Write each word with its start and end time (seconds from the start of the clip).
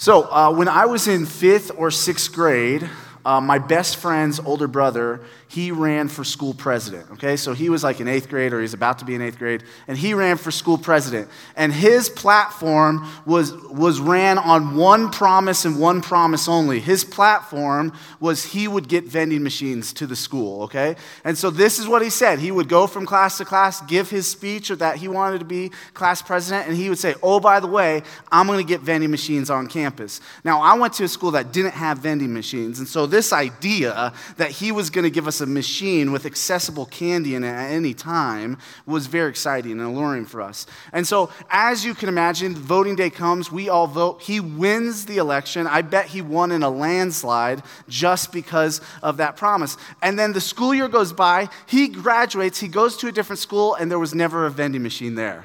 So, 0.00 0.22
uh, 0.32 0.50
when 0.50 0.66
I 0.66 0.86
was 0.86 1.08
in 1.08 1.26
fifth 1.26 1.72
or 1.76 1.90
sixth 1.90 2.32
grade, 2.32 2.88
uh, 3.24 3.40
my 3.40 3.58
best 3.58 3.96
friend's 3.96 4.40
older 4.40 4.66
brother, 4.66 5.20
he 5.48 5.72
ran 5.72 6.08
for 6.08 6.22
school 6.22 6.54
president. 6.54 7.10
Okay, 7.12 7.36
so 7.36 7.52
he 7.52 7.68
was 7.68 7.82
like 7.82 8.00
in 8.00 8.06
eighth 8.06 8.28
grade, 8.28 8.52
or 8.52 8.60
he's 8.60 8.72
about 8.72 9.00
to 9.00 9.04
be 9.04 9.14
in 9.14 9.20
eighth 9.20 9.38
grade, 9.38 9.64
and 9.88 9.98
he 9.98 10.14
ran 10.14 10.36
for 10.36 10.50
school 10.50 10.78
president. 10.78 11.28
And 11.56 11.72
his 11.72 12.08
platform 12.08 13.06
was, 13.26 13.52
was 13.52 14.00
ran 14.00 14.38
on 14.38 14.76
one 14.76 15.10
promise 15.10 15.64
and 15.64 15.78
one 15.80 16.02
promise 16.02 16.48
only. 16.48 16.78
His 16.78 17.04
platform 17.04 17.92
was 18.20 18.44
he 18.44 18.68
would 18.68 18.88
get 18.88 19.04
vending 19.04 19.42
machines 19.42 19.92
to 19.94 20.06
the 20.06 20.16
school. 20.16 20.62
Okay, 20.62 20.96
and 21.24 21.36
so 21.36 21.50
this 21.50 21.78
is 21.78 21.88
what 21.88 22.00
he 22.00 22.10
said. 22.10 22.38
He 22.38 22.52
would 22.52 22.68
go 22.68 22.86
from 22.86 23.04
class 23.04 23.38
to 23.38 23.44
class, 23.44 23.80
give 23.82 24.08
his 24.08 24.26
speech 24.28 24.68
that 24.68 24.96
he 24.96 25.08
wanted 25.08 25.40
to 25.40 25.44
be 25.44 25.70
class 25.94 26.22
president, 26.22 26.68
and 26.68 26.76
he 26.76 26.88
would 26.88 26.98
say, 26.98 27.14
"Oh, 27.22 27.40
by 27.40 27.60
the 27.60 27.66
way, 27.66 28.02
I'm 28.30 28.46
going 28.46 28.58
to 28.58 28.64
get 28.64 28.80
vending 28.82 29.10
machines 29.10 29.50
on 29.50 29.66
campus." 29.66 30.20
Now, 30.44 30.60
I 30.60 30.74
went 30.74 30.94
to 30.94 31.04
a 31.04 31.08
school 31.08 31.32
that 31.32 31.52
didn't 31.52 31.74
have 31.74 31.98
vending 31.98 32.32
machines, 32.32 32.78
and 32.78 32.86
so 32.86 33.09
this 33.10 33.32
idea 33.32 34.12
that 34.36 34.50
he 34.50 34.72
was 34.72 34.90
going 34.90 35.04
to 35.04 35.10
give 35.10 35.26
us 35.26 35.40
a 35.40 35.46
machine 35.46 36.12
with 36.12 36.26
accessible 36.26 36.86
candy 36.86 37.34
in 37.34 37.44
it 37.44 37.48
at 37.48 37.70
any 37.70 37.92
time 37.94 38.58
was 38.86 39.06
very 39.06 39.28
exciting 39.28 39.72
and 39.72 39.82
alluring 39.82 40.24
for 40.24 40.40
us. 40.40 40.66
And 40.92 41.06
so, 41.06 41.30
as 41.50 41.84
you 41.84 41.94
can 41.94 42.08
imagine, 42.08 42.54
voting 42.54 42.96
day 42.96 43.10
comes, 43.10 43.52
we 43.52 43.68
all 43.68 43.86
vote. 43.86 44.22
He 44.22 44.40
wins 44.40 45.06
the 45.06 45.18
election. 45.18 45.66
I 45.66 45.82
bet 45.82 46.06
he 46.06 46.22
won 46.22 46.52
in 46.52 46.62
a 46.62 46.70
landslide 46.70 47.62
just 47.88 48.32
because 48.32 48.80
of 49.02 49.18
that 49.18 49.36
promise. 49.36 49.76
And 50.02 50.18
then 50.18 50.32
the 50.32 50.40
school 50.40 50.74
year 50.74 50.88
goes 50.88 51.12
by, 51.12 51.48
he 51.66 51.88
graduates, 51.88 52.60
he 52.60 52.68
goes 52.68 52.96
to 52.98 53.08
a 53.08 53.12
different 53.12 53.40
school, 53.40 53.74
and 53.74 53.90
there 53.90 53.98
was 53.98 54.14
never 54.14 54.46
a 54.46 54.50
vending 54.50 54.82
machine 54.82 55.14
there. 55.14 55.44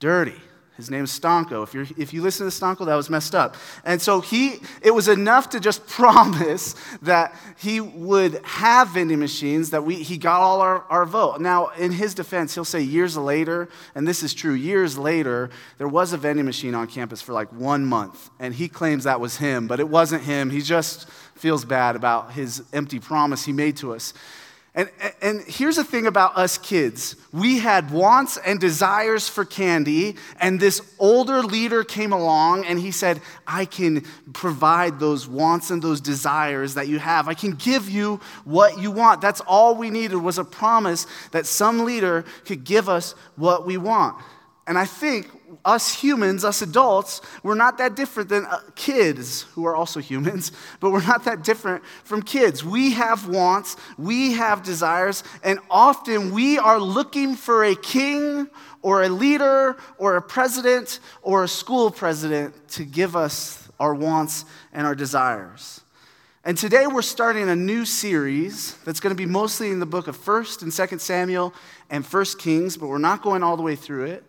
Dirty. 0.00 0.40
His 0.76 0.90
name 0.90 1.04
is 1.04 1.10
Stanko. 1.10 1.62
If, 1.62 1.72
you're, 1.72 1.86
if 1.96 2.12
you 2.12 2.20
listen 2.20 2.50
to 2.50 2.52
Stanko, 2.52 2.86
that 2.86 2.96
was 2.96 3.08
messed 3.08 3.34
up. 3.34 3.56
And 3.84 4.02
so 4.02 4.20
he, 4.20 4.56
it 4.82 4.92
was 4.92 5.06
enough 5.06 5.50
to 5.50 5.60
just 5.60 5.86
promise 5.88 6.74
that 7.02 7.36
he 7.56 7.80
would 7.80 8.40
have 8.44 8.88
vending 8.88 9.20
machines, 9.20 9.70
that 9.70 9.84
we, 9.84 9.96
he 9.96 10.18
got 10.18 10.40
all 10.40 10.60
our, 10.60 10.84
our 10.90 11.06
vote. 11.06 11.40
Now, 11.40 11.68
in 11.78 11.92
his 11.92 12.12
defense, 12.12 12.54
he'll 12.54 12.64
say 12.64 12.80
years 12.80 13.16
later, 13.16 13.68
and 13.94 14.06
this 14.06 14.24
is 14.24 14.34
true, 14.34 14.54
years 14.54 14.98
later, 14.98 15.50
there 15.78 15.88
was 15.88 16.12
a 16.12 16.16
vending 16.16 16.44
machine 16.44 16.74
on 16.74 16.88
campus 16.88 17.22
for 17.22 17.32
like 17.32 17.52
one 17.52 17.84
month. 17.84 18.30
And 18.40 18.52
he 18.52 18.68
claims 18.68 19.04
that 19.04 19.20
was 19.20 19.36
him, 19.36 19.68
but 19.68 19.78
it 19.78 19.88
wasn't 19.88 20.24
him. 20.24 20.50
He 20.50 20.60
just 20.60 21.08
feels 21.36 21.64
bad 21.64 21.94
about 21.94 22.32
his 22.32 22.64
empty 22.72 22.98
promise 22.98 23.44
he 23.44 23.52
made 23.52 23.76
to 23.76 23.94
us. 23.94 24.12
And, 24.76 24.90
and 25.22 25.40
here's 25.42 25.76
the 25.76 25.84
thing 25.84 26.06
about 26.06 26.36
us 26.36 26.58
kids 26.58 27.14
we 27.32 27.58
had 27.58 27.92
wants 27.92 28.38
and 28.38 28.58
desires 28.58 29.28
for 29.28 29.44
candy, 29.44 30.16
and 30.40 30.58
this 30.58 30.80
older 30.98 31.42
leader 31.42 31.84
came 31.84 32.12
along 32.12 32.64
and 32.64 32.80
he 32.80 32.90
said, 32.90 33.20
I 33.46 33.66
can 33.66 34.04
provide 34.32 34.98
those 34.98 35.28
wants 35.28 35.70
and 35.70 35.80
those 35.80 36.00
desires 36.00 36.74
that 36.74 36.88
you 36.88 36.98
have. 36.98 37.28
I 37.28 37.34
can 37.34 37.52
give 37.52 37.88
you 37.88 38.20
what 38.44 38.78
you 38.78 38.90
want. 38.90 39.20
That's 39.20 39.40
all 39.42 39.76
we 39.76 39.90
needed 39.90 40.16
was 40.16 40.38
a 40.38 40.44
promise 40.44 41.06
that 41.30 41.46
some 41.46 41.84
leader 41.84 42.24
could 42.44 42.64
give 42.64 42.88
us 42.88 43.12
what 43.36 43.64
we 43.64 43.76
want. 43.76 44.16
And 44.66 44.76
I 44.76 44.86
think 44.86 45.28
us 45.64 45.94
humans, 45.94 46.44
us 46.44 46.62
adults, 46.62 47.20
we're 47.42 47.54
not 47.54 47.78
that 47.78 47.96
different 47.96 48.28
than 48.28 48.46
uh, 48.46 48.60
kids 48.74 49.42
who 49.54 49.66
are 49.66 49.74
also 49.74 50.00
humans, 50.00 50.52
but 50.80 50.90
we're 50.90 51.06
not 51.06 51.24
that 51.24 51.42
different 51.42 51.84
from 52.04 52.22
kids. 52.22 52.64
We 52.64 52.92
have 52.92 53.28
wants, 53.28 53.76
we 53.98 54.32
have 54.32 54.62
desires, 54.62 55.24
and 55.42 55.58
often 55.70 56.32
we 56.32 56.58
are 56.58 56.80
looking 56.80 57.34
for 57.34 57.64
a 57.64 57.74
king 57.74 58.48
or 58.82 59.02
a 59.02 59.08
leader 59.08 59.76
or 59.98 60.16
a 60.16 60.22
president 60.22 61.00
or 61.22 61.44
a 61.44 61.48
school 61.48 61.90
president 61.90 62.68
to 62.68 62.84
give 62.84 63.16
us 63.16 63.68
our 63.80 63.94
wants 63.94 64.44
and 64.72 64.86
our 64.86 64.94
desires. 64.94 65.80
And 66.46 66.58
today 66.58 66.86
we're 66.86 67.00
starting 67.00 67.48
a 67.48 67.56
new 67.56 67.86
series 67.86 68.74
that's 68.84 69.00
going 69.00 69.16
to 69.16 69.20
be 69.20 69.24
mostly 69.24 69.70
in 69.70 69.80
the 69.80 69.86
book 69.86 70.08
of 70.08 70.16
1st 70.18 70.60
and 70.60 70.70
2nd 70.70 71.00
Samuel 71.00 71.54
and 71.88 72.04
1st 72.04 72.38
Kings, 72.38 72.76
but 72.76 72.88
we're 72.88 72.98
not 72.98 73.22
going 73.22 73.42
all 73.42 73.56
the 73.56 73.62
way 73.62 73.76
through 73.76 74.04
it. 74.04 74.24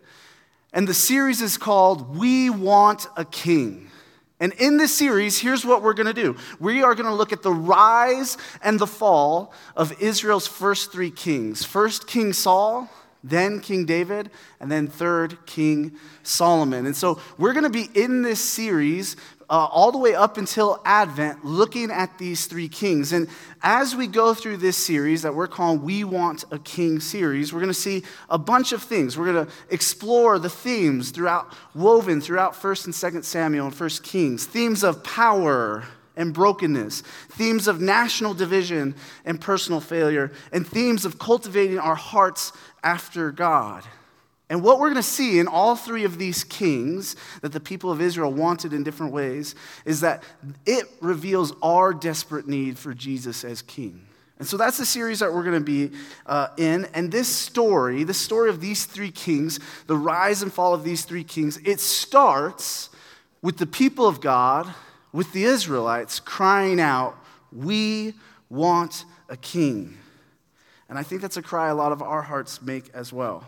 And 0.72 0.86
the 0.86 0.94
series 0.94 1.40
is 1.40 1.56
called 1.56 2.16
We 2.16 2.50
Want 2.50 3.06
a 3.16 3.24
King. 3.24 3.90
And 4.38 4.52
in 4.54 4.76
this 4.76 4.94
series, 4.94 5.38
here's 5.38 5.64
what 5.64 5.82
we're 5.82 5.94
going 5.94 6.06
to 6.06 6.12
do 6.12 6.36
we 6.60 6.82
are 6.82 6.94
going 6.94 7.06
to 7.06 7.14
look 7.14 7.32
at 7.32 7.42
the 7.42 7.52
rise 7.52 8.36
and 8.62 8.78
the 8.78 8.86
fall 8.86 9.52
of 9.74 10.00
Israel's 10.00 10.46
first 10.46 10.92
three 10.92 11.10
kings 11.10 11.64
first, 11.64 12.06
King 12.06 12.32
Saul, 12.32 12.90
then 13.24 13.60
King 13.60 13.86
David, 13.86 14.30
and 14.60 14.70
then 14.70 14.88
third, 14.88 15.38
King 15.46 15.96
Solomon. 16.22 16.86
And 16.86 16.94
so 16.94 17.20
we're 17.38 17.54
going 17.54 17.64
to 17.64 17.70
be 17.70 17.88
in 17.94 18.22
this 18.22 18.40
series 18.40 19.16
uh, 19.48 19.66
all 19.70 19.92
the 19.92 19.98
way 19.98 20.14
up 20.14 20.38
until 20.38 20.80
Advent, 20.84 21.44
looking 21.44 21.90
at 21.90 22.18
these 22.18 22.46
three 22.46 22.68
kings. 22.68 23.12
And 23.12 23.28
as 23.62 23.94
we 23.94 24.06
go 24.06 24.34
through 24.34 24.56
this 24.58 24.76
series 24.76 25.22
that 25.22 25.34
we're 25.34 25.46
calling 25.46 25.82
We 25.82 26.04
Want 26.04 26.44
a 26.50 26.58
King 26.58 26.98
series, 27.00 27.52
we're 27.52 27.60
going 27.60 27.68
to 27.68 27.74
see 27.74 28.02
a 28.28 28.38
bunch 28.38 28.72
of 28.72 28.82
things. 28.82 29.16
We're 29.16 29.32
going 29.32 29.46
to 29.46 29.52
explore 29.70 30.38
the 30.38 30.50
themes 30.50 31.10
throughout, 31.10 31.52
woven 31.74 32.20
throughout 32.20 32.54
1st 32.54 32.86
and 32.86 32.94
2nd 32.94 33.24
Samuel 33.24 33.66
and 33.66 33.74
1st 33.74 34.02
Kings 34.02 34.46
themes 34.46 34.82
of 34.82 35.04
power 35.04 35.84
and 36.16 36.32
brokenness, 36.32 37.02
themes 37.30 37.68
of 37.68 37.80
national 37.80 38.34
division 38.34 38.94
and 39.24 39.40
personal 39.40 39.80
failure, 39.80 40.32
and 40.50 40.66
themes 40.66 41.04
of 41.04 41.18
cultivating 41.18 41.78
our 41.78 41.94
hearts 41.94 42.52
after 42.82 43.30
God. 43.30 43.84
And 44.48 44.62
what 44.62 44.78
we're 44.78 44.90
going 44.90 44.96
to 44.96 45.02
see 45.02 45.40
in 45.40 45.48
all 45.48 45.74
three 45.74 46.04
of 46.04 46.18
these 46.18 46.44
kings 46.44 47.16
that 47.42 47.52
the 47.52 47.60
people 47.60 47.90
of 47.90 48.00
Israel 48.00 48.32
wanted 48.32 48.72
in 48.72 48.84
different 48.84 49.12
ways 49.12 49.56
is 49.84 50.00
that 50.02 50.22
it 50.64 50.86
reveals 51.00 51.52
our 51.62 51.92
desperate 51.92 52.46
need 52.46 52.78
for 52.78 52.94
Jesus 52.94 53.44
as 53.44 53.60
king. 53.60 54.06
And 54.38 54.46
so 54.46 54.56
that's 54.56 54.76
the 54.76 54.86
series 54.86 55.20
that 55.20 55.32
we're 55.32 55.42
going 55.42 55.58
to 55.58 55.60
be 55.60 55.96
uh, 56.26 56.48
in. 56.58 56.84
And 56.94 57.10
this 57.10 57.28
story, 57.28 58.04
the 58.04 58.14
story 58.14 58.50
of 58.50 58.60
these 58.60 58.84
three 58.84 59.10
kings, 59.10 59.58
the 59.86 59.96
rise 59.96 60.42
and 60.42 60.52
fall 60.52 60.74
of 60.74 60.84
these 60.84 61.04
three 61.04 61.24
kings, 61.24 61.58
it 61.64 61.80
starts 61.80 62.90
with 63.42 63.56
the 63.56 63.66
people 63.66 64.06
of 64.06 64.20
God, 64.20 64.72
with 65.12 65.32
the 65.32 65.44
Israelites 65.44 66.20
crying 66.20 66.80
out, 66.80 67.16
We 67.50 68.14
want 68.50 69.06
a 69.28 69.36
king. 69.36 69.96
And 70.88 70.98
I 70.98 71.02
think 71.02 71.22
that's 71.22 71.36
a 71.36 71.42
cry 71.42 71.68
a 71.68 71.74
lot 71.74 71.90
of 71.90 72.02
our 72.02 72.22
hearts 72.22 72.62
make 72.62 72.90
as 72.94 73.12
well. 73.12 73.44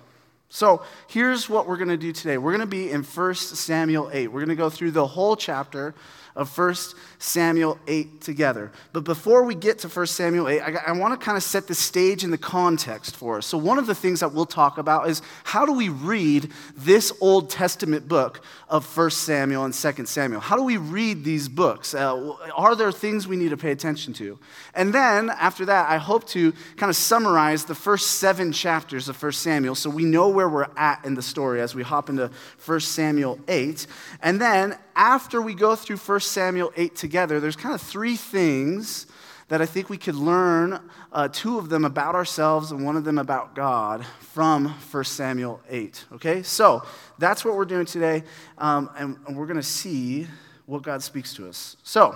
So 0.51 0.83
here's 1.09 1.49
what 1.49 1.67
we're 1.67 1.77
going 1.77 1.89
to 1.89 1.97
do 1.97 2.13
today. 2.13 2.39
We're 2.39 2.53
going 2.53 2.61
to 2.61 2.67
be 2.67 2.91
in 2.91 3.03
1 3.03 3.35
Samuel 3.35 4.11
8. 4.13 4.29
We're 4.29 4.41
going 4.41 4.49
to 4.49 4.55
go 4.55 4.71
through 4.71 4.93
the 4.93 5.07
whole 5.07 5.37
chapter 5.37 5.95
of 6.39 6.57
1 6.57 6.75
Samuel 7.19 7.79
8 7.89 8.21
together. 8.21 8.71
But 8.93 9.03
before 9.03 9.43
we 9.43 9.57
get 9.57 9.81
to 9.81 9.89
1 9.89 10.07
Samuel 10.07 10.49
8, 10.49 10.61
I, 10.61 10.73
I 10.87 10.93
want 10.93 11.19
to 11.19 11.23
kind 11.23 11.37
of 11.37 11.43
set 11.43 11.67
the 11.67 11.75
stage 11.75 12.23
and 12.23 12.33
the 12.33 12.39
context 12.39 13.17
for 13.17 13.39
us. 13.39 13.47
So, 13.47 13.59
one 13.59 13.77
of 13.77 13.89
the 13.89 13.95
things 13.95 14.21
that 14.21 14.33
we'll 14.33 14.47
talk 14.47 14.79
about 14.79 15.09
is 15.09 15.21
how 15.43 15.67
do 15.67 15.73
we 15.73 15.89
read 15.89 16.51
this 16.77 17.13
Old 17.21 17.51
Testament 17.51 18.07
book 18.07 18.41
of 18.69 18.97
1 18.97 19.11
Samuel 19.11 19.65
and 19.65 19.75
2 19.75 20.07
Samuel? 20.07 20.41
How 20.41 20.57
do 20.57 20.63
we 20.63 20.77
read 20.77 21.25
these 21.25 21.49
books? 21.49 21.93
Uh, 21.93 22.35
are 22.55 22.77
there 22.77 22.93
things 22.93 23.27
we 23.27 23.37
need 23.37 23.51
to 23.51 23.57
pay 23.57 23.73
attention 23.73 24.13
to? 24.15 24.39
And 24.75 24.95
then, 24.95 25.31
after 25.31 25.67
that, 25.67 25.91
I 25.91 25.97
hope 25.97 26.25
to 26.29 26.53
kind 26.77 26.89
of 26.89 26.97
summarize 26.97 27.65
the 27.65 27.75
first 27.75 28.13
seven 28.13 28.53
chapters 28.53 29.09
of 29.09 29.21
1 29.21 29.33
Samuel 29.33 29.75
so 29.75 29.91
we 29.91 30.05
know 30.05 30.29
where 30.29 30.49
we're 30.49 30.69
at 30.77 31.05
in 31.05 31.15
the 31.15 31.23
story 31.23 31.61
as 31.61 31.75
we 31.75 31.83
hop 31.83 32.09
into 32.09 32.31
1 32.65 32.81
Samuel 32.81 33.41
8. 33.49 33.89
And 34.23 34.41
then, 34.41 34.79
after 34.95 35.41
we 35.41 35.55
go 35.55 35.75
through 35.77 35.97
1 35.97 36.21
Samuel 36.29 36.73
8 36.77 36.95
together, 36.95 37.41
there's 37.41 37.57
kind 37.57 37.75
of 37.75 37.81
three 37.81 38.17
things 38.17 39.07
that 39.49 39.63
I 39.63 39.67
think 39.67 39.89
we 39.89 39.97
could 39.97 40.15
learn 40.15 40.79
uh, 41.13 41.29
two 41.29 41.59
of 41.59 41.71
them 41.71 41.85
about 41.85 42.15
ourselves 42.15 42.71
and 42.71 42.85
one 42.85 42.97
of 42.97 43.05
them 43.05 43.19
about 43.19 43.55
God 43.55 44.05
from 44.21 44.69
1 44.69 45.05
Samuel 45.05 45.61
8. 45.69 46.05
Okay? 46.13 46.43
So 46.43 46.83
that's 47.19 47.45
what 47.45 47.57
we're 47.57 47.65
doing 47.65 47.87
today, 47.87 48.25
um, 48.59 48.91
and, 48.97 49.17
and 49.27 49.37
we're 49.37 49.47
going 49.47 49.57
to 49.57 49.63
see 49.63 50.27
what 50.67 50.83
God 50.83 51.03
speaks 51.03 51.35
to 51.35 51.49
us. 51.49 51.77
So 51.83 52.15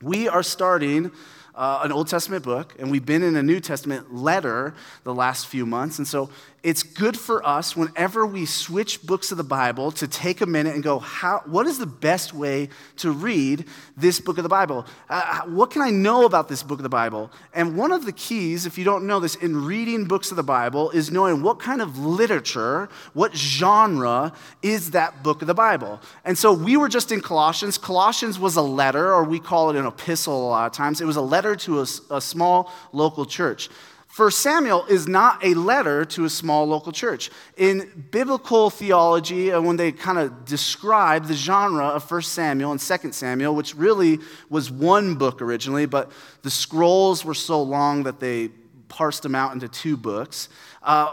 we 0.00 0.28
are 0.28 0.42
starting 0.42 1.12
uh, 1.54 1.80
an 1.84 1.92
Old 1.92 2.08
Testament 2.08 2.42
book, 2.42 2.74
and 2.78 2.90
we've 2.90 3.06
been 3.06 3.22
in 3.22 3.36
a 3.36 3.42
New 3.42 3.60
Testament 3.60 4.14
letter 4.14 4.74
the 5.04 5.14
last 5.14 5.46
few 5.46 5.64
months. 5.64 5.98
And 5.98 6.06
so 6.06 6.30
it's 6.66 6.82
good 6.82 7.16
for 7.16 7.46
us 7.46 7.76
whenever 7.76 8.26
we 8.26 8.44
switch 8.44 9.00
books 9.06 9.30
of 9.30 9.38
the 9.38 9.44
Bible 9.44 9.92
to 9.92 10.08
take 10.08 10.40
a 10.40 10.46
minute 10.46 10.74
and 10.74 10.82
go, 10.82 10.98
how, 10.98 11.40
what 11.46 11.64
is 11.64 11.78
the 11.78 11.86
best 11.86 12.34
way 12.34 12.70
to 12.96 13.12
read 13.12 13.66
this 13.96 14.18
book 14.18 14.36
of 14.36 14.42
the 14.42 14.48
Bible? 14.48 14.84
Uh, 15.08 15.42
what 15.42 15.70
can 15.70 15.80
I 15.80 15.90
know 15.90 16.24
about 16.24 16.48
this 16.48 16.64
book 16.64 16.80
of 16.80 16.82
the 16.82 16.88
Bible? 16.88 17.30
And 17.54 17.76
one 17.76 17.92
of 17.92 18.04
the 18.04 18.10
keys, 18.10 18.66
if 18.66 18.76
you 18.76 18.82
don't 18.82 19.06
know 19.06 19.20
this, 19.20 19.36
in 19.36 19.64
reading 19.64 20.06
books 20.06 20.32
of 20.32 20.36
the 20.36 20.42
Bible 20.42 20.90
is 20.90 21.08
knowing 21.08 21.40
what 21.40 21.60
kind 21.60 21.80
of 21.80 22.00
literature, 22.00 22.88
what 23.12 23.32
genre 23.32 24.32
is 24.60 24.90
that 24.90 25.22
book 25.22 25.42
of 25.42 25.46
the 25.46 25.54
Bible. 25.54 26.00
And 26.24 26.36
so 26.36 26.52
we 26.52 26.76
were 26.76 26.88
just 26.88 27.12
in 27.12 27.20
Colossians. 27.20 27.78
Colossians 27.78 28.40
was 28.40 28.56
a 28.56 28.62
letter, 28.62 29.14
or 29.14 29.22
we 29.22 29.38
call 29.38 29.70
it 29.70 29.76
an 29.76 29.86
epistle 29.86 30.48
a 30.48 30.48
lot 30.48 30.66
of 30.66 30.72
times. 30.72 31.00
It 31.00 31.06
was 31.06 31.14
a 31.14 31.22
letter 31.22 31.54
to 31.54 31.78
a, 31.78 31.86
a 32.10 32.20
small 32.20 32.72
local 32.92 33.24
church. 33.24 33.70
First 34.16 34.38
Samuel 34.38 34.86
is 34.86 35.06
not 35.06 35.44
a 35.44 35.52
letter 35.52 36.06
to 36.06 36.24
a 36.24 36.30
small 36.30 36.64
local 36.64 36.90
church. 36.90 37.30
In 37.58 38.06
biblical 38.10 38.70
theology, 38.70 39.52
uh, 39.52 39.60
when 39.60 39.76
they 39.76 39.92
kind 39.92 40.16
of 40.16 40.46
describe 40.46 41.26
the 41.26 41.34
genre 41.34 41.88
of 41.88 42.02
First 42.02 42.32
Samuel 42.32 42.70
and 42.70 42.80
Second 42.80 43.12
Samuel, 43.12 43.54
which 43.54 43.74
really 43.74 44.20
was 44.48 44.70
one 44.70 45.16
book 45.16 45.42
originally, 45.42 45.84
but 45.84 46.10
the 46.40 46.48
scrolls 46.48 47.26
were 47.26 47.34
so 47.34 47.62
long 47.62 48.04
that 48.04 48.18
they 48.18 48.48
parsed 48.88 49.22
them 49.22 49.34
out 49.34 49.52
into 49.52 49.68
two 49.68 49.98
books. 49.98 50.48
Uh, 50.82 51.12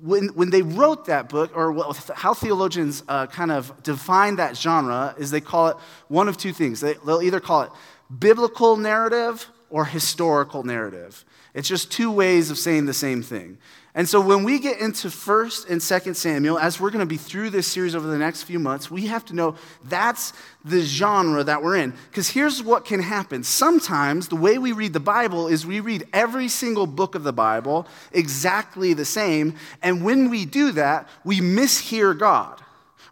when, 0.00 0.28
when 0.28 0.48
they 0.48 0.62
wrote 0.62 1.04
that 1.04 1.28
book, 1.28 1.54
or 1.54 1.92
how 2.14 2.32
theologians 2.32 3.04
uh, 3.08 3.26
kind 3.26 3.52
of 3.52 3.82
define 3.82 4.36
that 4.36 4.56
genre, 4.56 5.14
is 5.18 5.30
they 5.30 5.42
call 5.42 5.68
it 5.68 5.76
one 6.08 6.28
of 6.28 6.38
two 6.38 6.54
things. 6.54 6.80
They, 6.80 6.94
they'll 7.04 7.20
either 7.20 7.40
call 7.40 7.64
it 7.64 7.70
biblical 8.18 8.78
narrative 8.78 9.51
or 9.72 9.86
historical 9.86 10.62
narrative. 10.62 11.24
It's 11.54 11.66
just 11.66 11.90
two 11.90 12.12
ways 12.12 12.50
of 12.50 12.58
saying 12.58 12.84
the 12.84 12.94
same 12.94 13.22
thing. 13.22 13.56
And 13.94 14.08
so 14.08 14.20
when 14.20 14.44
we 14.44 14.58
get 14.58 14.80
into 14.80 15.08
1st 15.08 15.70
and 15.70 15.80
2nd 15.80 16.14
Samuel, 16.14 16.58
as 16.58 16.78
we're 16.78 16.90
going 16.90 17.00
to 17.00 17.06
be 17.06 17.16
through 17.16 17.50
this 17.50 17.66
series 17.66 17.94
over 17.94 18.06
the 18.06 18.18
next 18.18 18.42
few 18.42 18.58
months, 18.58 18.90
we 18.90 19.06
have 19.06 19.24
to 19.26 19.34
know 19.34 19.56
that's 19.84 20.34
the 20.64 20.80
genre 20.80 21.42
that 21.44 21.62
we're 21.62 21.76
in. 21.76 21.94
Because 22.10 22.28
here's 22.28 22.62
what 22.62 22.84
can 22.84 23.00
happen. 23.00 23.42
Sometimes 23.42 24.28
the 24.28 24.36
way 24.36 24.58
we 24.58 24.72
read 24.72 24.92
the 24.92 25.00
Bible 25.00 25.48
is 25.48 25.66
we 25.66 25.80
read 25.80 26.06
every 26.12 26.48
single 26.48 26.86
book 26.86 27.14
of 27.14 27.22
the 27.22 27.32
Bible 27.32 27.86
exactly 28.12 28.92
the 28.92 29.04
same. 29.04 29.56
And 29.82 30.04
when 30.04 30.28
we 30.28 30.44
do 30.44 30.72
that, 30.72 31.08
we 31.24 31.40
mishear 31.40 32.18
God 32.18 32.62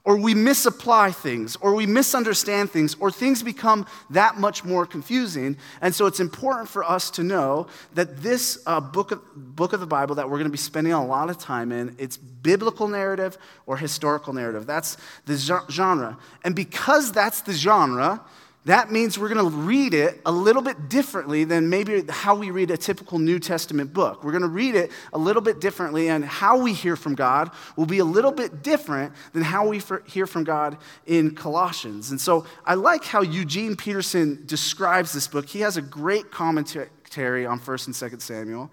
or 0.04 0.16
we 0.16 0.34
misapply 0.34 1.10
things, 1.10 1.56
or 1.56 1.74
we 1.74 1.86
misunderstand 1.86 2.70
things, 2.70 2.96
or 3.00 3.10
things 3.10 3.42
become 3.42 3.86
that 4.08 4.38
much 4.38 4.64
more 4.64 4.86
confusing. 4.86 5.56
And 5.80 5.94
so 5.94 6.06
it's 6.06 6.20
important 6.20 6.68
for 6.68 6.82
us 6.84 7.10
to 7.12 7.22
know 7.22 7.66
that 7.94 8.22
this 8.22 8.62
uh, 8.66 8.80
book, 8.80 9.10
of, 9.10 9.20
book 9.34 9.72
of 9.72 9.80
the 9.80 9.86
Bible 9.86 10.14
that 10.14 10.28
we're 10.28 10.38
going 10.38 10.44
to 10.44 10.50
be 10.50 10.58
spending 10.58 10.92
a 10.92 11.04
lot 11.04 11.28
of 11.28 11.38
time 11.38 11.70
in, 11.70 11.94
it's 11.98 12.16
biblical 12.16 12.88
narrative 12.88 13.36
or 13.66 13.76
historical 13.76 14.32
narrative. 14.32 14.66
That's 14.66 14.96
the 15.26 15.36
genre. 15.70 16.18
And 16.44 16.54
because 16.54 17.12
that's 17.12 17.42
the 17.42 17.52
genre, 17.52 18.22
that 18.66 18.92
means 18.92 19.18
we're 19.18 19.32
going 19.32 19.50
to 19.50 19.56
read 19.56 19.94
it 19.94 20.20
a 20.26 20.30
little 20.30 20.60
bit 20.60 20.90
differently 20.90 21.44
than 21.44 21.70
maybe 21.70 22.04
how 22.10 22.34
we 22.34 22.50
read 22.50 22.70
a 22.70 22.76
typical 22.76 23.18
New 23.18 23.38
Testament 23.38 23.94
book. 23.94 24.22
We're 24.22 24.32
going 24.32 24.42
to 24.42 24.48
read 24.48 24.74
it 24.74 24.90
a 25.14 25.18
little 25.18 25.40
bit 25.40 25.60
differently, 25.62 26.08
and 26.08 26.22
how 26.22 26.60
we 26.60 26.74
hear 26.74 26.94
from 26.94 27.14
God 27.14 27.50
will 27.76 27.86
be 27.86 28.00
a 28.00 28.04
little 28.04 28.32
bit 28.32 28.62
different 28.62 29.14
than 29.32 29.42
how 29.42 29.66
we 29.66 29.80
hear 30.06 30.26
from 30.26 30.44
God 30.44 30.76
in 31.06 31.34
Colossians. 31.34 32.10
And 32.10 32.20
so 32.20 32.44
I 32.66 32.74
like 32.74 33.02
how 33.04 33.22
Eugene 33.22 33.76
Peterson 33.76 34.42
describes 34.44 35.12
this 35.12 35.26
book. 35.26 35.48
He 35.48 35.60
has 35.60 35.78
a 35.78 35.82
great 35.82 36.30
commentary 36.30 37.46
on 37.46 37.60
1st 37.60 37.86
and 37.86 38.12
2nd 38.12 38.20
Samuel. 38.20 38.70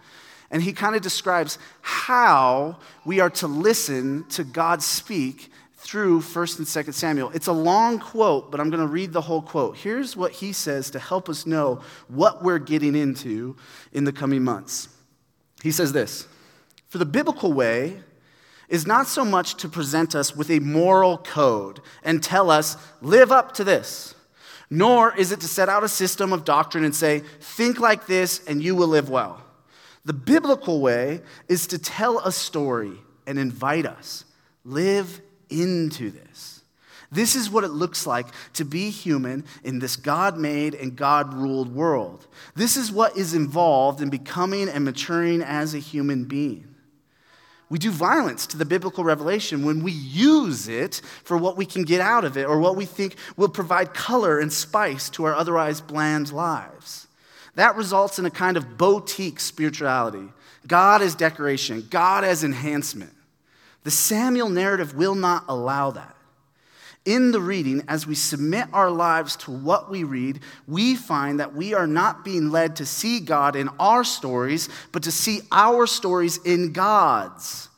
And 0.51 0.61
he 0.61 0.73
kind 0.73 0.95
of 0.95 1.01
describes 1.01 1.59
how 1.81 2.77
we 3.05 3.19
are 3.19 3.29
to 3.31 3.47
listen 3.47 4.25
to 4.29 4.43
God 4.43 4.81
speak 4.81 5.49
through 5.77 6.21
1st 6.21 6.57
and 6.57 6.67
2nd 6.67 6.93
Samuel. 6.93 7.31
It's 7.33 7.47
a 7.47 7.53
long 7.53 7.99
quote, 7.99 8.49
but 8.51 8.59
I'm 8.59 8.69
going 8.69 8.81
to 8.81 8.87
read 8.87 9.13
the 9.13 9.21
whole 9.21 9.43
quote. 9.43 9.77
Here's 9.77 10.17
what 10.17 10.31
he 10.31 10.51
says 10.51 10.89
to 10.91 10.99
help 10.99 11.29
us 11.29 11.45
know 11.45 11.81
what 12.07 12.43
we're 12.43 12.57
getting 12.57 12.95
into 12.95 13.55
in 13.93 14.03
the 14.03 14.11
coming 14.11 14.43
months. 14.43 14.89
He 15.61 15.71
says 15.71 15.93
this 15.93 16.27
For 16.89 16.97
the 16.97 17.05
biblical 17.05 17.53
way 17.53 18.01
is 18.69 18.87
not 18.87 19.07
so 19.07 19.23
much 19.23 19.55
to 19.55 19.69
present 19.69 20.15
us 20.15 20.35
with 20.35 20.49
a 20.49 20.59
moral 20.59 21.19
code 21.19 21.79
and 22.03 22.21
tell 22.21 22.49
us, 22.49 22.75
live 23.01 23.31
up 23.31 23.53
to 23.53 23.63
this, 23.63 24.15
nor 24.69 25.15
is 25.15 25.31
it 25.31 25.39
to 25.39 25.47
set 25.47 25.69
out 25.69 25.83
a 25.83 25.87
system 25.87 26.33
of 26.33 26.43
doctrine 26.43 26.83
and 26.83 26.93
say, 26.93 27.19
think 27.39 27.79
like 27.79 28.07
this 28.07 28.45
and 28.45 28.61
you 28.61 28.75
will 28.75 28.87
live 28.87 29.09
well. 29.09 29.41
The 30.03 30.13
biblical 30.13 30.81
way 30.81 31.21
is 31.47 31.67
to 31.67 31.77
tell 31.77 32.19
a 32.19 32.31
story 32.31 32.93
and 33.25 33.37
invite 33.37 33.85
us, 33.85 34.25
live 34.65 35.21
into 35.49 36.11
this. 36.11 36.61
This 37.11 37.35
is 37.35 37.49
what 37.49 37.63
it 37.63 37.69
looks 37.69 38.05
like 38.05 38.27
to 38.53 38.65
be 38.65 38.89
human 38.89 39.45
in 39.63 39.79
this 39.79 39.95
God 39.95 40.37
made 40.37 40.75
and 40.75 40.95
God 40.95 41.33
ruled 41.33 41.73
world. 41.73 42.27
This 42.55 42.75
is 42.75 42.91
what 42.91 43.15
is 43.15 43.33
involved 43.33 44.01
in 44.01 44.09
becoming 44.09 44.67
and 44.67 44.83
maturing 44.83 45.41
as 45.41 45.73
a 45.73 45.79
human 45.79 46.25
being. 46.25 46.75
We 47.69 47.79
do 47.79 47.91
violence 47.91 48.47
to 48.47 48.57
the 48.57 48.65
biblical 48.65 49.03
revelation 49.03 49.65
when 49.65 49.83
we 49.83 49.91
use 49.91 50.67
it 50.69 51.01
for 51.23 51.37
what 51.37 51.57
we 51.57 51.65
can 51.65 51.83
get 51.83 51.99
out 51.99 52.23
of 52.23 52.37
it 52.37 52.45
or 52.45 52.59
what 52.59 52.77
we 52.77 52.85
think 52.85 53.15
will 53.35 53.49
provide 53.49 53.93
color 53.93 54.39
and 54.39 54.51
spice 54.51 55.09
to 55.11 55.25
our 55.25 55.35
otherwise 55.35 55.81
bland 55.81 56.31
lives. 56.31 57.07
That 57.55 57.75
results 57.75 58.19
in 58.19 58.25
a 58.25 58.31
kind 58.31 58.55
of 58.55 58.77
boutique 58.77 59.39
spirituality. 59.39 60.29
God 60.65 61.01
as 61.01 61.15
decoration, 61.15 61.87
God 61.89 62.23
as 62.23 62.43
enhancement. 62.43 63.13
The 63.87 63.91
Samuel 63.91 64.49
narrative 64.49 64.95
will 64.95 65.15
not 65.15 65.45
allow 65.47 65.91
that. 65.91 66.13
In 67.05 67.31
the 67.31 67.39
reading, 67.39 67.83
as 67.87 68.05
we 68.05 68.15
submit 68.15 68.67
our 68.73 68.91
lives 68.91 69.37
to 69.37 69.51
what 69.51 69.89
we 69.89 70.03
read, 70.03 70.41
we 70.67 70.93
find 70.93 71.39
that 71.39 71.55
we 71.55 71.73
are 71.73 71.87
not 71.87 72.25
being 72.25 72.49
led 72.51 72.75
to 72.75 72.85
see 72.85 73.21
God 73.21 73.55
in 73.55 73.69
our 73.79 74.03
stories, 74.03 74.67
but 74.91 75.03
to 75.03 75.11
see 75.13 75.39
our 75.53 75.87
stories 75.87 76.35
in 76.43 76.73
God's. 76.73 77.69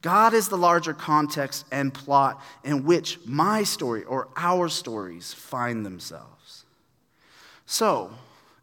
God 0.00 0.32
is 0.32 0.48
the 0.48 0.56
larger 0.56 0.94
context 0.94 1.66
and 1.70 1.92
plot 1.92 2.42
in 2.64 2.86
which 2.86 3.18
my 3.26 3.62
story 3.62 4.04
or 4.04 4.28
our 4.38 4.70
stories 4.70 5.34
find 5.34 5.84
themselves. 5.84 6.64
So, 7.66 8.12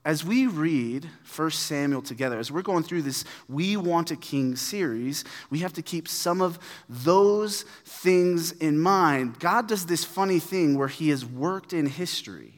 as 0.08 0.24
we 0.24 0.48
read 0.48 1.06
1 1.36 1.52
Samuel 1.52 2.02
together, 2.02 2.40
as 2.40 2.50
we're 2.50 2.62
going 2.62 2.82
through 2.82 3.02
this 3.02 3.26
We 3.50 3.76
Want 3.76 4.10
a 4.10 4.16
King 4.16 4.56
series, 4.56 5.26
we 5.50 5.60
have 5.60 5.74
to 5.74 5.82
keep 5.82 6.08
some 6.08 6.42
of 6.42 6.58
those 6.88 7.64
things 7.84 8.54
in 8.54 8.80
mind. 8.80 9.38
God 9.38 9.68
does 9.68 9.86
this 9.86 10.06
funny 10.06 10.40
thing 10.40 10.78
where 10.78 10.88
he 10.88 11.10
has 11.10 11.26
worked 11.26 11.74
in 11.74 11.86
history. 11.88 12.54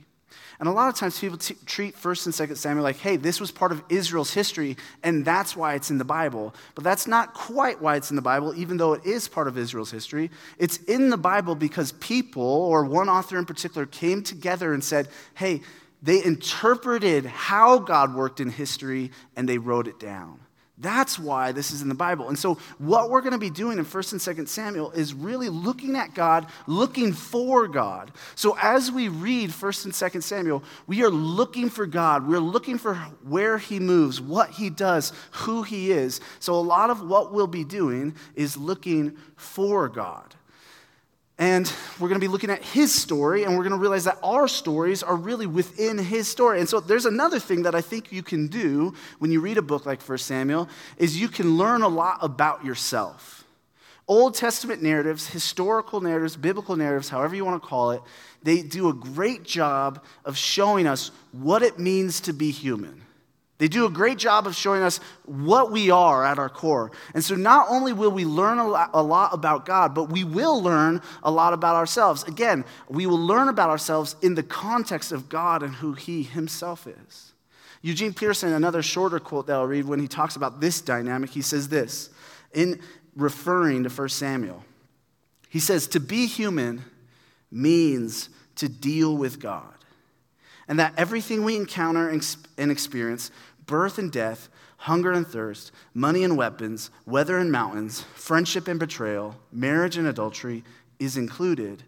And 0.60 0.70
a 0.70 0.72
lot 0.72 0.90
of 0.90 0.96
times 0.96 1.20
people 1.20 1.40
t- 1.40 1.56
treat 1.66 1.96
1st 1.96 2.40
and 2.40 2.50
2nd 2.52 2.58
Samuel 2.58 2.84
like, 2.84 2.98
hey, 2.98 3.18
this 3.18 3.40
was 3.40 3.50
part 3.50 3.72
of 3.72 3.82
Israel's 3.90 4.32
history, 4.32 4.78
and 5.02 5.26
that's 5.26 5.56
why 5.56 5.74
it's 5.74 5.90
in 5.90 5.98
the 5.98 6.06
Bible. 6.06 6.54
But 6.76 6.84
that's 6.84 7.08
not 7.08 7.34
quite 7.34 7.82
why 7.82 7.96
it's 7.96 8.12
in 8.12 8.16
the 8.16 8.22
Bible, 8.22 8.54
even 8.60 8.78
though 8.78 8.94
it 8.94 9.04
is 9.08 9.28
part 9.28 9.48
of 9.48 9.58
Israel's 9.58 9.90
history. 9.90 10.30
It's 10.60 10.78
in 10.84 11.10
the 11.10 11.18
Bible 11.18 11.56
because 11.56 11.94
people, 11.94 12.44
or 12.44 12.86
one 12.86 13.10
author 13.10 13.40
in 13.40 13.46
particular, 13.46 13.88
came 13.88 14.22
together 14.22 14.72
and 14.72 14.84
said, 14.84 15.08
hey, 15.34 15.62
they 16.02 16.24
interpreted 16.24 17.26
how 17.26 17.80
God 17.80 18.16
worked 18.16 18.40
in 18.40 18.50
history 18.50 19.12
and 19.36 19.48
they 19.48 19.58
wrote 19.58 19.88
it 19.88 20.00
down. 20.00 20.40
That's 20.82 21.20
why 21.20 21.52
this 21.52 21.72
is 21.72 21.82
in 21.82 21.90
the 21.90 21.96
Bible. 21.96 22.30
And 22.30 22.40
so, 22.40 22.58
what 22.78 23.10
we're 23.10 23.20
going 23.20 23.34
to 23.34 23.38
be 23.38 23.50
doing 23.50 23.80
in 23.80 23.86
1st 23.86 24.14
and 24.14 24.38
2nd 24.38 24.48
Samuel 24.48 24.92
is 24.92 25.14
really 25.14 25.50
looking 25.50 25.98
at 25.98 26.14
God, 26.14 26.48
looking 26.68 27.12
for 27.12 27.68
God. 27.68 28.14
So, 28.36 28.58
as 28.62 28.90
we 28.90 29.10
read 29.10 29.50
1st 29.50 29.86
and 29.86 29.94
2nd 29.94 30.24
Samuel, 30.24 30.64
we 30.88 31.04
are 31.04 31.10
looking 31.10 31.70
for 31.70 31.86
God. 31.86 32.26
We're 32.26 32.40
looking 32.40 32.78
for 32.78 32.96
where 33.28 33.58
He 33.58 33.82
moves, 33.82 34.22
what 34.22 34.52
He 34.52 34.70
does, 34.70 35.12
who 35.32 35.64
He 35.64 35.92
is. 35.92 36.22
So, 36.40 36.54
a 36.54 36.62
lot 36.62 36.90
of 36.90 37.06
what 37.06 37.34
we'll 37.34 37.46
be 37.46 37.66
doing 37.66 38.16
is 38.36 38.56
looking 38.56 39.18
for 39.36 39.90
God. 39.90 40.34
And 41.40 41.72
we're 42.00 42.10
going 42.10 42.20
to 42.20 42.26
be 42.26 42.32
looking 42.32 42.50
at 42.50 42.62
his 42.62 42.94
story, 42.94 43.46
and 43.46 43.54
we're 43.56 43.64
going 43.64 43.72
to 43.72 43.80
realize 43.80 44.04
that 44.04 44.20
our 44.22 44.50
stories 44.50 45.02
are 45.02 45.16
really 45.16 45.48
within 45.48 45.98
his 45.98 46.28
story. 46.28 46.60
And 46.60 46.68
so 46.68 46.82
there's 46.82 47.06
another 47.06 47.40
thing 47.40 47.64
that 47.64 47.74
I 47.74 47.80
think 47.80 48.12
you 48.12 48.22
can 48.22 48.48
do 48.48 48.94
when 49.20 49.32
you 49.32 49.40
read 49.40 49.58
a 49.58 49.62
book 49.62 49.86
like 49.86 50.02
1 50.02 50.18
Samuel 50.18 50.68
is 50.98 51.20
you 51.20 51.30
can 51.30 51.58
learn 51.58 51.82
a 51.82 51.88
lot 51.88 52.20
about 52.22 52.66
yourself. 52.66 53.46
Old 54.06 54.36
Testament 54.36 54.84
narratives, 54.84 55.28
historical 55.28 56.02
narratives, 56.02 56.36
biblical 56.36 56.76
narratives, 56.76 57.08
however 57.08 57.36
you 57.36 57.46
want 57.46 57.62
to 57.62 57.68
call 57.68 57.92
it, 57.92 58.02
they 58.44 58.62
do 58.62 58.90
a 58.90 58.94
great 58.94 59.44
job 59.44 60.04
of 60.26 60.36
showing 60.36 60.88
us 60.88 61.12
what 61.32 61.64
it 61.64 61.80
means 61.80 62.20
to 62.22 62.34
be 62.34 62.52
human. 62.52 63.02
They 63.60 63.68
do 63.68 63.86
a 63.86 63.90
great 63.90 64.18
job 64.18 64.48
of 64.48 64.56
showing 64.56 64.82
us 64.82 65.00
what 65.26 65.72
we 65.72 65.92
are 65.92 66.26
at 66.26 66.40
our 66.40 66.50
core. 66.50 66.92
And 67.14 67.24
so 67.24 67.36
not 67.36 67.68
only 67.70 67.94
will 67.94 68.10
we 68.10 68.26
learn 68.26 68.58
a 68.58 68.66
lot, 68.68 69.34
about 69.34 69.66
God, 69.66 69.94
but 69.94 70.06
we 70.06 70.24
will 70.24 70.62
learn 70.62 71.02
a 71.22 71.30
lot 71.30 71.54
about 71.54 71.76
ourselves. 71.76 72.24
Again, 72.24 72.66
we 72.88 73.06
will 73.06 73.20
learn 73.20 73.50
about 73.50 73.70
ourselves 73.70 74.16
in 74.22 74.36
the 74.36 74.44
context 74.44 75.12
of 75.12 75.30
God 75.30 75.62
and 75.62 75.76
who 75.76 75.94
He 75.94 76.24
Himself 76.24 76.88
is. 76.88 77.34
Eugene 77.82 78.14
Peterson, 78.14 78.54
another 78.54 78.82
shorter 78.82 79.20
quote 79.20 79.48
that 79.48 79.54
I'll 79.54 79.66
read 79.66 79.86
when 79.86 80.00
he 80.00 80.08
talks 80.08 80.36
about 80.36 80.60
this 80.60 80.82
dynamic, 80.82 81.30
he 81.30 81.42
says 81.42 81.70
this 81.70 82.10
in 82.54 82.82
referring 83.16 83.84
to 83.84 83.90
1 83.90 84.10
Samuel. 84.10 84.64
He 85.50 85.60
says, 85.60 85.88
To 85.88 86.00
be 86.00 86.28
human 86.28 86.84
means 87.52 88.30
to 88.56 88.68
deal 88.68 89.16
with 89.16 89.40
God. 89.40 89.74
And 90.68 90.78
that 90.80 90.94
everything 90.98 91.44
we 91.44 91.56
encounter 91.56 92.10
and 92.10 92.72
experience 92.72 93.32
birth 93.70 94.00
and 94.00 94.12
death, 94.12 94.50
hunger 94.78 95.12
and 95.12 95.28
thirst, 95.28 95.72
money 95.94 96.24
and 96.24 96.36
weapons, 96.36 96.90
weather 97.06 97.38
and 97.38 97.52
mountains, 97.52 98.02
friendship 98.16 98.68
and 98.68 98.80
betrayal, 98.80 99.36
marriage 99.52 99.96
and 99.96 100.08
adultery 100.08 100.64
is 100.98 101.16
included, 101.16 101.84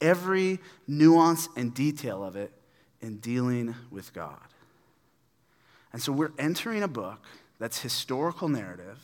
every 0.00 0.60
nuance 0.86 1.48
and 1.56 1.74
detail 1.74 2.22
of 2.22 2.36
it 2.36 2.52
in 3.00 3.16
dealing 3.16 3.74
with 3.90 4.14
God. 4.14 4.38
And 5.92 6.00
so 6.00 6.12
we're 6.12 6.32
entering 6.38 6.84
a 6.84 6.88
book 6.88 7.24
that's 7.58 7.80
historical 7.80 8.48
narrative. 8.48 8.98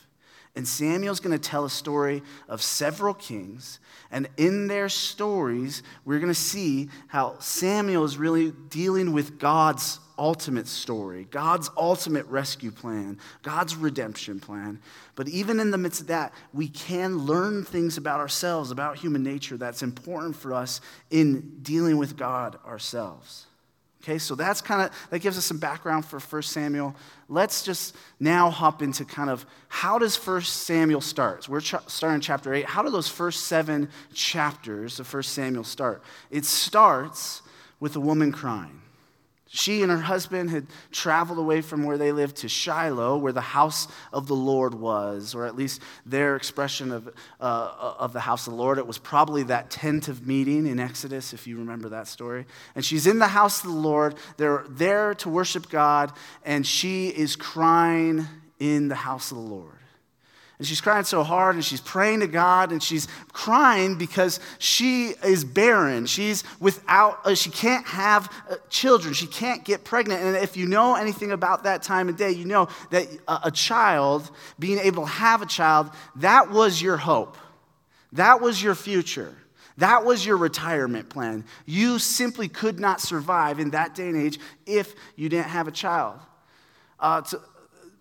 And 0.55 0.67
Samuel's 0.67 1.21
going 1.21 1.37
to 1.37 1.49
tell 1.49 1.65
a 1.65 1.71
story 1.71 2.23
of 2.49 2.63
several 2.63 3.15
kings. 3.15 3.81
And 4.11 4.29
in 4.37 4.69
their 4.69 4.89
stories, 4.89 5.83
we're 6.05 6.19
going 6.19 6.33
to 6.33 6.39
see 6.39 6.91
how 7.09 7.39
Samuel 7.41 8.05
is 8.05 8.17
really 8.17 8.53
dealing 8.69 9.13
with 9.13 9.39
God's 9.39 9.99
ultimate 10.21 10.69
story, 10.69 11.27
God's 11.31 11.71
ultimate 11.77 12.27
rescue 12.27 12.71
plan, 12.71 13.19
God's 13.43 13.75
redemption 13.75 14.39
plan. 14.39 14.79
But 15.17 15.27
even 15.29 15.59
in 15.59 15.71
the 15.71 15.79
midst 15.79 16.03
of 16.03 16.07
that, 16.09 16.33
we 16.53 16.69
can 16.69 17.19
learn 17.19 17.65
things 17.65 17.97
about 17.97 18.21
ourselves, 18.21 18.71
about 18.71 18.99
human 18.99 19.23
nature, 19.23 19.57
that's 19.57 19.83
important 19.83 20.37
for 20.37 20.53
us 20.53 20.83
in 21.11 21.59
dealing 21.63 21.97
with 21.97 22.17
God 22.17 22.59
ourselves. 22.67 23.47
Okay, 24.03 24.19
so 24.19 24.35
that's 24.35 24.63
kind 24.63 24.83
of 24.83 25.09
that 25.11 25.19
gives 25.19 25.37
us 25.37 25.45
some 25.45 25.59
background 25.59 26.07
for 26.07 26.19
1 26.21 26.43
Samuel. 26.43 26.95
Let's 27.29 27.63
just 27.63 27.95
now 28.19 28.49
hop 28.49 28.81
into 28.83 29.05
kind 29.05 29.29
of 29.29 29.45
how 29.69 29.99
does 29.99 30.17
1 30.17 30.43
Samuel 30.43 31.03
start? 31.03 31.49
We're 31.49 31.61
ch- 31.61 31.75
starting 31.87 32.21
chapter 32.21 32.55
8. 32.55 32.65
How 32.65 32.83
do 32.83 32.91
those 32.91 33.09
first 33.09 33.45
seven 33.45 33.91
chapters 34.15 35.01
of 35.01 35.13
1 35.13 35.23
Samuel 35.23 35.65
start? 35.65 36.03
It 36.31 36.47
starts 36.47 37.43
with 37.79 37.95
a 37.97 38.01
woman 38.01 38.33
crying. 38.33 38.81
She 39.53 39.83
and 39.83 39.91
her 39.91 39.99
husband 39.99 40.51
had 40.51 40.69
traveled 40.93 41.41
away 41.41 41.61
from 41.61 41.83
where 41.83 41.99
they 41.99 42.13
lived 42.13 42.37
to 42.37 42.49
Shiloh, 42.49 43.19
where 43.19 43.33
the 43.33 43.41
house 43.41 43.89
of 44.13 44.29
the 44.29 44.35
Lord 44.35 44.75
was, 44.75 45.35
or 45.35 45.45
at 45.45 45.57
least 45.57 45.83
their 46.07 46.37
expression 46.37 46.93
of, 46.93 47.09
uh, 47.41 47.95
of 47.99 48.13
the 48.13 48.21
house 48.21 48.47
of 48.47 48.53
the 48.53 48.57
Lord. 48.57 48.79
It 48.79 48.87
was 48.87 48.99
probably 48.99 49.43
that 49.45 49.69
tent 49.69 50.07
of 50.07 50.25
meeting 50.25 50.69
in 50.69 50.79
Exodus, 50.79 51.33
if 51.33 51.49
you 51.49 51.59
remember 51.59 51.89
that 51.89 52.07
story. 52.07 52.47
And 52.77 52.85
she's 52.85 53.09
in 53.09 53.19
the 53.19 53.27
house 53.27 53.65
of 53.65 53.71
the 53.71 53.77
Lord. 53.77 54.15
They're 54.37 54.65
there 54.69 55.15
to 55.15 55.29
worship 55.29 55.69
God, 55.69 56.13
and 56.45 56.65
she 56.65 57.09
is 57.09 57.35
crying 57.35 58.29
in 58.61 58.87
the 58.87 58.95
house 58.95 59.33
of 59.33 59.39
the 59.39 59.43
Lord. 59.43 59.80
And 60.61 60.67
she's 60.67 60.83
crying 60.83 61.05
so 61.05 61.23
hard 61.23 61.55
and 61.55 61.65
she's 61.65 61.81
praying 61.81 62.21
to 62.21 62.27
God 62.27 62.71
and 62.71 62.83
she's 62.83 63.09
crying 63.33 63.97
because 63.97 64.41
she 64.59 65.15
is 65.25 65.43
barren. 65.43 66.05
She's 66.05 66.45
without, 66.61 67.25
uh, 67.25 67.35
she 67.35 67.49
can't 67.49 67.87
have 67.87 68.31
uh, 68.51 68.57
children. 68.69 69.15
She 69.15 69.27
can't 69.27 69.65
get 69.65 69.85
pregnant. 69.85 70.21
And 70.23 70.37
if 70.37 70.59
you 70.59 70.67
know 70.67 70.97
anything 70.97 71.33
about 71.33 71.65
that 71.65 71.83
time 71.83 72.11
of 72.11 72.19
day, 72.19 72.33
you 72.33 72.45
know 72.45 72.69
that 72.91 73.09
a, 73.27 73.41
a 73.45 73.51
child, 73.51 74.31
being 74.59 74.79
able 74.81 75.05
to 75.05 75.09
have 75.09 75.41
a 75.41 75.47
child, 75.47 75.89
that 76.17 76.51
was 76.51 76.83
your 76.83 76.99
hope. 76.99 77.39
That 78.13 78.43
was 78.43 78.63
your 78.63 78.75
future. 78.75 79.35
That 79.79 80.05
was 80.05 80.27
your 80.27 80.37
retirement 80.37 81.09
plan. 81.09 81.47
You 81.65 81.99
simply 81.99 82.49
could 82.49 82.79
not 82.79 83.01
survive 83.01 83.61
in 83.61 83.71
that 83.71 83.95
day 83.95 84.09
and 84.09 84.17
age 84.19 84.39
if 84.67 84.95
you 85.17 85.31
didn't 85.31 85.49
have 85.49 85.69
a 85.69 85.73
child. 85.73 86.21
Uh, 86.99 87.23
to, 87.23 87.41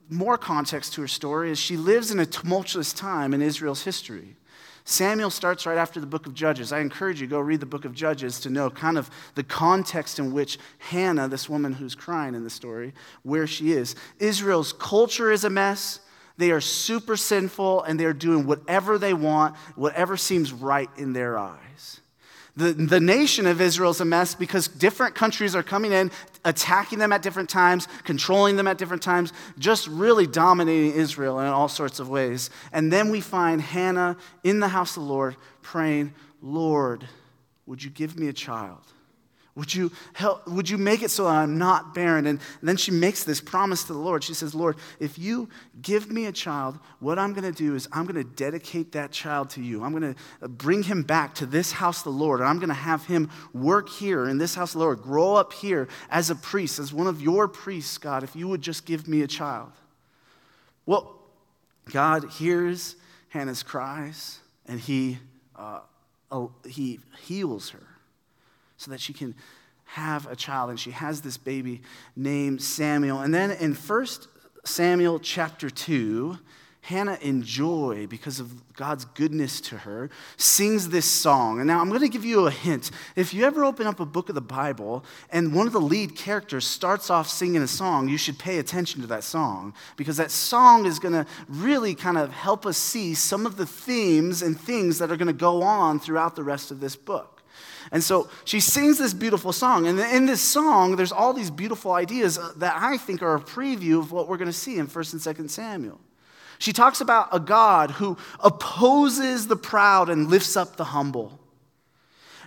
more 0.09 0.37
context 0.37 0.93
to 0.93 1.01
her 1.01 1.07
story 1.07 1.51
is 1.51 1.59
she 1.59 1.77
lives 1.77 2.11
in 2.11 2.19
a 2.19 2.25
tumultuous 2.25 2.93
time 2.93 3.33
in 3.33 3.41
Israel's 3.41 3.83
history. 3.83 4.35
Samuel 4.83 5.29
starts 5.29 5.67
right 5.67 5.77
after 5.77 5.99
the 5.99 6.07
book 6.07 6.25
of 6.25 6.33
Judges. 6.33 6.71
I 6.71 6.79
encourage 6.79 7.21
you 7.21 7.27
go 7.27 7.39
read 7.39 7.59
the 7.59 7.67
book 7.67 7.85
of 7.85 7.93
Judges 7.93 8.39
to 8.39 8.49
know 8.49 8.71
kind 8.71 8.97
of 8.97 9.09
the 9.35 9.43
context 9.43 10.17
in 10.17 10.33
which 10.33 10.57
Hannah, 10.79 11.27
this 11.27 11.47
woman 11.47 11.73
who's 11.73 11.93
crying 11.93 12.33
in 12.33 12.43
the 12.43 12.49
story, 12.49 12.93
where 13.21 13.45
she 13.45 13.71
is. 13.71 13.95
Israel's 14.17 14.73
culture 14.73 15.31
is 15.31 15.43
a 15.43 15.49
mess. 15.49 15.99
They 16.37 16.51
are 16.51 16.61
super 16.61 17.17
sinful 17.17 17.83
and 17.83 17.99
they're 17.99 18.13
doing 18.13 18.47
whatever 18.47 18.97
they 18.97 19.13
want, 19.13 19.55
whatever 19.75 20.17
seems 20.17 20.51
right 20.51 20.89
in 20.97 21.13
their 21.13 21.37
eyes. 21.37 21.98
The, 22.59 22.73
the 22.73 22.99
nation 22.99 23.47
of 23.47 23.61
Israel 23.61 23.91
is 23.91 24.01
a 24.01 24.05
mess 24.05 24.35
because 24.35 24.67
different 24.67 25.15
countries 25.15 25.55
are 25.55 25.63
coming 25.63 25.93
in, 25.93 26.11
attacking 26.43 26.99
them 26.99 27.13
at 27.13 27.21
different 27.21 27.49
times, 27.49 27.87
controlling 28.03 28.57
them 28.57 28.67
at 28.67 28.77
different 28.77 29.01
times, 29.01 29.31
just 29.57 29.87
really 29.87 30.27
dominating 30.27 30.91
Israel 30.91 31.39
in 31.39 31.47
all 31.47 31.69
sorts 31.69 32.01
of 32.01 32.09
ways. 32.09 32.49
And 32.73 32.91
then 32.91 33.11
we 33.11 33.21
find 33.21 33.61
Hannah 33.61 34.17
in 34.43 34.59
the 34.59 34.67
house 34.67 34.97
of 34.97 35.03
the 35.03 35.09
Lord 35.09 35.37
praying, 35.61 36.13
Lord, 36.41 37.07
would 37.65 37.81
you 37.81 37.89
give 37.89 38.19
me 38.19 38.27
a 38.27 38.33
child? 38.33 38.81
Would 39.59 39.75
you, 39.75 39.91
help, 40.13 40.47
would 40.47 40.69
you 40.69 40.77
make 40.77 41.03
it 41.03 41.11
so 41.11 41.27
I'm 41.27 41.57
not 41.57 41.93
barren? 41.93 42.25
And 42.27 42.39
then 42.63 42.77
she 42.77 42.91
makes 42.91 43.25
this 43.25 43.41
promise 43.41 43.83
to 43.83 43.93
the 43.93 43.99
Lord. 43.99 44.23
She 44.23 44.33
says, 44.33 44.55
Lord, 44.55 44.77
if 45.01 45.19
you 45.19 45.49
give 45.81 46.09
me 46.09 46.27
a 46.27 46.31
child, 46.31 46.79
what 47.01 47.19
I'm 47.19 47.33
going 47.33 47.43
to 47.43 47.51
do 47.51 47.75
is 47.75 47.85
I'm 47.91 48.05
going 48.05 48.15
to 48.15 48.23
dedicate 48.23 48.93
that 48.93 49.11
child 49.11 49.49
to 49.51 49.61
you. 49.61 49.83
I'm 49.83 49.91
going 49.91 50.15
to 50.15 50.47
bring 50.47 50.83
him 50.83 51.03
back 51.03 51.35
to 51.35 51.45
this 51.45 51.73
house 51.73 52.03
the 52.03 52.09
Lord. 52.09 52.39
And 52.39 52.47
I'm 52.47 52.55
going 52.59 52.69
to 52.69 52.73
have 52.73 53.05
him 53.05 53.29
work 53.53 53.89
here 53.89 54.29
in 54.29 54.37
this 54.37 54.55
house 54.55 54.71
the 54.71 54.79
Lord, 54.79 55.01
grow 55.01 55.35
up 55.35 55.51
here 55.51 55.89
as 56.09 56.29
a 56.29 56.35
priest, 56.35 56.79
as 56.79 56.93
one 56.93 57.07
of 57.07 57.21
your 57.21 57.49
priests, 57.49 57.97
God, 57.97 58.23
if 58.23 58.37
you 58.37 58.47
would 58.47 58.61
just 58.61 58.85
give 58.85 59.09
me 59.09 59.23
a 59.23 59.27
child. 59.27 59.73
Well, 60.85 61.19
God 61.91 62.31
hears 62.31 62.95
Hannah's 63.27 63.63
cries 63.63 64.39
and 64.65 64.79
he, 64.79 65.17
uh, 65.57 65.81
he 66.65 67.01
heals 67.23 67.71
her 67.71 67.88
so 68.79 68.89
that 68.91 69.01
she 69.01 69.13
can 69.13 69.36
have 69.83 70.25
a 70.27 70.36
child. 70.36 70.69
And 70.69 70.79
she 70.79 70.91
has 70.91 71.21
this 71.21 71.38
baby 71.38 71.81
named 72.15 72.62
Samuel. 72.63 73.19
And 73.19 73.33
then 73.33 73.51
in 73.51 73.75
1 73.75 74.07
Samuel 74.63 75.19
chapter 75.19 75.69
2, 75.69 76.39
Hannah, 76.81 77.17
in 77.21 77.43
joy 77.43 78.07
because 78.07 78.39
of 78.39 78.74
God's 78.74 79.03
goodness 79.03 79.59
to 79.62 79.79
her, 79.79 80.09
sings 80.38 80.89
this 80.89 81.05
song. 81.05 81.59
And 81.59 81.67
now 81.67 81.81
I'm 81.81 81.89
going 81.89 82.00
to 82.01 82.07
give 82.07 82.24
you 82.24 82.48
a 82.48 82.51
hint. 82.51 82.89
If 83.17 83.33
you 83.33 83.43
ever 83.43 83.65
open 83.65 83.86
up 83.86 84.00
a 84.00 84.05
book 84.05 84.29
of 84.29 84.36
the 84.36 84.41
Bible 84.41 85.03
and 85.29 85.53
one 85.53 85.67
of 85.67 85.74
the 85.74 85.81
lead 85.81 86.15
characters 86.15 86.65
starts 86.65 87.09
off 87.09 87.27
singing 87.27 87.62
a 87.62 87.67
song, 87.67 88.07
you 88.07 88.17
should 88.17 88.39
pay 88.39 88.59
attention 88.59 89.01
to 89.01 89.07
that 89.07 89.25
song 89.25 89.74
because 89.98 90.15
that 90.17 90.31
song 90.31 90.86
is 90.86 91.00
going 91.00 91.13
to 91.13 91.25
really 91.50 91.95
kind 91.95 92.17
of 92.17 92.31
help 92.31 92.65
us 92.65 92.77
see 92.77 93.13
some 93.13 93.45
of 93.45 93.57
the 93.57 93.65
themes 93.65 94.41
and 94.41 94.57
things 94.57 95.00
that 95.00 95.12
are 95.12 95.17
going 95.17 95.27
to 95.27 95.33
go 95.33 95.62
on 95.62 96.00
throughout 96.00 96.38
the 96.38 96.43
rest 96.43 96.71
of 96.71 96.79
this 96.79 96.95
book. 96.95 97.38
And 97.91 98.03
so 98.03 98.29
she 98.46 98.60
sings 98.60 98.98
this 98.98 99.13
beautiful 99.13 99.51
song. 99.51 99.88
And 99.88 100.00
in 100.00 100.25
this 100.25 100.41
song, 100.41 100.96
there's 100.96 101.12
all 101.12 101.34
these 101.34 101.50
beautiful 101.50 101.93
ideas 101.93 102.38
uh, 102.38 102.53
that 102.58 102.75
I 102.77 102.98
think 102.98 103.24
are 103.24 103.36
a 103.36 103.41
preview 103.41 104.00
of 104.00 104.12
what 104.12 104.27
we're 104.27 104.38
going 104.38 104.50
to 104.50 104.53
see 104.53 104.77
in 104.77 104.88
1st 104.88 105.13
and 105.13 105.38
2nd 105.38 105.50
Samuel. 105.50 106.00
She 106.60 106.74
talks 106.74 107.01
about 107.01 107.29
a 107.31 107.39
God 107.39 107.91
who 107.91 108.17
opposes 108.41 109.48
the 109.48 109.55
proud 109.55 110.10
and 110.10 110.29
lifts 110.29 110.55
up 110.55 110.75
the 110.75 110.84
humble. 110.84 111.39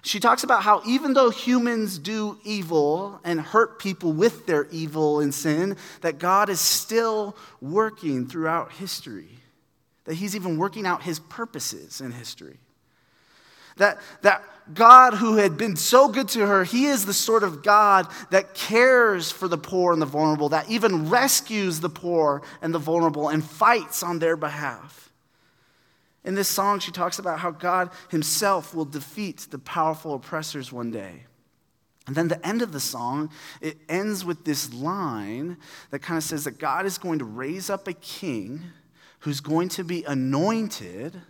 She 0.03 0.21
talks 0.21 0.43
about 0.43 0.65
how 0.65 0.83
even 0.85 1.15
though 1.15 1.31
humans 1.31 1.99
do 1.99 2.39
evil 2.45 3.21
and 3.25 3.41
hurt 3.41 3.79
people 3.79 4.13
with 4.13 4.47
their 4.47 4.67
evil 4.67 5.21
and 5.21 5.33
sin, 5.33 5.77
that 6.03 6.19
God 6.19 6.51
is 6.51 6.61
still 6.61 7.37
working 7.61 8.27
throughout 8.27 8.73
history, 8.73 9.31
that 10.05 10.15
He's 10.15 10.37
even 10.37 10.59
working 10.59 10.87
out 10.87 11.03
His 11.03 11.21
purposes 11.21 12.01
in 12.01 12.11
history. 12.11 12.59
That, 13.77 13.99
that 14.23 14.45
God, 14.73 15.15
who 15.15 15.37
had 15.37 15.57
been 15.57 15.77
so 15.77 16.09
good 16.09 16.29
to 16.31 16.47
her, 16.47 16.65
He 16.65 16.87
is 16.87 17.05
the 17.05 17.13
sort 17.13 17.43
of 17.43 17.63
God 17.63 18.07
that 18.31 18.55
cares 18.55 19.31
for 19.31 19.49
the 19.49 19.59
poor 19.59 19.93
and 19.93 20.01
the 20.01 20.07
vulnerable, 20.07 20.49
that 20.51 20.71
even 20.71 21.11
rescues 21.11 21.81
the 21.81 21.89
poor 21.89 22.43
and 22.61 22.73
the 22.73 22.79
vulnerable 22.79 23.29
and 23.29 23.45
fights 23.45 24.03
on 24.03 24.19
their 24.19 24.37
behalf. 24.37 25.11
In 26.25 26.35
this 26.35 26.49
song, 26.49 26.79
she 26.79 26.93
talks 26.93 27.19
about 27.19 27.41
how 27.41 27.51
God 27.51 27.91
Himself 28.11 28.75
will 28.75 28.85
defeat 28.85 29.49
the 29.51 29.59
powerful 29.59 30.15
oppressors 30.15 30.73
one 30.73 30.91
day. 30.91 31.25
And 32.07 32.17
then 32.17 32.29
the 32.29 32.45
end 32.47 32.63
of 32.63 32.73
the 32.73 32.81
song, 32.81 33.31
it 33.61 33.79
ends 33.89 34.25
with 34.25 34.45
this 34.45 34.73
line 34.73 35.57
that 35.91 36.01
kind 36.01 36.19
of 36.19 36.25
says 36.25 36.45
that 36.45 36.59
God 36.59 36.87
is 36.87 36.99
going 36.99 37.19
to 37.21 37.25
raise 37.25 37.71
up 37.71 37.87
a 37.87 37.93
king 37.93 38.65
who's 39.21 39.41
going 39.41 39.69
to 39.71 39.85
be 39.85 40.03
anointed 40.05 41.21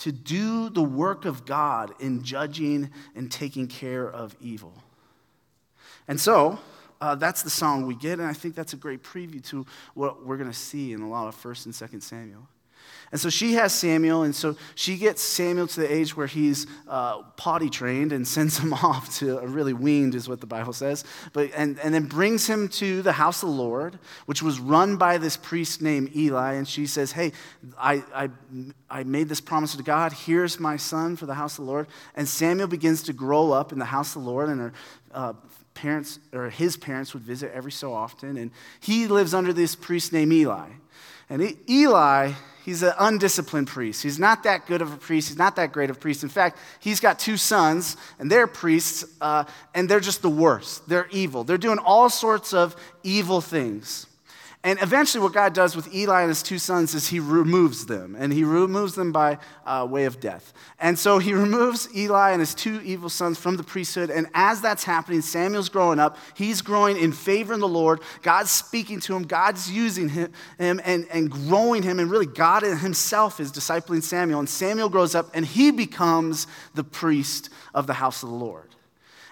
to 0.00 0.12
do 0.12 0.70
the 0.70 0.82
work 0.82 1.24
of 1.24 1.44
God 1.44 1.94
in 2.00 2.22
judging 2.22 2.90
and 3.14 3.30
taking 3.30 3.66
care 3.66 4.08
of 4.10 4.34
evil. 4.40 4.72
And 6.08 6.18
so, 6.18 6.58
uh, 7.00 7.14
that's 7.14 7.42
the 7.42 7.50
song 7.50 7.86
we 7.86 7.94
get, 7.94 8.18
and 8.18 8.28
I 8.28 8.32
think 8.32 8.54
that's 8.54 8.72
a 8.72 8.76
great 8.76 9.02
preview 9.02 9.42
to 9.48 9.66
what 9.94 10.24
we're 10.24 10.36
going 10.36 10.50
to 10.50 10.56
see 10.56 10.92
in 10.92 11.00
a 11.02 11.08
lot 11.08 11.28
of 11.28 11.36
1st 11.36 11.66
and 11.66 11.74
2nd 11.74 12.02
Samuel. 12.02 12.46
And 13.12 13.20
so 13.20 13.28
she 13.28 13.54
has 13.54 13.74
Samuel, 13.74 14.22
and 14.22 14.34
so 14.34 14.56
she 14.76 14.96
gets 14.96 15.20
Samuel 15.20 15.66
to 15.66 15.80
the 15.80 15.92
age 15.92 16.16
where 16.16 16.28
he's 16.28 16.66
uh, 16.86 17.22
potty 17.36 17.68
trained 17.68 18.12
and 18.12 18.26
sends 18.40 18.58
him 18.58 18.72
off 18.72 19.18
to 19.18 19.40
really 19.40 19.72
weaned, 19.72 20.14
is 20.14 20.28
what 20.28 20.40
the 20.40 20.46
Bible 20.46 20.72
says, 20.72 21.04
but, 21.32 21.50
and, 21.56 21.78
and 21.80 21.92
then 21.92 22.04
brings 22.04 22.46
him 22.46 22.68
to 22.68 23.02
the 23.02 23.12
house 23.12 23.42
of 23.42 23.48
the 23.48 23.54
Lord, 23.54 23.98
which 24.26 24.42
was 24.42 24.60
run 24.60 24.96
by 24.96 25.18
this 25.18 25.36
priest 25.36 25.82
named 25.82 26.14
Eli. 26.14 26.54
And 26.54 26.68
she 26.68 26.86
says, 26.86 27.12
Hey, 27.12 27.32
I, 27.76 28.04
I, 28.14 28.30
I 28.88 29.02
made 29.02 29.28
this 29.28 29.40
promise 29.40 29.74
to 29.74 29.82
God. 29.82 30.12
Here's 30.12 30.60
my 30.60 30.76
son 30.76 31.16
for 31.16 31.26
the 31.26 31.34
house 31.34 31.58
of 31.58 31.64
the 31.64 31.70
Lord. 31.70 31.88
And 32.14 32.28
Samuel 32.28 32.68
begins 32.68 33.02
to 33.04 33.12
grow 33.12 33.50
up 33.50 33.72
in 33.72 33.78
the 33.78 33.84
house 33.86 34.14
of 34.14 34.22
the 34.22 34.28
Lord, 34.28 34.48
and 34.48 34.60
her 34.60 34.72
uh, 35.12 35.32
parents, 35.74 36.18
or 36.32 36.50
his 36.50 36.76
parents, 36.76 37.14
would 37.14 37.22
visit 37.22 37.50
every 37.52 37.72
so 37.72 37.92
often. 37.92 38.36
And 38.36 38.50
he 38.78 39.06
lives 39.06 39.34
under 39.34 39.52
this 39.52 39.74
priest 39.74 40.12
named 40.12 40.32
Eli. 40.32 40.68
And 41.30 41.56
Eli 41.68 42.32
He's 42.64 42.82
an 42.82 42.92
undisciplined 42.98 43.68
priest. 43.68 44.02
He's 44.02 44.18
not 44.18 44.42
that 44.42 44.66
good 44.66 44.82
of 44.82 44.92
a 44.92 44.96
priest. 44.96 45.28
He's 45.28 45.38
not 45.38 45.56
that 45.56 45.72
great 45.72 45.88
of 45.88 45.96
a 45.96 45.98
priest. 45.98 46.22
In 46.22 46.28
fact, 46.28 46.58
he's 46.78 47.00
got 47.00 47.18
two 47.18 47.36
sons, 47.36 47.96
and 48.18 48.30
they're 48.30 48.46
priests, 48.46 49.04
uh, 49.20 49.44
and 49.74 49.88
they're 49.88 50.00
just 50.00 50.20
the 50.20 50.30
worst. 50.30 50.86
They're 50.88 51.08
evil. 51.10 51.42
They're 51.42 51.58
doing 51.58 51.78
all 51.78 52.10
sorts 52.10 52.52
of 52.52 52.76
evil 53.02 53.40
things. 53.40 54.06
And 54.62 54.78
eventually, 54.82 55.22
what 55.22 55.32
God 55.32 55.54
does 55.54 55.74
with 55.74 55.92
Eli 55.94 56.20
and 56.20 56.28
his 56.28 56.42
two 56.42 56.58
sons 56.58 56.94
is 56.94 57.08
he 57.08 57.18
removes 57.18 57.86
them, 57.86 58.14
and 58.18 58.30
he 58.30 58.44
removes 58.44 58.94
them 58.94 59.10
by 59.10 59.38
uh, 59.64 59.86
way 59.88 60.04
of 60.04 60.20
death. 60.20 60.52
And 60.78 60.98
so 60.98 61.18
he 61.18 61.32
removes 61.44 61.88
Eli 61.96 62.32
and 62.32 62.40
his 62.40 62.54
two 62.54 62.78
evil 62.82 63.08
sons 63.08 63.38
from 63.38 63.56
the 63.56 63.62
priesthood. 63.62 64.10
And 64.10 64.26
as 64.34 64.60
that's 64.60 64.84
happening, 64.84 65.22
Samuel's 65.22 65.70
growing 65.70 65.98
up. 65.98 66.18
He's 66.34 66.60
growing 66.60 66.98
in 66.98 67.12
favor 67.12 67.54
in 67.54 67.60
the 67.60 67.68
Lord. 67.68 68.00
God's 68.20 68.50
speaking 68.50 69.00
to 69.00 69.16
him, 69.16 69.22
God's 69.22 69.70
using 69.70 70.10
him, 70.10 70.30
him 70.58 70.78
and, 70.84 71.06
and 71.10 71.30
growing 71.30 71.82
him. 71.82 71.98
And 71.98 72.10
really, 72.10 72.26
God 72.26 72.62
himself 72.62 73.40
is 73.40 73.50
discipling 73.50 74.02
Samuel. 74.02 74.40
And 74.40 74.48
Samuel 74.48 74.90
grows 74.90 75.14
up, 75.14 75.30
and 75.32 75.46
he 75.46 75.70
becomes 75.70 76.46
the 76.74 76.84
priest 76.84 77.48
of 77.74 77.86
the 77.86 77.94
house 77.94 78.22
of 78.22 78.28
the 78.28 78.34
Lord. 78.34 78.74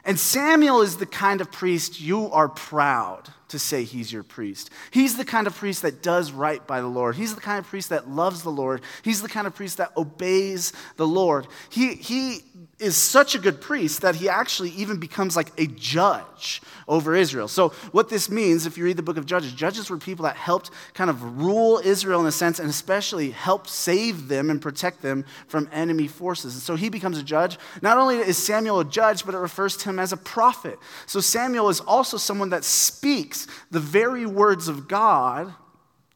And 0.07 0.19
Samuel 0.19 0.81
is 0.81 0.97
the 0.97 1.05
kind 1.05 1.43
of 1.43 1.53
priest 1.53 2.01
you 2.01 2.31
are 2.31 2.49
proud 2.49 3.29
to 3.49 3.59
say 3.59 3.85
he's 3.85 4.13
your 4.13 4.23
priest. 4.23 4.71
He's 4.91 5.17
the 5.17 5.25
kind 5.25 5.47
of 5.47 5.55
priest 5.55 5.83
that 5.83 6.03
does 6.03 6.33
right 6.33 6.65
by 6.67 6.81
the 6.81 6.87
Lord. 6.87 7.17
He's 7.17 7.35
the 7.35 7.41
kind 7.41 7.59
of 7.59 7.67
priest 7.67 7.89
that 7.89 8.09
loves 8.09 8.43
the 8.43 8.51
Lord. 8.51 8.83
He's 9.03 9.23
the 9.23 9.29
kind 9.29 9.47
of 9.47 9.55
priest 9.55 9.79
that 9.79 9.97
obeys 9.97 10.73
the 10.97 11.07
Lord. 11.07 11.47
He, 11.71 11.95
he 11.95 12.43
is 12.79 12.97
such 12.97 13.35
a 13.35 13.39
good 13.39 13.61
priest 13.61 14.03
that 14.03 14.15
he 14.15 14.29
actually 14.29 14.71
even 14.71 14.99
becomes 14.99 15.37
like 15.37 15.51
a 15.59 15.67
judge 15.67 16.63
over 16.87 17.15
Israel. 17.15 17.49
So, 17.49 17.71
what 17.91 18.09
this 18.09 18.31
means, 18.31 18.67
if 18.67 18.79
you 18.79 18.85
read 18.85 18.97
the 18.97 19.03
book 19.03 19.17
of 19.17 19.27
Judges, 19.27 19.53
judges 19.53 19.91
were 19.91 19.99
people 19.99 20.25
that 20.25 20.37
helped 20.37 20.71
kind 20.95 21.11
of 21.11 21.43
rule 21.43 21.81
Israel 21.85 22.21
in 22.21 22.27
a 22.27 22.33
sense 22.33 22.59
and 22.61 22.71
especially 22.71 23.31
help 23.31 23.67
save 23.67 24.29
them 24.29 24.49
and 24.49 24.63
protect 24.63 25.03
them 25.03 25.25
from 25.49 25.69
enemy 25.73 26.07
forces. 26.07 26.55
And 26.55 26.63
so, 26.63 26.77
he 26.77 26.89
becomes 26.89 27.19
a 27.19 27.23
judge. 27.23 27.59
Not 27.83 27.99
only 27.99 28.17
is 28.17 28.39
Samuel 28.39 28.81
a 28.81 28.85
judge, 28.85 29.27
but 29.27 29.35
it 29.35 29.39
refers 29.39 29.77
to 29.79 29.91
him 29.91 29.99
as 29.99 30.13
a 30.13 30.17
prophet. 30.17 30.79
So, 31.07 31.21
Samuel 31.21 31.69
is 31.69 31.81
also 31.81 32.17
someone 32.17 32.51
that 32.51 32.65
speaks 32.65 33.38
the 33.71 33.81
very 33.81 34.27
words 34.27 34.69
of 34.69 34.89
God 34.89 35.55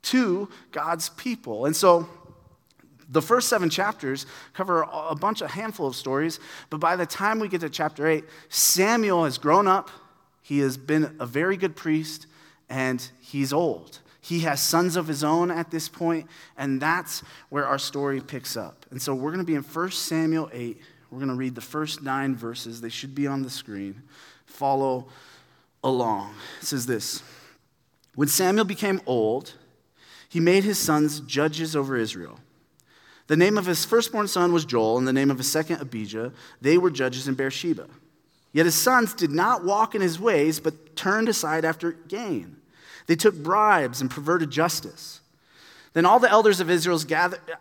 to 0.02 0.48
God's 0.72 1.10
people. 1.10 1.66
And 1.66 1.76
so, 1.76 2.08
the 3.08 3.22
first 3.22 3.48
seven 3.48 3.68
chapters 3.68 4.24
cover 4.54 4.86
a 4.90 5.14
bunch, 5.14 5.42
a 5.42 5.48
handful 5.48 5.86
of 5.86 5.94
stories, 5.94 6.40
but 6.70 6.78
by 6.78 6.96
the 6.96 7.04
time 7.04 7.38
we 7.38 7.48
get 7.48 7.60
to 7.60 7.68
chapter 7.68 8.06
eight, 8.06 8.24
Samuel 8.48 9.24
has 9.24 9.36
grown 9.36 9.68
up, 9.68 9.90
he 10.40 10.60
has 10.60 10.78
been 10.78 11.14
a 11.20 11.26
very 11.26 11.58
good 11.58 11.76
priest, 11.76 12.26
and 12.70 13.06
he's 13.20 13.52
old. 13.52 14.00
He 14.22 14.40
has 14.40 14.62
sons 14.62 14.96
of 14.96 15.08
his 15.08 15.22
own 15.22 15.50
at 15.50 15.70
this 15.70 15.88
point, 15.88 16.26
and 16.56 16.80
that's 16.80 17.22
where 17.50 17.66
our 17.66 17.78
story 17.78 18.20
picks 18.20 18.56
up. 18.56 18.86
And 18.90 19.02
so 19.02 19.14
we're 19.14 19.30
going 19.30 19.44
to 19.44 19.46
be 19.46 19.56
in 19.56 19.62
1 19.62 19.90
Samuel 19.90 20.48
8. 20.52 20.80
We're 21.10 21.18
going 21.18 21.28
to 21.28 21.34
read 21.34 21.54
the 21.54 21.60
first 21.60 22.02
nine 22.02 22.34
verses. 22.34 22.80
They 22.80 22.88
should 22.88 23.14
be 23.14 23.26
on 23.26 23.42
the 23.42 23.50
screen. 23.50 24.02
Follow 24.46 25.08
along. 25.84 26.34
It 26.60 26.66
says 26.66 26.86
this 26.86 27.22
When 28.14 28.28
Samuel 28.28 28.64
became 28.64 29.00
old, 29.06 29.54
he 30.28 30.40
made 30.40 30.64
his 30.64 30.78
sons 30.78 31.20
judges 31.20 31.76
over 31.76 31.96
Israel. 31.96 32.38
The 33.26 33.36
name 33.36 33.56
of 33.56 33.66
his 33.66 33.84
firstborn 33.84 34.28
son 34.28 34.52
was 34.52 34.64
Joel, 34.64 34.98
and 34.98 35.06
the 35.06 35.12
name 35.12 35.30
of 35.30 35.38
his 35.38 35.50
second, 35.50 35.80
Abijah. 35.80 36.32
They 36.60 36.76
were 36.76 36.90
judges 36.90 37.28
in 37.28 37.34
Beersheba. 37.34 37.86
Yet 38.52 38.66
his 38.66 38.74
sons 38.74 39.14
did 39.14 39.30
not 39.30 39.64
walk 39.64 39.94
in 39.94 40.02
his 40.02 40.20
ways, 40.20 40.60
but 40.60 40.96
turned 40.96 41.28
aside 41.28 41.64
after 41.64 41.92
gain. 41.92 42.56
They 43.06 43.16
took 43.16 43.34
bribes 43.34 44.00
and 44.00 44.10
perverted 44.10 44.50
justice. 44.50 45.20
Then 45.94 46.06
all 46.06 46.18
the 46.18 46.30
elders 46.30 46.60
of, 46.60 46.70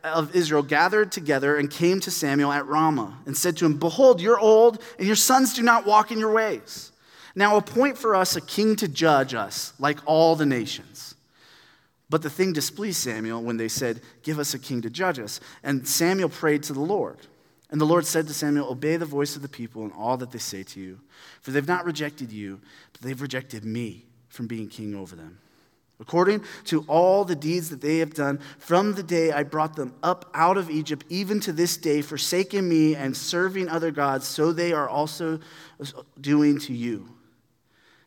of 0.03 0.35
Israel 0.35 0.63
gathered 0.63 1.11
together 1.11 1.57
and 1.57 1.69
came 1.69 1.99
to 2.01 2.11
Samuel 2.11 2.51
at 2.51 2.67
Ramah 2.67 3.19
and 3.25 3.35
said 3.35 3.57
to 3.57 3.65
him, 3.65 3.77
Behold, 3.77 4.21
you're 4.21 4.39
old, 4.39 4.81
and 4.97 5.07
your 5.07 5.15
sons 5.15 5.53
do 5.53 5.61
not 5.61 5.85
walk 5.85 6.11
in 6.11 6.19
your 6.19 6.31
ways. 6.31 6.91
Now 7.35 7.57
appoint 7.57 7.97
for 7.97 8.15
us 8.15 8.35
a 8.35 8.41
king 8.41 8.75
to 8.77 8.87
judge 8.87 9.33
us, 9.33 9.73
like 9.79 9.99
all 10.05 10.35
the 10.35 10.45
nations. 10.45 11.15
But 12.09 12.23
the 12.23 12.29
thing 12.29 12.51
displeased 12.51 13.01
Samuel 13.01 13.41
when 13.41 13.55
they 13.55 13.69
said, 13.69 14.01
Give 14.21 14.37
us 14.37 14.53
a 14.53 14.59
king 14.59 14.81
to 14.81 14.89
judge 14.89 15.17
us. 15.17 15.39
And 15.63 15.87
Samuel 15.87 16.27
prayed 16.27 16.63
to 16.63 16.73
the 16.73 16.81
Lord. 16.81 17.17
And 17.69 17.79
the 17.79 17.85
Lord 17.85 18.05
said 18.05 18.27
to 18.27 18.33
Samuel, 18.33 18.69
Obey 18.69 18.97
the 18.97 19.05
voice 19.05 19.37
of 19.37 19.41
the 19.41 19.47
people 19.47 19.83
and 19.83 19.93
all 19.93 20.17
that 20.17 20.31
they 20.31 20.37
say 20.37 20.63
to 20.63 20.79
you, 20.81 20.99
for 21.39 21.51
they've 21.51 21.67
not 21.67 21.85
rejected 21.85 22.29
you, 22.29 22.59
but 22.91 23.01
they've 23.01 23.21
rejected 23.21 23.63
me 23.63 24.05
from 24.27 24.47
being 24.47 24.67
king 24.67 24.93
over 24.93 25.15
them. 25.15 25.37
According 26.01 26.43
to 26.65 26.83
all 26.87 27.23
the 27.23 27.35
deeds 27.35 27.69
that 27.69 27.79
they 27.79 27.99
have 27.99 28.13
done 28.13 28.39
from 28.57 28.93
the 28.93 29.03
day 29.03 29.31
I 29.31 29.43
brought 29.43 29.75
them 29.75 29.93
up 30.03 30.29
out 30.33 30.57
of 30.57 30.69
Egypt, 30.69 31.05
even 31.07 31.39
to 31.41 31.53
this 31.53 31.77
day, 31.77 32.01
forsaking 32.01 32.67
me 32.67 32.95
and 32.95 33.15
serving 33.15 33.69
other 33.69 33.91
gods, 33.91 34.27
so 34.27 34.51
they 34.51 34.73
are 34.73 34.89
also 34.89 35.39
doing 36.19 36.59
to 36.61 36.73
you. 36.73 37.07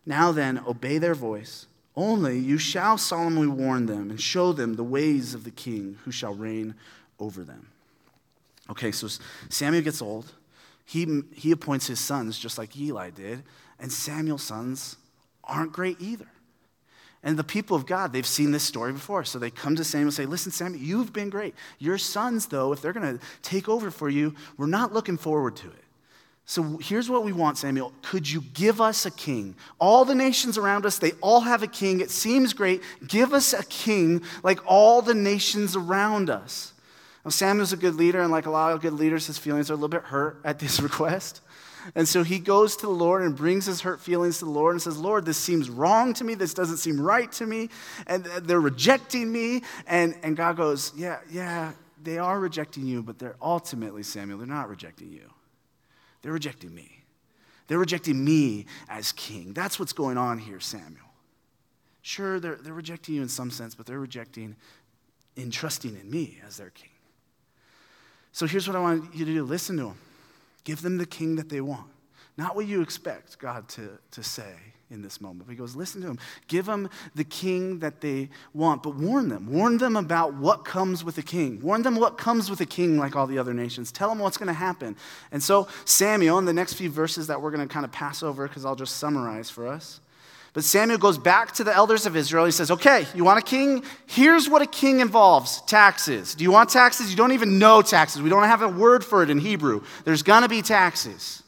Now 0.07 0.33
then, 0.33 0.61
obey 0.67 0.99
their 0.99 1.15
voice 1.15 1.67
only 1.97 2.39
you 2.39 2.59
shall 2.59 2.99
solemnly 2.99 3.47
warn 3.47 3.87
them 3.87 4.11
and 4.11 4.21
show 4.21 4.53
them 4.53 4.75
the 4.75 4.85
ways 4.85 5.35
of 5.35 5.45
the 5.45 5.51
king 5.51 5.99
who 6.05 6.11
shall 6.11 6.35
reign 6.35 6.75
over 7.21 7.45
them. 7.45 7.69
Okay, 8.71 8.91
so 8.91 9.09
Samuel 9.49 9.83
gets 9.83 10.03
old. 10.03 10.33
He, 10.85 11.23
he 11.35 11.53
appoints 11.53 11.87
his 11.87 12.01
sons 12.01 12.39
just 12.39 12.59
like 12.59 12.77
Eli 12.77 13.11
did, 13.11 13.43
and 13.79 13.93
Samuel's 13.93 14.43
sons 14.43 14.97
aren't 15.45 15.73
great 15.73 16.01
either. 16.01 16.27
And 17.23 17.39
the 17.39 17.45
people 17.45 17.77
of 17.77 17.87
God, 17.87 18.13
they've 18.13 18.27
seen 18.27 18.51
this 18.51 18.65
story 18.65 18.93
before. 18.93 19.25
So 19.25 19.39
they 19.39 19.51
come 19.51 19.77
to 19.77 19.85
Samuel 19.85 20.09
and 20.09 20.15
say, 20.15 20.27
Listen, 20.27 20.53
Samuel, 20.53 20.83
you've 20.83 21.13
been 21.13 21.31
great. 21.31 21.55
Your 21.79 21.97
sons, 21.97 22.47
though, 22.47 22.73
if 22.73 22.83
they're 22.83 22.93
going 22.93 23.19
to 23.19 23.25
take 23.41 23.67
over 23.67 23.91
for 23.91 24.11
you, 24.11 24.35
we're 24.59 24.67
not 24.67 24.93
looking 24.93 25.17
forward 25.17 25.57
to 25.57 25.69
it. 25.69 25.84
So 26.47 26.79
here's 26.79 27.09
what 27.09 27.25
we 27.25 27.33
want, 27.33 27.57
Samuel. 27.57 27.93
Could 28.03 28.31
you 28.31 28.43
give 28.53 28.81
us 28.81 29.07
a 29.07 29.11
king? 29.11 29.55
All 29.79 30.05
the 30.05 30.15
nations 30.15 30.59
around 30.59 30.85
us, 30.85 30.99
they 30.99 31.13
all 31.23 31.41
have 31.41 31.63
a 31.63 31.67
king. 31.67 32.01
It 32.01 32.11
seems 32.11 32.53
great. 32.53 32.83
Give 33.07 33.33
us 33.33 33.55
a 33.55 33.65
king 33.65 34.23
like 34.43 34.61
all 34.67 35.01
the 35.01 35.15
nations 35.15 35.75
around 35.75 36.29
us. 36.29 36.75
Now, 37.25 37.31
Samuel's 37.31 37.73
a 37.73 37.79
good 37.79 37.95
leader, 37.95 38.21
and 38.21 38.31
like 38.31 38.45
a 38.45 38.51
lot 38.51 38.73
of 38.73 38.83
good 38.83 38.93
leaders, 38.93 39.27
his 39.27 39.39
feelings 39.39 39.71
are 39.71 39.73
a 39.73 39.77
little 39.77 39.89
bit 39.89 40.03
hurt 40.03 40.41
at 40.45 40.59
this 40.59 40.81
request. 40.83 41.41
And 41.95 42.09
so 42.09 42.23
he 42.23 42.39
goes 42.39 42.77
to 42.77 42.87
the 42.87 42.93
Lord 42.93 43.23
and 43.23 43.37
brings 43.37 43.67
his 43.67 43.83
hurt 43.83 44.01
feelings 44.01 44.39
to 44.39 44.47
the 44.47 44.51
Lord 44.51 44.75
and 44.75 44.83
says, 44.83 44.99
Lord, 44.99 45.27
this 45.27 45.37
seems 45.37 45.69
wrong 45.69 46.15
to 46.15 46.25
me. 46.25 46.35
This 46.35 46.55
doesn't 46.55 46.79
seem 46.79 47.01
right 47.01 47.31
to 47.33 47.47
me. 47.47 47.69
And 48.07 48.25
they're 48.25 48.61
rejecting 48.61 49.31
me. 49.31 49.63
And, 49.87 50.15
and 50.23 50.35
God 50.35 50.57
goes, 50.57 50.93
Yeah, 50.97 51.19
yeah, 51.31 51.73
they 52.03 52.17
are 52.17 52.39
rejecting 52.39 52.87
you, 52.87 53.03
but 53.03 53.19
they're 53.19 53.37
ultimately, 53.41 54.03
Samuel, 54.03 54.39
they're 54.39 54.47
not 54.47 54.71
rejecting 54.71 55.13
you. 55.13 55.31
They're 56.25 56.33
rejecting 56.33 56.75
me. 56.75 57.05
They're 57.69 57.79
rejecting 57.79 58.25
me 58.25 58.65
as 58.89 59.13
king. 59.13 59.53
That's 59.53 59.79
what's 59.79 59.93
going 59.93 60.17
on 60.17 60.39
here, 60.39 60.59
Samuel. 60.59 61.05
Sure, 62.01 62.41
they're, 62.41 62.57
they're 62.57 62.73
rejecting 62.73 63.15
you 63.15 63.21
in 63.21 63.29
some 63.29 63.51
sense, 63.51 63.75
but 63.75 63.85
they're 63.85 64.01
rejecting 64.01 64.57
in 65.37 65.51
trusting 65.51 65.95
in 65.95 66.11
me 66.11 66.41
as 66.47 66.57
their 66.57 66.71
king. 66.71 66.89
So 68.33 68.47
here's 68.47 68.67
what 68.67 68.75
I 68.75 68.81
want 68.81 69.15
you 69.15 69.27
to 69.27 69.35
do 69.35 69.45
listen 69.45 69.77
to 69.77 69.83
them, 69.85 69.99
give 70.65 70.81
them 70.81 70.97
the 70.97 71.05
king 71.05 71.37
that 71.37 71.51
they 71.51 71.61
want, 71.61 71.91
not 72.39 72.57
what 72.57 72.67
you 72.67 72.81
expect 72.81 73.39
God 73.39 73.69
to, 73.69 73.99
to 74.13 74.23
say 74.23 74.55
in 74.91 75.03
this 75.03 75.21
moment. 75.21 75.49
He 75.49 75.57
goes, 75.57 75.75
listen 75.75 76.01
to 76.03 76.07
them. 76.07 76.19
Give 76.49 76.67
them 76.67 76.89
the 77.15 77.25
king 77.25 77.79
that 77.81 78.01
they 78.01 78.29
want, 78.53 78.83
but 78.83 78.95
warn 78.95 79.29
them. 79.29 79.51
Warn 79.51 79.79
them 79.79 79.97
about 79.97 80.35
what 80.35 80.65
comes 80.65 81.03
with 81.03 81.19
a 81.19 81.23
king. 81.23 81.61
Warn 81.61 81.83
them 81.83 81.97
what 81.97 82.19
comes 82.19 82.51
with 82.51 82.61
a 82.61 82.67
king 82.67 82.99
like 82.99 83.17
all 83.17 83.27
the 83.27 83.39
other 83.39 83.55
nations. 83.55 83.91
Tell 83.91 84.09
them 84.09 84.19
what's 84.19 84.37
going 84.37 84.49
to 84.49 84.53
happen. 84.53 84.97
And 85.33 85.43
so, 85.43 85.69
Samuel, 85.85 86.39
in 86.39 86.45
the 86.45 86.53
next 86.53 86.75
few 86.75 86.91
verses 86.91 87.27
that 87.29 87.41
we're 87.41 87.51
going 87.51 87.67
to 87.67 87.73
kind 87.73 87.85
of 87.85 87.93
pass 87.93 88.23
over 88.23 88.47
because 88.47 88.65
I'll 88.65 88.77
just 88.77 88.97
summarize 88.97 89.51
for 89.51 89.67
us. 89.67 90.01
But 90.55 90.63
Samuel 90.63 90.99
goes 90.99 91.19
back 91.19 91.53
to 91.55 91.65
the 91.65 91.75
elders 91.75 92.07
of 92.07 92.17
Israel. 92.17 92.45
He 92.45 92.53
says, 92.53 92.71
Okay, 92.71 93.07
you 93.15 93.25
want 93.25 93.41
a 93.41 93.43
king? 93.43 93.85
Here's 94.07 94.49
what 94.49 94.63
a 94.63 94.67
king 94.67 95.01
involves 95.01 95.61
taxes. 95.63 96.35
Do 96.37 96.45
you 96.45 96.53
want 96.53 96.71
taxes? 96.71 97.11
You 97.11 97.17
don't 97.17 97.33
even 97.33 97.59
know 97.59 97.83
taxes. 97.83 98.23
We 98.23 98.31
don't 98.31 98.45
have 98.45 98.63
a 98.63 98.69
word 98.69 99.05
for 99.05 99.25
it 99.25 99.31
in 99.31 99.41
Hebrew. 99.41 99.83
There's 100.05 100.23
going 100.23 100.43
to 100.43 100.49
be 100.49 100.63
taxes. 100.63 101.43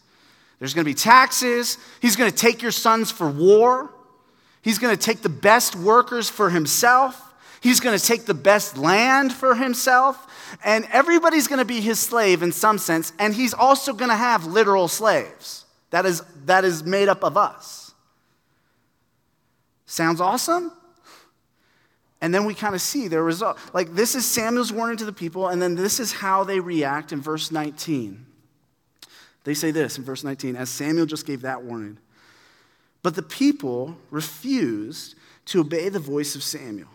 There's 0.58 0.74
going 0.74 0.84
to 0.84 0.90
be 0.90 0.94
taxes. 0.94 1.78
He's 2.00 2.16
going 2.16 2.30
to 2.30 2.36
take 2.36 2.62
your 2.62 2.72
sons 2.72 3.10
for 3.10 3.28
war. 3.28 3.90
He's 4.62 4.78
going 4.78 4.96
to 4.96 5.00
take 5.00 5.22
the 5.22 5.28
best 5.28 5.76
workers 5.76 6.28
for 6.30 6.50
himself. 6.50 7.22
He's 7.60 7.80
going 7.80 7.98
to 7.98 8.04
take 8.04 8.24
the 8.24 8.34
best 8.34 8.76
land 8.76 9.32
for 9.32 9.54
himself. 9.54 10.26
And 10.64 10.86
everybody's 10.90 11.46
going 11.46 11.58
to 11.58 11.64
be 11.64 11.80
his 11.80 11.98
slave 11.98 12.42
in 12.42 12.52
some 12.52 12.78
sense. 12.78 13.12
And 13.18 13.34
he's 13.34 13.54
also 13.54 13.92
going 13.92 14.10
to 14.10 14.16
have 14.16 14.46
literal 14.46 14.88
slaves. 14.88 15.64
That 15.90 16.06
is, 16.06 16.22
that 16.46 16.64
is 16.64 16.84
made 16.84 17.08
up 17.08 17.22
of 17.22 17.36
us. 17.36 17.92
Sounds 19.86 20.20
awesome? 20.20 20.72
And 22.20 22.34
then 22.34 22.44
we 22.44 22.54
kind 22.54 22.74
of 22.74 22.80
see 22.80 23.08
their 23.08 23.22
result. 23.22 23.58
Like, 23.72 23.94
this 23.94 24.14
is 24.14 24.24
Samuel's 24.24 24.72
warning 24.72 24.96
to 24.96 25.04
the 25.04 25.12
people, 25.12 25.48
and 25.48 25.60
then 25.60 25.74
this 25.74 26.00
is 26.00 26.12
how 26.12 26.44
they 26.44 26.60
react 26.60 27.12
in 27.12 27.20
verse 27.20 27.52
19. 27.52 28.26
They 29.46 29.54
say 29.54 29.70
this 29.70 29.96
in 29.96 30.02
verse 30.02 30.24
19, 30.24 30.56
as 30.56 30.68
Samuel 30.68 31.06
just 31.06 31.24
gave 31.24 31.42
that 31.42 31.62
warning. 31.62 31.98
But 33.04 33.14
the 33.14 33.22
people 33.22 33.96
refused 34.10 35.14
to 35.46 35.60
obey 35.60 35.88
the 35.88 36.00
voice 36.00 36.34
of 36.34 36.42
Samuel. 36.42 36.88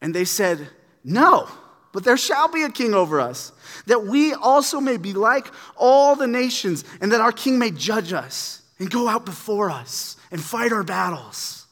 And 0.00 0.12
they 0.12 0.24
said, 0.24 0.66
No, 1.04 1.48
but 1.92 2.02
there 2.02 2.16
shall 2.16 2.48
be 2.48 2.64
a 2.64 2.70
king 2.70 2.92
over 2.92 3.20
us, 3.20 3.52
that 3.86 4.04
we 4.04 4.34
also 4.34 4.80
may 4.80 4.96
be 4.96 5.12
like 5.12 5.46
all 5.76 6.16
the 6.16 6.26
nations, 6.26 6.84
and 7.00 7.12
that 7.12 7.20
our 7.20 7.30
king 7.30 7.56
may 7.56 7.70
judge 7.70 8.12
us 8.12 8.62
and 8.80 8.90
go 8.90 9.06
out 9.06 9.24
before 9.24 9.70
us 9.70 10.16
and 10.32 10.42
fight 10.42 10.72
our 10.72 10.82
battles. 10.82 11.68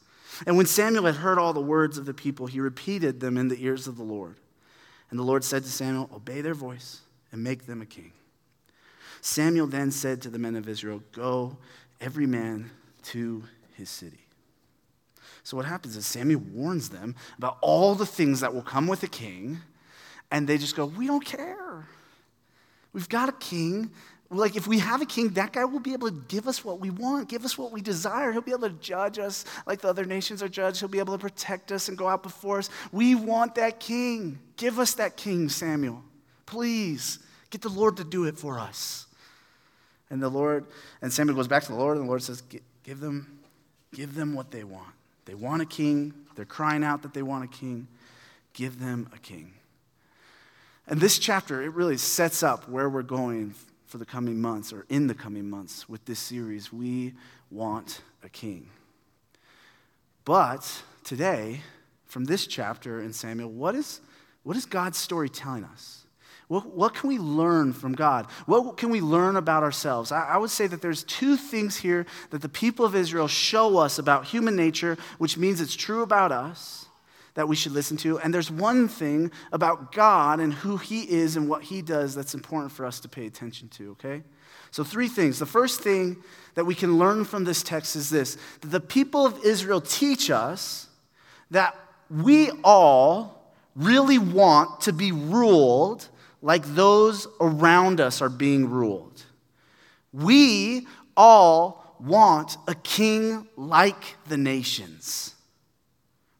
And 0.46 0.56
when 0.56 0.66
Samuel 0.66 1.06
had 1.06 1.16
heard 1.16 1.38
all 1.38 1.52
the 1.52 1.60
words 1.60 1.98
of 1.98 2.06
the 2.06 2.14
people, 2.14 2.46
he 2.46 2.60
repeated 2.60 3.18
them 3.18 3.36
in 3.36 3.48
the 3.48 3.60
ears 3.64 3.88
of 3.88 3.96
the 3.96 4.04
Lord. 4.04 4.36
And 5.10 5.18
the 5.18 5.24
Lord 5.24 5.42
said 5.42 5.64
to 5.64 5.68
Samuel, 5.68 6.08
Obey 6.14 6.40
their 6.40 6.54
voice 6.54 7.00
and 7.32 7.42
make 7.42 7.66
them 7.66 7.82
a 7.82 7.86
king. 7.86 8.12
Samuel 9.26 9.66
then 9.66 9.90
said 9.90 10.20
to 10.20 10.28
the 10.28 10.38
men 10.38 10.54
of 10.54 10.68
Israel, 10.68 11.02
Go, 11.12 11.56
every 11.98 12.26
man 12.26 12.70
to 13.04 13.42
his 13.74 13.88
city. 13.88 14.18
So 15.42 15.56
what 15.56 15.64
happens 15.64 15.96
is 15.96 16.04
Samuel 16.04 16.42
warns 16.52 16.90
them 16.90 17.16
about 17.38 17.56
all 17.62 17.94
the 17.94 18.04
things 18.04 18.40
that 18.40 18.52
will 18.52 18.62
come 18.62 18.86
with 18.86 19.02
a 19.02 19.08
king, 19.08 19.60
and 20.30 20.46
they 20.46 20.58
just 20.58 20.76
go, 20.76 20.84
We 20.84 21.06
don't 21.06 21.24
care. 21.24 21.88
We've 22.92 23.08
got 23.08 23.30
a 23.30 23.32
king 23.32 23.90
like, 24.30 24.56
if 24.56 24.66
we 24.66 24.78
have 24.80 25.00
a 25.00 25.06
king, 25.06 25.30
that 25.30 25.52
guy 25.52 25.64
will 25.64 25.80
be 25.80 25.92
able 25.92 26.10
to 26.10 26.22
give 26.28 26.48
us 26.48 26.64
what 26.64 26.80
we 26.80 26.90
want, 26.90 27.28
give 27.28 27.44
us 27.44 27.56
what 27.56 27.72
we 27.72 27.80
desire. 27.80 28.32
He'll 28.32 28.42
be 28.42 28.50
able 28.50 28.68
to 28.68 28.74
judge 28.74 29.18
us 29.18 29.44
like 29.66 29.80
the 29.80 29.88
other 29.88 30.04
nations 30.04 30.42
are 30.42 30.48
judged. 30.48 30.80
He'll 30.80 30.88
be 30.88 30.98
able 30.98 31.14
to 31.14 31.20
protect 31.20 31.70
us 31.72 31.88
and 31.88 31.96
go 31.96 32.08
out 32.08 32.22
before 32.22 32.58
us. 32.58 32.68
We 32.90 33.14
want 33.14 33.54
that 33.54 33.80
king. 33.80 34.38
Give 34.56 34.78
us 34.78 34.94
that 34.94 35.16
king, 35.16 35.48
Samuel. 35.48 36.02
Please 36.46 37.20
get 37.50 37.62
the 37.62 37.68
Lord 37.68 37.96
to 37.98 38.04
do 38.04 38.24
it 38.24 38.36
for 38.36 38.58
us. 38.58 39.06
And 40.10 40.22
the 40.22 40.28
Lord, 40.28 40.66
and 41.02 41.12
Samuel 41.12 41.36
goes 41.36 41.48
back 41.48 41.62
to 41.64 41.72
the 41.72 41.78
Lord, 41.78 41.96
and 41.96 42.06
the 42.06 42.08
Lord 42.08 42.22
says, 42.22 42.42
Give 42.82 43.00
them, 43.00 43.40
give 43.92 44.14
them 44.14 44.34
what 44.34 44.50
they 44.50 44.64
want. 44.64 44.92
They 45.24 45.34
want 45.34 45.62
a 45.62 45.66
king. 45.66 46.12
They're 46.36 46.44
crying 46.44 46.84
out 46.84 47.02
that 47.02 47.14
they 47.14 47.22
want 47.22 47.44
a 47.44 47.48
king. 47.48 47.88
Give 48.52 48.78
them 48.78 49.08
a 49.14 49.18
king. 49.18 49.54
And 50.86 51.00
this 51.00 51.18
chapter, 51.18 51.62
it 51.62 51.72
really 51.72 51.96
sets 51.96 52.42
up 52.42 52.68
where 52.68 52.88
we're 52.90 53.02
going 53.02 53.54
for 53.86 53.98
the 53.98 54.04
coming 54.04 54.40
months 54.40 54.72
or 54.72 54.84
in 54.88 55.06
the 55.06 55.14
coming 55.14 55.48
months 55.48 55.88
with 55.88 56.04
this 56.04 56.18
series. 56.18 56.72
We 56.72 57.14
want 57.50 58.02
a 58.22 58.28
king. 58.28 58.68
But 60.24 60.82
today, 61.04 61.60
from 62.06 62.26
this 62.26 62.46
chapter 62.46 63.00
in 63.00 63.12
Samuel, 63.12 63.50
what 63.50 63.74
is, 63.74 64.00
what 64.42 64.56
is 64.56 64.66
God's 64.66 64.98
story 64.98 65.28
telling 65.28 65.64
us? 65.64 66.03
What, 66.48 66.66
what 66.66 66.94
can 66.94 67.08
we 67.08 67.18
learn 67.18 67.72
from 67.72 67.94
God? 67.94 68.26
What 68.46 68.76
can 68.76 68.90
we 68.90 69.00
learn 69.00 69.36
about 69.36 69.62
ourselves? 69.62 70.12
I, 70.12 70.28
I 70.30 70.36
would 70.36 70.50
say 70.50 70.66
that 70.66 70.82
there's 70.82 71.02
two 71.04 71.36
things 71.36 71.76
here 71.76 72.06
that 72.30 72.42
the 72.42 72.48
people 72.48 72.84
of 72.84 72.94
Israel 72.94 73.28
show 73.28 73.78
us 73.78 73.98
about 73.98 74.26
human 74.26 74.54
nature, 74.54 74.98
which 75.18 75.38
means 75.38 75.60
it's 75.60 75.74
true 75.74 76.02
about 76.02 76.32
us 76.32 76.86
that 77.34 77.48
we 77.48 77.56
should 77.56 77.72
listen 77.72 77.96
to. 77.98 78.18
And 78.20 78.32
there's 78.32 78.50
one 78.50 78.88
thing 78.88 79.30
about 79.52 79.92
God 79.92 80.38
and 80.38 80.52
who 80.52 80.76
He 80.76 81.02
is 81.02 81.36
and 81.36 81.48
what 81.48 81.62
He 81.62 81.82
does 81.82 82.14
that's 82.14 82.34
important 82.34 82.72
for 82.72 82.86
us 82.86 83.00
to 83.00 83.08
pay 83.08 83.26
attention 83.26 83.68
to, 83.70 83.92
okay? 83.92 84.22
So, 84.70 84.84
three 84.84 85.08
things. 85.08 85.38
The 85.38 85.46
first 85.46 85.80
thing 85.80 86.22
that 86.54 86.64
we 86.64 86.74
can 86.74 86.98
learn 86.98 87.24
from 87.24 87.44
this 87.44 87.62
text 87.62 87.96
is 87.96 88.10
this 88.10 88.36
that 88.60 88.68
the 88.68 88.80
people 88.80 89.26
of 89.26 89.44
Israel 89.44 89.80
teach 89.80 90.30
us 90.30 90.88
that 91.50 91.76
we 92.10 92.50
all 92.62 93.52
really 93.74 94.18
want 94.18 94.82
to 94.82 94.92
be 94.92 95.10
ruled 95.10 96.08
like 96.44 96.62
those 96.74 97.26
around 97.40 98.02
us 98.02 98.20
are 98.20 98.28
being 98.28 98.68
ruled. 98.68 99.24
We 100.12 100.86
all 101.16 101.96
want 101.98 102.58
a 102.68 102.74
king 102.74 103.48
like 103.56 104.16
the 104.28 104.36
nations. 104.36 105.34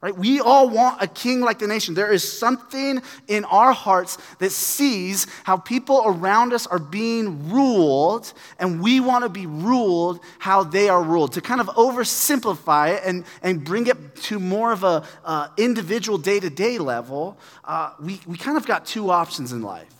Right? 0.03 0.15
We 0.15 0.41
all 0.41 0.69
want 0.69 1.03
a 1.03 1.07
king 1.07 1.41
like 1.41 1.59
the 1.59 1.67
nation. 1.67 1.95
There 1.95 2.13
is 2.13 2.23
something 2.31 3.01
in 3.29 3.47
our 3.47 3.73
hearts 3.73 4.19
that 4.41 4.53
sees 4.53 5.27
how 5.45 5.57
people 5.57 6.03
around 6.05 6.53
us 6.53 6.67
are 6.67 6.79
being 6.79 7.49
ruled, 7.49 8.31
and 8.59 8.83
we 8.83 9.01
want 9.01 9.25
to 9.25 9.31
be 9.31 9.47
ruled 9.47 10.21
how 10.39 10.65
they 10.65 10.91
are 10.91 11.03
ruled. 11.03 11.33
To 11.33 11.41
kind 11.41 11.63
of 11.63 11.69
oversimplify 11.69 12.99
it 12.99 13.05
and, 13.07 13.25
and 13.43 13.65
bring 13.65 13.87
it 13.87 14.17
to 14.17 14.39
more 14.39 14.71
of 14.71 14.85
a 14.85 15.03
uh, 15.25 15.49
individual 15.57 16.19
day 16.19 16.41
to 16.41 16.51
day 16.51 16.77
level, 16.77 17.39
uh, 17.65 17.95
we, 17.99 18.21
we 18.27 18.37
kind 18.37 18.59
of 18.59 18.67
got 18.67 18.85
two 18.85 19.11
options 19.11 19.51
in 19.51 19.63
life. 19.63 19.94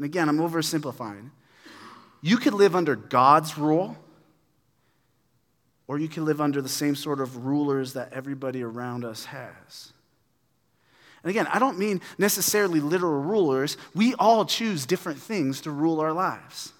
And 0.00 0.06
again, 0.06 0.30
I'm 0.30 0.38
oversimplifying. 0.38 1.28
You 2.22 2.38
could 2.38 2.54
live 2.54 2.74
under 2.74 2.96
God's 2.96 3.58
rule 3.58 3.98
or 5.86 5.98
you 5.98 6.08
can 6.08 6.24
live 6.24 6.40
under 6.40 6.62
the 6.62 6.70
same 6.70 6.96
sort 6.96 7.20
of 7.20 7.44
rulers 7.44 7.92
that 7.92 8.10
everybody 8.10 8.62
around 8.62 9.04
us 9.04 9.26
has. 9.26 9.92
And 11.22 11.28
again, 11.28 11.46
I 11.48 11.58
don't 11.58 11.78
mean 11.78 12.00
necessarily 12.16 12.80
literal 12.80 13.20
rulers. 13.20 13.76
We 13.94 14.14
all 14.14 14.46
choose 14.46 14.86
different 14.86 15.18
things 15.18 15.60
to 15.60 15.70
rule 15.70 16.00
our 16.00 16.14
lives. 16.14 16.72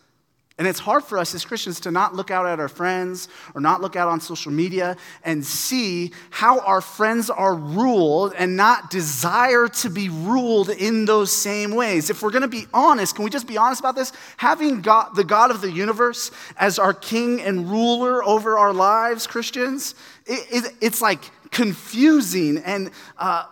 And 0.60 0.68
it's 0.68 0.78
hard 0.78 1.04
for 1.04 1.16
us 1.16 1.34
as 1.34 1.42
Christians 1.42 1.80
to 1.80 1.90
not 1.90 2.14
look 2.14 2.30
out 2.30 2.44
at 2.44 2.60
our 2.60 2.68
friends 2.68 3.28
or 3.54 3.62
not 3.62 3.80
look 3.80 3.96
out 3.96 4.08
on 4.08 4.20
social 4.20 4.52
media 4.52 4.94
and 5.24 5.42
see 5.42 6.12
how 6.28 6.60
our 6.60 6.82
friends 6.82 7.30
are 7.30 7.54
ruled 7.54 8.34
and 8.36 8.58
not 8.58 8.90
desire 8.90 9.68
to 9.68 9.88
be 9.88 10.10
ruled 10.10 10.68
in 10.68 11.06
those 11.06 11.32
same 11.32 11.74
ways. 11.74 12.10
If 12.10 12.20
we're 12.20 12.30
going 12.30 12.42
to 12.42 12.46
be 12.48 12.66
honest, 12.74 13.14
can 13.14 13.24
we 13.24 13.30
just 13.30 13.46
be 13.46 13.56
honest 13.56 13.80
about 13.80 13.94
this? 13.94 14.12
Having 14.36 14.82
God, 14.82 15.16
the 15.16 15.24
God 15.24 15.50
of 15.50 15.62
the 15.62 15.72
universe 15.72 16.30
as 16.58 16.78
our 16.78 16.92
king 16.92 17.40
and 17.40 17.70
ruler 17.70 18.22
over 18.22 18.58
our 18.58 18.74
lives, 18.74 19.26
Christians, 19.26 19.94
it, 20.26 20.46
it, 20.66 20.74
it's 20.82 21.00
like 21.00 21.22
confusing 21.50 22.58
and 22.58 22.90
uh, 23.16 23.46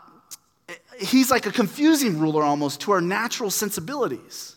he's 1.01 1.31
like 1.31 1.47
a 1.47 1.53
confusing 1.53 2.19
ruler 2.19 2.43
almost 2.43 2.83
to 2.83 2.93
our 2.93 3.01
natural 3.01 3.51
sensibilities, 3.51 4.57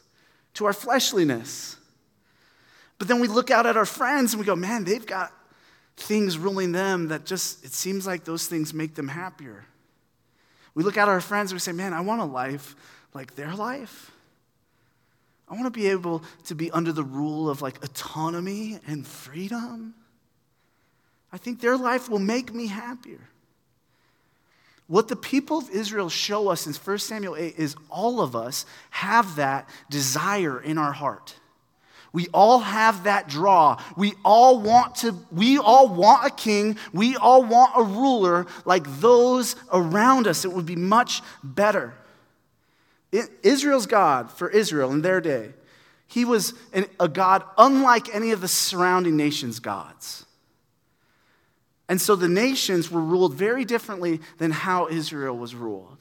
to 0.55 0.65
our 0.65 0.73
fleshliness. 0.73 1.77
But 3.01 3.07
then 3.07 3.19
we 3.19 3.27
look 3.27 3.49
out 3.49 3.65
at 3.65 3.77
our 3.77 3.85
friends 3.87 4.31
and 4.31 4.39
we 4.39 4.45
go, 4.45 4.55
man, 4.55 4.83
they've 4.83 5.07
got 5.07 5.33
things 5.97 6.37
ruling 6.37 6.71
them 6.71 7.07
that 7.07 7.25
just, 7.25 7.65
it 7.65 7.71
seems 7.71 8.05
like 8.05 8.25
those 8.25 8.45
things 8.45 8.75
make 8.75 8.93
them 8.93 9.07
happier. 9.07 9.65
We 10.75 10.83
look 10.83 10.97
at 10.97 11.07
our 11.07 11.19
friends 11.19 11.49
and 11.49 11.55
we 11.55 11.61
say, 11.61 11.71
man, 11.71 11.93
I 11.93 12.01
want 12.01 12.21
a 12.21 12.25
life 12.25 12.75
like 13.15 13.33
their 13.33 13.55
life. 13.55 14.11
I 15.49 15.55
want 15.55 15.65
to 15.65 15.71
be 15.71 15.87
able 15.87 16.23
to 16.45 16.53
be 16.53 16.69
under 16.69 16.91
the 16.91 17.03
rule 17.03 17.49
of 17.49 17.63
like 17.63 17.83
autonomy 17.83 18.77
and 18.85 19.07
freedom. 19.07 19.95
I 21.33 21.39
think 21.39 21.59
their 21.59 21.77
life 21.77 22.07
will 22.07 22.19
make 22.19 22.53
me 22.53 22.67
happier. 22.67 23.29
What 24.85 25.07
the 25.07 25.15
people 25.15 25.57
of 25.57 25.71
Israel 25.71 26.09
show 26.09 26.49
us 26.49 26.67
in 26.67 26.73
1 26.75 26.99
Samuel 26.99 27.35
8 27.35 27.55
is 27.57 27.75
all 27.89 28.21
of 28.21 28.35
us 28.35 28.67
have 28.91 29.37
that 29.37 29.67
desire 29.89 30.61
in 30.61 30.77
our 30.77 30.91
heart. 30.91 31.33
We 32.13 32.27
all 32.33 32.59
have 32.59 33.05
that 33.05 33.29
draw. 33.29 33.81
We 33.95 34.13
all 34.25 34.59
want 34.59 34.95
to 34.95 35.15
we 35.31 35.57
all 35.57 35.87
want 35.87 36.25
a 36.25 36.29
king. 36.29 36.77
We 36.91 37.15
all 37.15 37.43
want 37.43 37.71
a 37.77 37.83
ruler 37.83 38.47
like 38.65 38.83
those 38.99 39.55
around 39.71 40.27
us. 40.27 40.43
It 40.43 40.51
would 40.51 40.65
be 40.65 40.75
much 40.75 41.21
better. 41.43 41.93
Israel's 43.11 43.87
God 43.87 44.29
for 44.31 44.49
Israel 44.49 44.91
in 44.91 45.01
their 45.01 45.21
day. 45.21 45.53
He 46.07 46.25
was 46.25 46.53
an, 46.73 46.85
a 46.99 47.07
God 47.07 47.43
unlike 47.57 48.13
any 48.13 48.31
of 48.31 48.41
the 48.41 48.47
surrounding 48.47 49.15
nations' 49.15 49.59
gods. 49.59 50.25
And 51.87 51.99
so 51.99 52.15
the 52.15 52.29
nations 52.29 52.89
were 52.89 53.01
ruled 53.01 53.33
very 53.33 53.65
differently 53.65 54.21
than 54.37 54.51
how 54.51 54.87
Israel 54.87 55.37
was 55.37 55.55
ruled. 55.55 55.97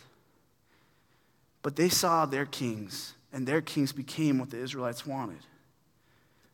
But 1.62 1.76
they 1.76 1.88
saw 1.88 2.26
their 2.26 2.46
kings, 2.46 3.14
and 3.32 3.46
their 3.46 3.60
kings 3.60 3.92
became 3.92 4.38
what 4.38 4.50
the 4.50 4.58
Israelites 4.58 5.04
wanted. 5.04 5.44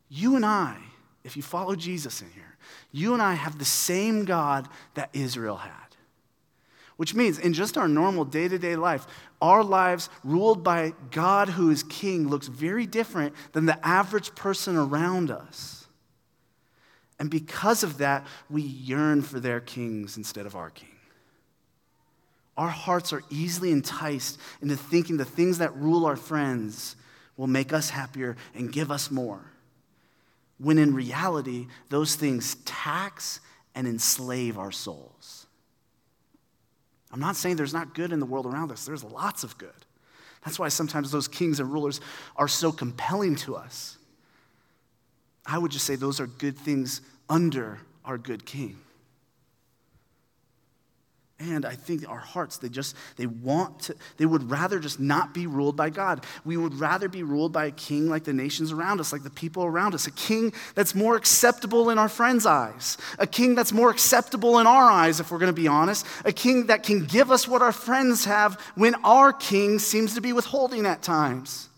You 0.09 0.37
and 0.37 0.47
I, 0.47 0.77
if 1.25 1.37
you 1.37 1.43
follow 1.43 1.75
Jesus 1.75 2.23
in 2.23 2.31
here, 2.31 2.57
you 2.93 3.13
and 3.13 3.23
I 3.23 3.35
have 3.35 3.59
the 3.59 3.65
same 3.65 4.25
God 4.25 4.69
that 4.95 5.11
Israel 5.13 5.57
had. 5.57 5.73
Which 6.97 7.15
means, 7.15 7.39
in 7.39 7.53
just 7.53 7.77
our 7.77 7.89
normal 7.89 8.25
day 8.25 8.49
to 8.49 8.59
day 8.59 8.77
life, 8.77 9.07
our 9.43 9.63
lives 9.63 10.09
ruled 10.25 10.65
by 10.65 10.95
God 11.11 11.51
who 11.51 11.71
is 11.71 11.83
king 11.83 12.29
looks 12.29 12.47
very 12.47 12.87
different 12.87 13.35
than 13.53 13.67
the 13.67 13.87
average 13.87 14.35
person 14.35 14.77
around 14.77 15.31
us. 15.31 15.87
And 17.19 17.31
because 17.31 17.83
of 17.83 17.99
that, 17.99 18.27
we 18.49 18.63
yearn 18.63 19.23
for 19.23 19.41
their 19.41 19.61
kings 19.61 20.17
instead 20.17 20.47
of 20.47 20.57
our 20.57 20.71
king. 20.71 20.89
Our 22.57 22.69
hearts 22.69 23.13
are 23.13 23.23
easily 23.29 23.73
enticed 23.73 24.39
into 24.63 24.77
thinking 24.77 25.19
the 25.19 25.27
things 25.27 25.59
that 25.59 25.77
rule 25.77 26.07
our 26.07 26.17
friends 26.17 26.97
will 27.37 27.47
make 27.47 27.75
us 27.75 27.91
happier 27.91 28.37
and 28.55 28.73
give 28.73 28.91
us 28.91 29.11
more 29.11 29.53
when 30.59 30.79
in 30.79 30.95
reality, 30.95 31.67
those 31.89 32.15
things 32.15 32.57
tax 32.65 33.41
and 33.75 33.87
enslave 33.87 34.59
our 34.59 34.73
souls. 34.73 35.47
I'm 37.13 37.21
not 37.21 37.37
saying 37.37 37.57
there's 37.57 37.75
not 37.75 37.95
good 37.95 38.13
in 38.13 38.21
the 38.21 38.27
world 38.27 38.47
around 38.47 38.73
us, 38.73 38.85
there's 38.85 39.05
lots 39.05 39.45
of 39.45 39.57
good. 39.59 39.71
That's 40.45 40.59
why 40.59 40.69
sometimes 40.69 41.11
those 41.11 41.27
kings 41.27 41.59
and 41.59 41.73
rulers 41.73 42.01
are 42.37 42.49
so 42.49 42.71
compelling 42.71 43.35
to 43.37 43.57
us. 43.57 43.99
I 45.45 45.59
would 45.59 45.73
just 45.73 45.85
say 45.85 45.97
those 45.97 46.21
are 46.21 46.27
good 46.27 46.57
things 46.57 47.01
under 47.29 47.81
our 48.05 48.17
good 48.17 48.47
king. 48.47 48.79
And 51.39 51.67
I 51.67 51.75
think 51.75 52.09
our 52.09 52.19
hearts, 52.19 52.57
they 52.57 52.71
just, 52.71 52.97
they 53.17 53.27
want 53.27 53.81
to, 53.81 53.95
they 54.17 54.25
would 54.25 54.51
rather 54.51 54.79
just 54.79 54.99
not 54.99 55.35
be 55.35 55.47
ruled 55.47 55.77
by 55.77 55.91
God. 55.91 56.25
We 56.47 56.57
would 56.57 56.75
rather 56.75 57.11
be 57.11 57.23
ruled 57.23 57.53
by 57.53 57.67
a 57.67 57.71
king 57.71 58.09
like 58.09 58.25
the 58.25 58.33
nations 58.33 58.73
around 58.73 59.01
us, 59.01 59.13
like 59.13 59.23
the 59.23 59.29
people 59.29 59.63
around 59.63 59.93
us, 59.93 60.07
a 60.07 60.11
king 60.13 60.55
that's 60.75 60.95
more 60.95 61.15
acceptable 61.15 61.91
in 61.91 61.99
our 61.99 62.09
friends' 62.09 62.47
eyes, 62.47 62.97
a 63.19 63.27
king 63.27 63.55
that's 63.55 63.73
more 63.73 63.91
acceptable 63.91 64.59
in 64.61 64.67
our 64.67 64.91
eyes, 64.91 65.21
if 65.21 65.31
we're 65.31 65.39
going 65.39 65.55
to 65.55 65.61
be 65.61 65.69
honest, 65.69 66.07
a 66.25 66.33
king 66.33 66.67
that 66.69 66.83
can 66.83 67.05
give 67.05 67.31
us 67.31 67.47
what 67.47 67.61
our 67.61 67.73
friends 67.73 68.25
have 68.25 68.59
when 68.75 68.95
our 69.05 69.31
king 69.31 69.79
seems 69.79 70.15
to 70.15 70.23
be 70.23 70.33
withholding 70.33 70.87
at 70.87 71.03
times. 71.03 71.69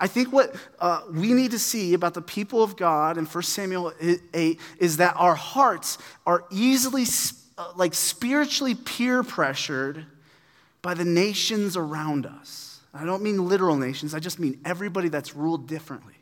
I 0.00 0.06
think 0.06 0.32
what 0.32 0.54
uh, 0.78 1.02
we 1.10 1.34
need 1.34 1.50
to 1.50 1.58
see 1.58 1.92
about 1.92 2.14
the 2.14 2.22
people 2.22 2.62
of 2.62 2.76
God 2.76 3.18
in 3.18 3.26
1 3.26 3.42
Samuel 3.42 3.92
8 4.32 4.60
is 4.78 4.98
that 4.98 5.14
our 5.16 5.34
hearts 5.34 5.98
are 6.26 6.44
easily 6.50 7.04
uh, 7.58 7.72
like 7.76 7.94
spiritually 7.94 8.74
peer 8.74 9.22
pressured 9.22 10.06
by 10.82 10.94
the 10.94 11.04
nations 11.04 11.76
around 11.76 12.26
us. 12.26 12.80
I 12.92 13.04
don't 13.04 13.22
mean 13.22 13.48
literal 13.48 13.76
nations, 13.76 14.14
I 14.14 14.18
just 14.18 14.38
mean 14.38 14.60
everybody 14.64 15.08
that's 15.08 15.34
ruled 15.34 15.66
differently. 15.66 16.14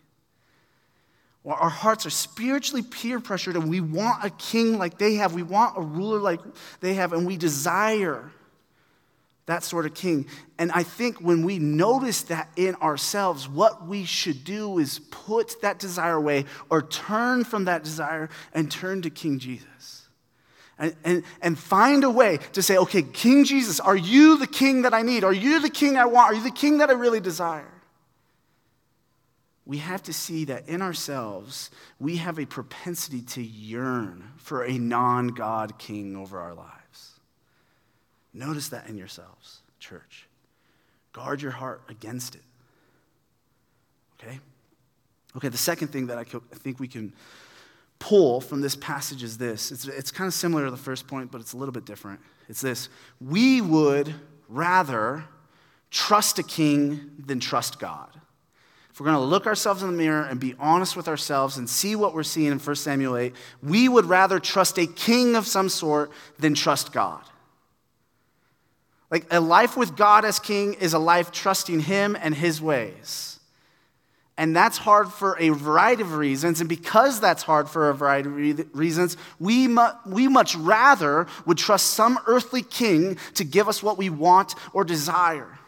Our 1.45 1.69
hearts 1.69 2.07
are 2.07 2.11
spiritually 2.11 2.83
peer 2.83 3.21
pressured, 3.21 3.57
and 3.57 3.69
we 3.69 3.81
want 3.81 4.25
a 4.25 4.31
king 4.31 4.79
like 4.79 4.97
they 4.97 5.17
have. 5.17 5.35
We 5.35 5.43
want 5.43 5.77
a 5.77 5.83
ruler 5.83 6.19
like 6.19 6.41
they 6.81 6.95
have, 6.95 7.13
and 7.13 7.27
we 7.27 7.37
desire 7.37 8.31
that 9.45 9.63
sort 9.63 9.85
of 9.85 9.93
king. 9.93 10.27
And 10.59 10.73
I 10.73 10.85
think 10.85 11.21
when 11.21 11.45
we 11.45 11.59
notice 11.59 12.23
that 12.23 12.49
in 12.57 12.77
ourselves, 12.77 13.47
what 13.47 13.87
we 13.87 14.05
should 14.05 14.43
do 14.43 14.79
is 14.79 15.01
put 15.11 15.61
that 15.61 15.79
desire 15.79 16.15
away 16.15 16.47
or 16.71 16.81
turn 16.81 17.45
from 17.45 17.67
that 17.67 17.85
desire 17.85 18.31
and 18.55 18.71
turn 18.71 19.03
to 19.03 19.11
King 19.11 19.39
Jesus 19.39 20.09
and, 20.79 20.95
and, 21.05 21.23
and 21.41 21.59
find 21.59 22.05
a 22.05 22.11
way 22.11 22.39
to 22.53 22.63
say, 22.63 22.77
okay, 22.79 23.03
King 23.03 23.45
Jesus, 23.45 23.81
are 23.81 23.97
you 23.97 24.39
the 24.39 24.47
king 24.47 24.83
that 24.83 24.95
I 24.95 25.03
need? 25.03 25.25
Are 25.25 25.33
you 25.33 25.61
the 25.61 25.71
king 25.71 25.97
I 25.97 26.07
want? 26.07 26.33
Are 26.33 26.35
you 26.35 26.43
the 26.43 26.51
king 26.51 26.79
that 26.79 26.91
I 26.91 26.95
really 26.95 27.21
desire? 27.21 27.71
We 29.67 29.79
have 29.79 30.03
to 30.05 30.13
see 30.13 30.45
that 30.47 30.69
in 30.69 30.83
ourselves, 30.83 31.71
we 31.99 32.17
have 32.17 32.39
a 32.39 32.45
propensity 32.45 33.23
to 33.23 33.43
yearn 33.43 34.33
for 34.37 34.63
a 34.65 34.77
non 34.77 35.29
God 35.29 35.79
king 35.79 36.17
over 36.17 36.39
our 36.39 36.55
lives. 36.55 37.13
Notice 38.35 38.69
that 38.71 38.89
in 38.89 38.99
yourselves, 38.99 39.61
church. 39.79 40.27
Guard 41.13 41.41
your 41.41 41.53
heart 41.53 41.83
against 41.89 42.35
it. 42.35 42.43
Okay? 44.21 44.41
Okay, 45.37 45.49
the 45.49 45.57
second 45.57 45.89
thing 45.89 46.09
that 46.09 46.19
I 46.19 46.25
think 46.25 46.79
we 46.79 46.89
can 46.89 47.13
pull 47.99 48.41
from 48.41 48.61
this 48.61 48.77
passage 48.77 49.23
is 49.23 49.39
this 49.39 49.73
it's, 49.73 49.87
it's 49.87 50.11
kind 50.11 50.29
of 50.29 50.35
similar 50.35 50.65
to 50.65 50.71
the 50.71 50.77
first 50.77 51.07
point, 51.07 51.31
but 51.31 51.41
it's 51.41 51.53
a 51.53 51.57
little 51.57 51.73
bit 51.73 51.85
different. 51.85 52.21
It's 52.49 52.61
this 52.61 52.89
we 53.21 53.61
would 53.61 54.15
rather 54.49 55.25
trust 55.91 56.39
a 56.39 56.43
king 56.43 57.13
than 57.25 57.41
trust 57.41 57.79
God. 57.79 58.11
If 58.91 59.01
we're 59.01 59.07
going 59.07 59.19
to 59.19 59.25
look 59.25 59.49
ourselves 59.49 59.83
in 59.83 59.91
the 59.91 59.97
mirror 59.97 60.23
and 60.23 60.39
be 60.39 60.55
honest 60.61 60.97
with 60.97 61.09
ourselves 61.09 61.57
and 61.57 61.69
see 61.69 61.97
what 61.97 62.15
we're 62.15 62.23
seeing 62.23 62.53
in 62.53 62.61
1 62.61 62.77
Samuel 62.77 63.17
8, 63.17 63.35
we 63.61 63.89
would 63.89 64.05
rather 64.05 64.39
trust 64.39 64.79
a 64.79 64.87
king 64.87 65.35
of 65.35 65.49
some 65.49 65.69
sort 65.69 66.13
than 66.39 66.55
trust 66.55 66.93
God. 66.93 67.23
Like 69.11 69.27
a 69.33 69.41
life 69.41 69.77
with 69.77 69.97
God 69.97 70.25
as 70.25 70.39
king 70.39 70.75
is 70.75 70.93
a 70.93 70.99
life 70.99 71.33
trusting 71.33 71.81
him 71.81 72.17
and 72.21 72.35
his 72.35 72.63
ways. 72.63 73.34
And 74.37 74.55
that's 74.55 74.79
hard 74.79 75.13
for 75.13 75.37
a 75.39 75.51
variety 75.51 76.03
of 76.03 76.15
reasons. 76.15 76.61
And 76.61 76.69
because 76.69 77.21
that's 77.21 77.45
hard 77.45 77.69
for 77.69 77.89
a 77.89 77.95
variety 77.95 78.51
of 78.51 78.77
reasons, 78.77 79.17
we, 79.39 79.69
mu- 79.69 79.93
we 80.07 80.27
much 80.27 80.57
rather 80.57 81.29
would 81.47 81.59
trust 81.59 81.93
some 81.93 82.19
earthly 82.27 82.63
king 82.63 83.17
to 83.35 83.45
give 83.45 83.69
us 83.69 83.81
what 83.81 83.97
we 83.97 84.11
want 84.11 84.57
or 84.73 84.83
desire. 84.83 85.59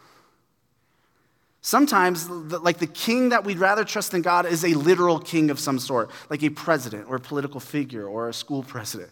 Sometimes, 1.61 2.29
like 2.29 2.77
the 2.77 2.87
king 2.87 3.29
that 3.29 3.45
we'd 3.45 3.59
rather 3.59 3.85
trust 3.85 4.11
than 4.11 4.21
God 4.21 4.45
is 4.45 4.63
a 4.63 4.73
literal 4.73 5.19
king 5.19 5.49
of 5.49 5.59
some 5.59 5.79
sort, 5.79 6.09
like 6.29 6.43
a 6.43 6.49
president 6.49 7.07
or 7.09 7.15
a 7.15 7.19
political 7.21 7.59
figure 7.59 8.05
or 8.05 8.27
a 8.27 8.33
school 8.33 8.63
president. 8.63 9.11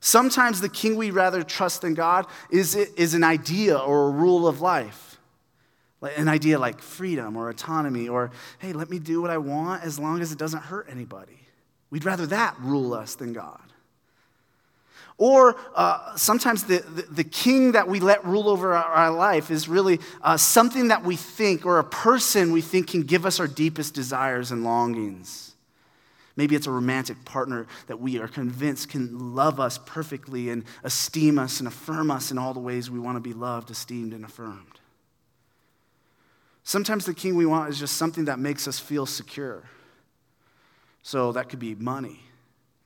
Sometimes 0.00 0.60
the 0.60 0.68
king 0.68 0.96
we'd 0.96 1.12
rather 1.12 1.42
trust 1.42 1.82
than 1.82 1.94
God 1.94 2.26
is, 2.50 2.74
is 2.74 3.14
an 3.14 3.24
idea 3.24 3.76
or 3.76 4.08
a 4.08 4.10
rule 4.10 4.46
of 4.46 4.60
life 4.60 5.13
an 6.02 6.28
idea 6.28 6.58
like 6.58 6.80
freedom 6.80 7.36
or 7.36 7.48
autonomy 7.48 8.08
or, 8.08 8.30
hey, 8.58 8.72
let 8.72 8.90
me 8.90 8.98
do 8.98 9.22
what 9.22 9.30
I 9.30 9.38
want 9.38 9.84
as 9.84 9.98
long 9.98 10.20
as 10.20 10.32
it 10.32 10.38
doesn't 10.38 10.62
hurt 10.62 10.88
anybody. 10.90 11.38
We'd 11.90 12.04
rather 12.04 12.26
that 12.26 12.56
rule 12.60 12.92
us 12.92 13.14
than 13.14 13.32
God. 13.32 13.60
Or 15.16 15.56
uh, 15.76 16.16
sometimes 16.16 16.64
the, 16.64 16.78
the, 16.78 17.02
the, 17.02 17.24
king 17.24 17.72
that 17.72 17.86
we 17.86 18.00
let 18.00 18.24
rule 18.24 18.48
over 18.48 18.74
our, 18.74 18.84
our 18.84 19.10
life 19.12 19.50
is 19.52 19.68
really 19.68 20.00
uh, 20.22 20.36
something 20.36 20.88
that 20.88 21.04
we 21.04 21.14
think, 21.14 21.64
or 21.64 21.78
a 21.78 21.84
person 21.84 22.50
we 22.50 22.60
think 22.60 22.88
can 22.88 23.04
give 23.04 23.24
us 23.24 23.38
our 23.38 23.46
deepest 23.46 23.94
desires 23.94 24.50
and 24.50 24.64
longings. 24.64 25.54
Maybe 26.36 26.56
it's 26.56 26.66
a 26.66 26.72
romantic 26.72 27.24
partner 27.24 27.68
that 27.86 28.00
we 28.00 28.18
are 28.18 28.26
convinced 28.26 28.88
can 28.88 29.36
love 29.36 29.60
us 29.60 29.78
perfectly 29.86 30.50
and 30.50 30.64
esteem 30.82 31.38
us 31.38 31.60
and 31.60 31.68
affirm 31.68 32.10
us 32.10 32.32
in 32.32 32.38
all 32.38 32.52
the 32.52 32.60
ways 32.60 32.90
we 32.90 32.98
want 32.98 33.16
to 33.16 33.20
be 33.20 33.32
loved, 33.32 33.70
esteemed, 33.70 34.12
and 34.12 34.24
affirmed. 34.24 34.73
Sometimes 36.64 37.04
the 37.04 37.14
king 37.14 37.36
we 37.36 37.46
want 37.46 37.70
is 37.70 37.78
just 37.78 37.96
something 37.96 38.24
that 38.24 38.38
makes 38.38 38.66
us 38.66 38.80
feel 38.80 39.04
secure. 39.04 39.62
So 41.02 41.32
that 41.32 41.50
could 41.50 41.58
be 41.58 41.74
money, 41.74 42.20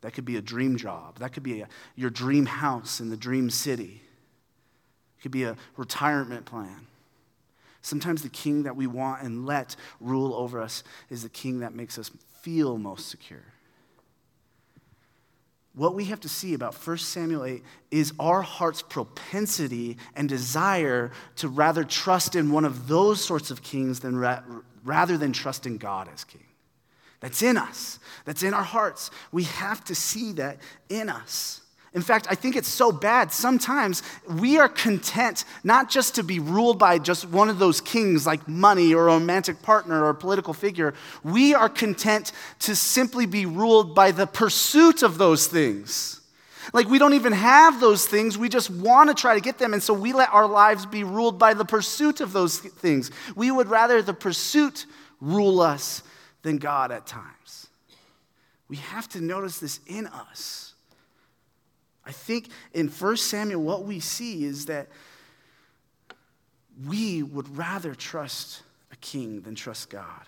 that 0.01 0.13
could 0.13 0.25
be 0.25 0.37
a 0.37 0.43
dream 0.43 0.77
job, 0.77 1.21
that 1.21 1.33
could 1.33 1.45
be 1.45 1.61
a, 1.61 1.69
your 1.95 2.11
dream 2.11 2.47
house 2.47 3.01
in 3.01 3.09
the 3.09 3.17
dream 3.17 3.49
city, 3.49 4.03
it 5.19 5.23
could 5.23 5.31
be 5.31 5.45
a 5.45 5.57
retirement 5.77 6.45
plan. 6.45 6.87
Sometimes 7.81 8.23
the 8.23 8.29
king 8.29 8.65
that 8.65 8.75
we 8.75 8.89
want 8.89 9.23
and 9.23 9.47
let 9.47 9.77
rule 10.01 10.35
over 10.35 10.61
us 10.61 10.83
is 11.09 11.23
the 11.23 11.29
king 11.29 11.61
that 11.61 11.73
makes 11.73 11.97
us 11.97 12.11
feel 12.43 12.77
most 12.77 13.09
secure 13.09 13.45
what 15.79 15.95
we 15.95 16.07
have 16.07 16.21
to 16.21 16.29
see 16.29 16.55
about 16.55 16.75
1 16.75 16.99
Samuel 16.99 17.45
8 17.45 17.63
is 17.93 18.13
our 18.19 18.43
heart's 18.43 18.83
propensity 18.83 19.97
and 20.17 20.29
desire 20.29 21.13
to 21.37 21.49
rather 21.49 21.85
trust 21.85 22.35
in 22.35 22.51
one 22.51 22.65
of 22.65 22.89
those 22.89 23.25
sorts 23.25 23.53
of 23.53 23.63
kings 23.63 24.01
than 24.01 24.17
ra- 24.17 24.43
rather 24.85 25.17
than 25.17 25.33
trust 25.33 25.67
in 25.67 25.79
God 25.79 26.09
as 26.13 26.25
king. 26.25 26.45
That's 27.21 27.43
in 27.43 27.57
us, 27.57 28.01
that's 28.25 28.43
in 28.43 28.55
our 28.55 28.65
hearts. 28.65 29.13
We 29.31 29.45
have 29.45 29.85
to 29.85 29.95
see 29.95 30.33
that 30.33 30.59
in 30.89 31.09
us. 31.09 31.61
In 31.95 32.03
fact, 32.03 32.27
I 32.31 32.35
think 32.35 32.55
it's 32.55 32.69
so 32.69 32.93
bad. 32.93 33.33
Sometimes 33.33 34.03
we 34.29 34.59
are 34.59 34.69
content 34.69 35.45
not 35.65 35.89
just 35.89 36.17
to 36.17 36.23
be 36.23 36.39
ruled 36.39 36.79
by 36.79 36.99
just 36.99 37.27
one 37.27 37.49
of 37.49 37.59
those 37.59 37.81
kings 37.81 38.27
like 38.27 38.47
money 38.47 38.93
or 38.95 39.09
a 39.09 39.13
romantic 39.13 39.63
partner 39.63 40.05
or 40.05 40.11
a 40.11 40.15
political 40.15 40.53
figure. 40.53 40.93
We 41.25 41.55
are 41.55 41.69
content 41.69 42.33
to 42.61 42.77
simply 42.77 43.25
be 43.25 43.47
ruled 43.47 43.95
by 43.95 44.11
the 44.11 44.27
pursuit 44.27 45.03
of 45.03 45.17
those 45.17 45.47
things. 45.47 46.21
Like 46.75 46.89
we 46.89 46.99
don't 46.99 47.15
even 47.15 47.33
have 47.33 47.81
those 47.81 48.07
things, 48.07 48.37
we 48.37 48.51
just 48.51 48.71
want 48.71 49.09
to 49.09 49.15
try 49.15 49.35
to 49.35 49.41
get 49.41 49.57
them. 49.59 49.73
And 49.73 49.83
so 49.83 49.95
we 49.95 50.13
let 50.13 50.29
our 50.31 50.47
lives 50.47 50.85
be 50.85 51.05
ruled 51.05 51.39
by 51.39 51.55
the 51.55 51.65
pursuit 51.65 52.21
of 52.21 52.33
those 52.33 52.59
things. 52.59 53.11
We 53.35 53.51
would 53.51 53.69
rather 53.69 54.03
the 54.03 54.13
pursuit 54.13 54.85
rule 55.21 55.61
us 55.61 56.03
than 56.43 56.59
God 56.59 56.93
at 56.93 57.07
times. 57.07 57.69
We 58.69 58.77
have 58.77 59.09
to 59.11 59.23
notice 59.23 59.59
this 59.59 59.81
in 59.87 60.07
us. 60.07 60.68
I 62.09 62.13
think 62.13 62.49
in 62.73 62.89
1 62.89 63.17
Samuel, 63.19 63.63
what 63.63 63.85
we 63.85 64.01
see 64.01 64.47
is 64.47 64.67
that 64.67 64.89
we 66.87 67.23
would 67.23 67.55
rather 67.57 67.95
trust 67.95 68.63
a 68.91 68.97
king 68.97 69.43
than 69.43 69.55
trust 69.55 69.91
God. 69.91 70.25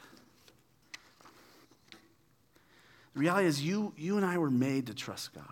The 3.14 3.20
reality 3.20 3.46
is, 3.46 3.62
you, 3.62 3.94
you 3.96 4.18
and 4.18 4.26
I 4.26 4.36
were 4.36 4.50
made 4.50 4.88
to 4.88 4.94
trust 4.94 5.32
God. 5.32 5.44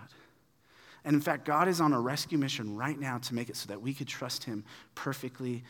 And 1.05 1.14
in 1.14 1.23
fact, 1.23 1.47
God 1.47 1.67
is 1.67 1.81
on 1.81 1.95
a 1.95 2.01
rescue 2.01 2.37
mission 2.37 2.77
right 2.77 2.99
now 2.99 3.19
to 3.19 3.35
make 3.35 3.49
it 3.49 3.57
so 3.57 3.69
that 3.69 3.81
we 3.81 3.95
could 3.95 4.07
trust 4.07 4.45
Him 4.45 4.64
perfectly 4.95 5.64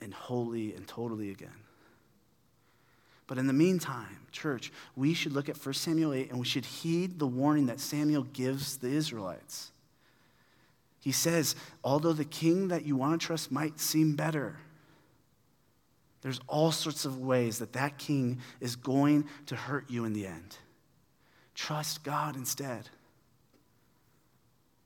and 0.00 0.14
wholly 0.14 0.74
and 0.74 0.88
totally 0.88 1.30
again. 1.30 1.50
But 3.26 3.36
in 3.36 3.46
the 3.46 3.52
meantime, 3.52 4.26
church, 4.32 4.72
we 4.96 5.12
should 5.12 5.32
look 5.32 5.48
at 5.50 5.62
1 5.62 5.74
Samuel 5.74 6.14
8 6.14 6.30
and 6.30 6.38
we 6.38 6.46
should 6.46 6.64
heed 6.64 7.18
the 7.18 7.26
warning 7.26 7.66
that 7.66 7.80
Samuel 7.80 8.22
gives 8.22 8.78
the 8.78 8.88
Israelites. 8.88 9.72
He 11.04 11.12
says, 11.12 11.54
although 11.84 12.14
the 12.14 12.24
king 12.24 12.68
that 12.68 12.86
you 12.86 12.96
want 12.96 13.20
to 13.20 13.26
trust 13.26 13.52
might 13.52 13.78
seem 13.78 14.16
better, 14.16 14.56
there's 16.22 16.40
all 16.48 16.72
sorts 16.72 17.04
of 17.04 17.18
ways 17.18 17.58
that 17.58 17.74
that 17.74 17.98
king 17.98 18.40
is 18.58 18.74
going 18.74 19.26
to 19.44 19.54
hurt 19.54 19.90
you 19.90 20.06
in 20.06 20.14
the 20.14 20.26
end. 20.26 20.56
Trust 21.54 22.04
God 22.04 22.36
instead. 22.36 22.88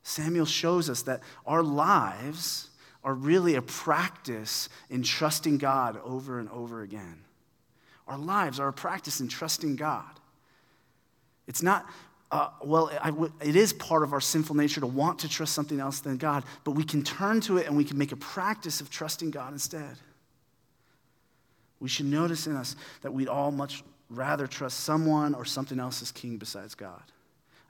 Samuel 0.03 0.45
shows 0.45 0.91
us 0.91 1.03
that 1.03 1.21
our 1.47 1.63
lives 1.63 2.71
are 3.05 3.15
really 3.15 3.55
a 3.55 3.63
practice 3.63 4.69
in 4.91 5.05
trusting 5.05 5.59
God 5.59 6.01
over 6.03 6.41
and 6.41 6.49
over 6.49 6.83
again. 6.83 7.23
Our 8.09 8.19
lives 8.19 8.59
are 8.59 8.67
a 8.67 8.73
practice 8.73 9.21
in 9.21 9.29
trusting 9.29 9.77
God. 9.77 10.19
It's 11.47 11.63
not 11.63 11.87
uh, 12.31 12.51
well, 12.63 12.91
it 13.41 13.57
is 13.57 13.73
part 13.73 14.03
of 14.03 14.13
our 14.13 14.21
sinful 14.21 14.55
nature 14.55 14.81
to 14.81 14.87
want 14.87 15.21
to 15.21 15.29
trust 15.29 15.55
something 15.55 15.81
else 15.81 16.01
than 16.01 16.19
God, 16.19 16.45
but 16.63 16.73
we 16.73 16.85
can 16.85 17.03
turn 17.03 17.41
to 17.43 17.57
it 17.57 17.67
and 17.67 17.77
we 17.77 17.85
can 17.85 17.97
make 17.97 18.13
a 18.13 18.17
practice 18.17 18.81
of 18.81 18.91
trusting 18.91 19.31
God 19.31 19.53
instead. 19.53 19.97
We 21.81 21.89
should 21.89 22.07
notice 22.07 22.47
in 22.47 22.57
us 22.57 22.77
that 23.03 23.13
we'd 23.13 23.29
all 23.29 23.51
much 23.51 23.83
rather 24.11 24.47
trust 24.47 24.81
someone 24.81 25.35
or 25.35 25.45
something 25.45 25.79
else 25.81 26.03
as 26.03 26.13
king 26.13 26.37
besides 26.37 26.75
God. 26.75 27.03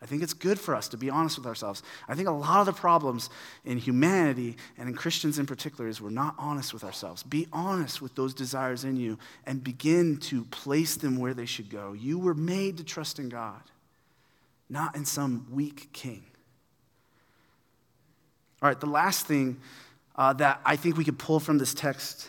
I 0.00 0.06
think 0.06 0.22
it's 0.22 0.32
good 0.32 0.60
for 0.60 0.76
us 0.76 0.88
to 0.88 0.96
be 0.96 1.10
honest 1.10 1.38
with 1.38 1.46
ourselves. 1.46 1.82
I 2.08 2.14
think 2.14 2.28
a 2.28 2.32
lot 2.32 2.60
of 2.60 2.66
the 2.66 2.72
problems 2.72 3.30
in 3.64 3.78
humanity 3.78 4.56
and 4.76 4.88
in 4.88 4.94
Christians 4.94 5.40
in 5.40 5.46
particular 5.46 5.88
is 5.88 6.00
we're 6.00 6.10
not 6.10 6.36
honest 6.38 6.72
with 6.72 6.84
ourselves. 6.84 7.24
Be 7.24 7.48
honest 7.52 8.00
with 8.00 8.14
those 8.14 8.32
desires 8.32 8.84
in 8.84 8.96
you 8.96 9.18
and 9.44 9.62
begin 9.62 10.18
to 10.18 10.44
place 10.44 10.96
them 10.96 11.16
where 11.16 11.34
they 11.34 11.46
should 11.46 11.68
go. 11.68 11.94
You 11.94 12.18
were 12.18 12.34
made 12.34 12.76
to 12.78 12.84
trust 12.84 13.18
in 13.18 13.28
God, 13.28 13.60
not 14.68 14.96
in 14.96 15.04
some 15.04 15.46
weak 15.50 15.92
king. 15.92 16.24
All 18.60 18.68
right, 18.68 18.78
the 18.78 18.86
last 18.86 19.26
thing 19.26 19.60
uh, 20.16 20.32
that 20.34 20.60
I 20.64 20.76
think 20.76 20.96
we 20.96 21.04
could 21.04 21.18
pull 21.18 21.40
from 21.40 21.58
this 21.58 21.72
text 21.72 22.28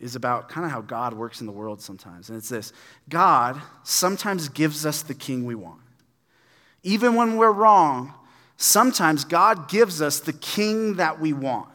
is 0.00 0.16
about 0.16 0.48
kind 0.48 0.66
of 0.66 0.72
how 0.72 0.80
God 0.80 1.14
works 1.14 1.40
in 1.40 1.46
the 1.46 1.52
world 1.52 1.80
sometimes. 1.80 2.28
And 2.28 2.36
it's 2.36 2.48
this 2.48 2.72
God 3.08 3.60
sometimes 3.84 4.48
gives 4.48 4.84
us 4.84 5.02
the 5.02 5.14
king 5.14 5.44
we 5.44 5.54
want. 5.54 5.80
Even 6.82 7.14
when 7.14 7.36
we're 7.36 7.52
wrong, 7.52 8.14
sometimes 8.56 9.24
God 9.24 9.68
gives 9.68 10.02
us 10.02 10.20
the 10.20 10.32
king 10.32 10.96
that 10.96 11.20
we 11.20 11.32
want. 11.32 11.68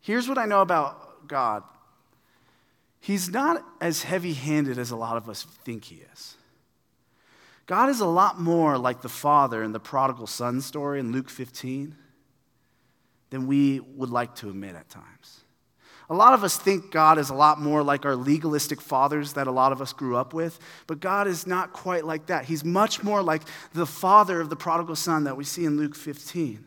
Here's 0.00 0.28
what 0.28 0.38
I 0.38 0.46
know 0.46 0.62
about 0.62 1.28
God 1.28 1.64
He's 3.00 3.28
not 3.28 3.64
as 3.80 4.02
heavy 4.02 4.32
handed 4.32 4.78
as 4.78 4.90
a 4.90 4.96
lot 4.96 5.16
of 5.16 5.28
us 5.28 5.44
think 5.64 5.84
He 5.84 6.02
is. 6.12 6.37
God 7.68 7.90
is 7.90 8.00
a 8.00 8.06
lot 8.06 8.40
more 8.40 8.78
like 8.78 9.02
the 9.02 9.10
father 9.10 9.62
in 9.62 9.72
the 9.72 9.78
prodigal 9.78 10.26
son 10.26 10.62
story 10.62 11.00
in 11.00 11.12
Luke 11.12 11.28
15 11.28 11.94
than 13.28 13.46
we 13.46 13.80
would 13.80 14.08
like 14.08 14.34
to 14.36 14.48
admit 14.48 14.74
at 14.74 14.88
times. 14.88 15.40
A 16.08 16.14
lot 16.14 16.32
of 16.32 16.42
us 16.42 16.56
think 16.56 16.90
God 16.90 17.18
is 17.18 17.28
a 17.28 17.34
lot 17.34 17.60
more 17.60 17.82
like 17.82 18.06
our 18.06 18.16
legalistic 18.16 18.80
fathers 18.80 19.34
that 19.34 19.46
a 19.46 19.50
lot 19.50 19.72
of 19.72 19.82
us 19.82 19.92
grew 19.92 20.16
up 20.16 20.32
with, 20.32 20.58
but 20.86 21.00
God 21.00 21.26
is 21.26 21.46
not 21.46 21.74
quite 21.74 22.06
like 22.06 22.26
that. 22.28 22.46
He's 22.46 22.64
much 22.64 23.02
more 23.02 23.22
like 23.22 23.42
the 23.74 23.84
father 23.84 24.40
of 24.40 24.48
the 24.48 24.56
prodigal 24.56 24.96
son 24.96 25.24
that 25.24 25.36
we 25.36 25.44
see 25.44 25.66
in 25.66 25.76
Luke 25.76 25.94
15. 25.94 26.64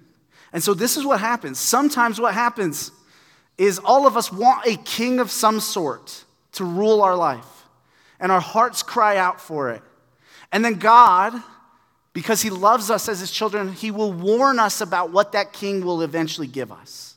And 0.54 0.64
so 0.64 0.76
this 0.76 0.98
is 0.98 1.04
what 1.04 1.20
happens. 1.20 1.58
Sometimes 1.58 2.22
what 2.22 2.36
happens 2.36 2.92
is 3.58 3.80
all 3.80 4.06
of 4.06 4.18
us 4.18 4.32
want 4.32 4.68
a 4.68 4.78
king 4.78 5.20
of 5.20 5.32
some 5.32 5.60
sort 5.62 6.26
to 6.52 6.64
rule 6.64 7.02
our 7.02 7.16
life, 7.16 7.66
and 8.20 8.32
our 8.32 8.40
hearts 8.40 8.84
cry 8.84 9.18
out 9.18 9.42
for 9.42 9.72
it. 9.72 9.82
And 10.52 10.64
then 10.66 10.76
God, 10.76 11.34
because 12.14 12.42
He 12.42 12.50
loves 12.50 12.90
us 12.90 13.08
as 13.08 13.20
His 13.20 13.32
children, 13.32 13.72
He 13.74 13.92
will 13.92 14.12
warn 14.12 14.60
us 14.60 14.82
about 14.82 15.12
what 15.12 15.32
that 15.32 15.54
king 15.54 15.86
will 15.86 16.02
eventually 16.02 16.48
give 16.48 16.72
us 16.72 17.12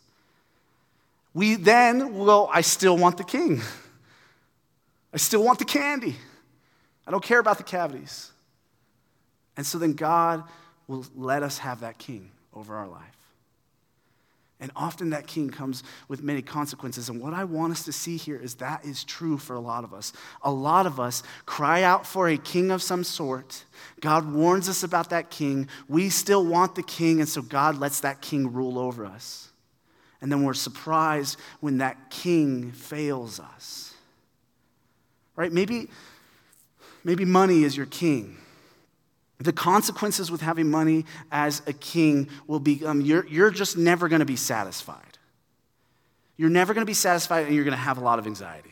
we 1.35 1.57
then 1.57 2.15
will 2.15 2.49
I 2.51 2.61
still 2.61 2.97
want 2.97 3.19
the 3.19 3.25
king. 3.25 3.61
I 5.13 5.17
still 5.17 5.43
want 5.43 5.59
the 5.59 5.65
candy. 5.65 6.17
I 7.07 7.11
don't 7.11 7.23
care 7.23 7.41
about 7.41 7.59
the 7.59 7.65
cavities. 7.65 8.31
And 9.57 9.67
so 9.67 9.79
then 9.79 9.93
God 9.93 10.45
will 10.87 11.05
let 11.15 11.43
us 11.43 11.59
have 11.59 11.81
that 11.81 11.99
king 11.99 12.31
over 12.55 12.77
our 12.77 12.89
life. 12.89 13.03
And 14.61 14.71
often 14.77 15.11
that 15.11 15.27
king 15.27 15.51
comes 15.51 15.83
with 16.09 16.23
many 16.23 16.41
consequences. 16.41 17.09
And 17.09 17.21
what 17.21 17.35
I 17.35 17.45
want 17.45 17.73
us 17.73 17.85
to 17.85 17.93
see 17.93 18.17
here 18.17 18.37
is 18.37 18.55
that 18.57 18.85
is 18.85 19.03
true 19.05 19.37
for 19.37 19.55
a 19.55 19.61
lot 19.61 19.85
of 19.85 19.93
us. 19.93 20.13
A 20.43 20.51
lot 20.51 20.87
of 20.87 21.01
us 21.01 21.23
cry 21.45 21.83
out 21.83 22.07
for 22.07 22.29
a 22.29 22.39
king 22.39 22.71
of 22.71 22.81
some 22.81 23.03
sort. 23.03 23.65
God 24.01 24.33
warns 24.33 24.69
us 24.69 24.83
about 24.83 25.11
that 25.11 25.31
king. 25.31 25.69
We 25.89 26.09
still 26.09 26.47
want 26.47 26.77
the 26.77 26.83
king, 26.83 27.21
and 27.21 27.29
so 27.29 27.43
God 27.43 27.79
lets 27.79 28.01
that 28.01 28.21
king 28.21 28.53
rule 28.53 28.79
over 28.79 29.05
us. 29.05 29.51
And 30.21 30.31
then 30.31 30.45
we're 30.45 30.55
surprised 30.55 31.39
when 31.61 31.79
that 31.79 32.09
king 32.11 32.71
fails 32.71 33.41
us. 33.41 33.93
Right? 35.37 35.53
Maybe, 35.53 35.91
maybe 37.03 37.25
money 37.25 37.65
is 37.65 37.77
your 37.77 37.87
king. 37.87 38.39
The 39.39 39.53
consequences 39.53 40.31
with 40.31 40.41
having 40.41 40.71
money 40.71 41.07
as 41.33 41.61
a 41.67 41.73
king 41.73 42.29
will 42.47 42.61
be 42.61 42.85
um, 42.85 43.01
you're, 43.01 43.27
you're 43.27 43.51
just 43.51 43.77
never 43.77 44.09
going 44.09 44.21
to 44.21 44.27
be 44.27 44.37
satisfied. 44.37 45.19
You're 46.37 46.51
never 46.51 46.75
going 46.75 46.83
to 46.83 46.87
be 46.87 46.95
satisfied 46.95 47.47
and 47.47 47.55
you're 47.55 47.65
going 47.65 47.77
to 47.77 47.83
have 47.83 47.99
a 47.99 48.01
lot 48.01 48.19
of 48.19 48.27
anxiety. 48.27 48.71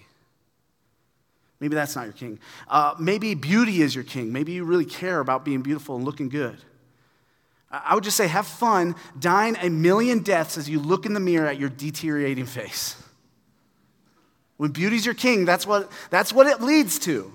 Maybe 1.60 1.76
that's 1.76 1.94
not 1.94 2.04
your 2.04 2.12
king. 2.12 2.40
Uh, 2.66 2.94
maybe 2.98 3.34
beauty 3.34 3.82
is 3.82 3.94
your 3.94 4.02
king. 4.02 4.32
Maybe 4.32 4.52
you 4.52 4.64
really 4.64 4.84
care 4.84 5.20
about 5.20 5.44
being 5.44 5.62
beautiful 5.62 5.94
and 5.94 6.04
looking 6.04 6.28
good. 6.28 6.58
I 7.70 7.94
would 7.94 8.04
just 8.04 8.16
say 8.16 8.26
have 8.26 8.46
fun 8.46 8.96
dying 9.18 9.56
a 9.60 9.70
million 9.70 10.22
deaths 10.22 10.58
as 10.58 10.68
you 10.68 10.78
look 10.78 11.06
in 11.06 11.14
the 11.14 11.20
mirror 11.20 11.46
at 11.46 11.58
your 11.58 11.70
deteriorating 11.70 12.46
face. 12.46 12.96
When 14.58 14.72
beauty's 14.72 15.06
your 15.06 15.14
king, 15.14 15.44
that's 15.44 15.66
what, 15.66 15.90
that's 16.10 16.32
what 16.32 16.46
it 16.46 16.60
leads 16.60 16.98
to. 17.00 17.32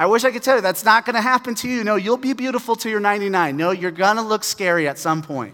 I 0.00 0.06
wish 0.06 0.24
I 0.24 0.30
could 0.30 0.42
tell 0.42 0.56
you 0.56 0.62
that's 0.62 0.82
not 0.82 1.04
going 1.04 1.14
to 1.14 1.20
happen 1.20 1.54
to 1.56 1.68
you. 1.68 1.84
No, 1.84 1.96
you'll 1.96 2.16
be 2.16 2.32
beautiful 2.32 2.74
till 2.74 2.90
you're 2.90 3.00
99. 3.00 3.54
No, 3.54 3.70
you're 3.70 3.90
going 3.90 4.16
to 4.16 4.22
look 4.22 4.44
scary 4.44 4.88
at 4.88 4.98
some 4.98 5.20
point. 5.20 5.52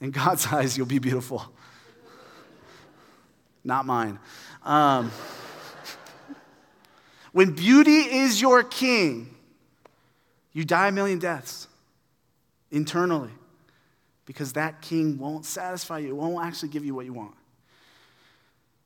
In 0.00 0.12
God's 0.12 0.46
eyes, 0.52 0.78
you'll 0.78 0.86
be 0.86 1.00
beautiful. 1.00 1.44
Not 3.64 3.86
mine. 3.86 4.20
Um, 4.62 5.10
when 7.32 7.50
beauty 7.50 7.90
is 7.90 8.40
your 8.40 8.62
king, 8.62 9.34
you 10.52 10.64
die 10.64 10.86
a 10.86 10.92
million 10.92 11.18
deaths 11.18 11.66
internally 12.70 13.32
because 14.26 14.52
that 14.52 14.80
king 14.80 15.18
won't 15.18 15.44
satisfy 15.44 15.98
you, 15.98 16.14
won't 16.14 16.46
actually 16.46 16.68
give 16.68 16.84
you 16.84 16.94
what 16.94 17.04
you 17.04 17.12
want. 17.12 17.34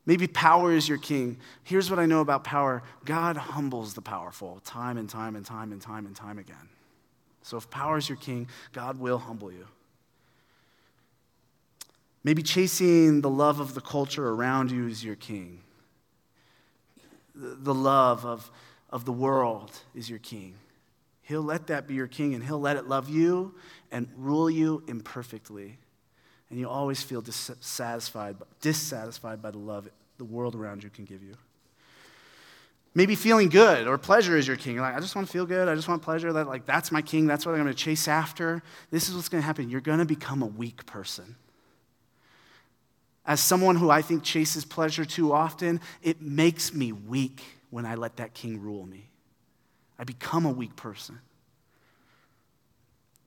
Maybe 0.06 0.26
power 0.26 0.72
is 0.72 0.88
your 0.88 0.98
king. 0.98 1.36
Here's 1.62 1.90
what 1.90 1.98
I 1.98 2.06
know 2.06 2.20
about 2.20 2.44
power 2.44 2.82
God 3.04 3.36
humbles 3.36 3.94
the 3.94 4.00
powerful 4.00 4.60
time 4.64 4.96
and 4.96 5.08
time 5.08 5.36
and 5.36 5.44
time 5.44 5.72
and 5.72 5.80
time 5.80 6.06
and 6.06 6.16
time 6.16 6.38
again. 6.38 6.68
So 7.42 7.56
if 7.56 7.70
power 7.70 7.98
is 7.98 8.08
your 8.08 8.18
king, 8.18 8.48
God 8.72 8.98
will 8.98 9.18
humble 9.18 9.52
you. 9.52 9.66
Maybe 12.22 12.42
chasing 12.42 13.22
the 13.22 13.30
love 13.30 13.60
of 13.60 13.74
the 13.74 13.80
culture 13.80 14.28
around 14.28 14.70
you 14.70 14.86
is 14.86 15.02
your 15.02 15.16
king. 15.16 15.60
The 17.34 17.74
love 17.74 18.26
of, 18.26 18.50
of 18.90 19.06
the 19.06 19.12
world 19.12 19.72
is 19.94 20.10
your 20.10 20.18
king. 20.18 20.54
He'll 21.22 21.42
let 21.42 21.68
that 21.68 21.86
be 21.86 21.94
your 21.94 22.08
king 22.08 22.34
and 22.34 22.44
he'll 22.44 22.60
let 22.60 22.76
it 22.76 22.88
love 22.88 23.08
you 23.08 23.54
and 23.90 24.08
rule 24.16 24.50
you 24.50 24.82
imperfectly. 24.86 25.78
And 26.50 26.58
you 26.58 26.68
always 26.68 27.02
feel 27.02 27.22
dissatisfied, 27.22 28.36
dissatisfied 28.60 29.40
by 29.40 29.52
the 29.52 29.58
love 29.58 29.88
the 30.18 30.24
world 30.24 30.54
around 30.54 30.82
you 30.82 30.90
can 30.90 31.04
give 31.04 31.22
you. 31.22 31.34
Maybe 32.94 33.14
feeling 33.14 33.48
good 33.48 33.86
or 33.86 33.96
pleasure 33.98 34.36
is 34.36 34.46
your 34.46 34.56
king. 34.56 34.74
You're 34.74 34.82
like, 34.82 34.96
I 34.96 35.00
just 35.00 35.14
want 35.14 35.28
to 35.28 35.32
feel 35.32 35.46
good. 35.46 35.68
I 35.68 35.74
just 35.76 35.88
want 35.88 36.02
pleasure. 36.02 36.32
That 36.32 36.48
like 36.48 36.66
that's 36.66 36.90
my 36.90 37.02
king. 37.02 37.26
That's 37.26 37.46
what 37.46 37.52
I'm 37.52 37.62
going 37.62 37.72
to 37.72 37.78
chase 37.78 38.08
after. 38.08 38.62
This 38.90 39.08
is 39.08 39.14
what's 39.14 39.28
going 39.28 39.42
to 39.42 39.46
happen. 39.46 39.70
You're 39.70 39.80
going 39.80 40.00
to 40.00 40.04
become 40.04 40.42
a 40.42 40.46
weak 40.46 40.84
person. 40.86 41.36
As 43.24 43.40
someone 43.40 43.76
who 43.76 43.90
I 43.90 44.02
think 44.02 44.24
chases 44.24 44.64
pleasure 44.64 45.04
too 45.04 45.32
often, 45.32 45.80
it 46.02 46.20
makes 46.20 46.74
me 46.74 46.90
weak 46.90 47.42
when 47.70 47.86
I 47.86 47.94
let 47.94 48.16
that 48.16 48.34
king 48.34 48.60
rule 48.60 48.84
me. 48.84 49.08
I 49.98 50.04
become 50.04 50.44
a 50.44 50.50
weak 50.50 50.74
person. 50.74 51.20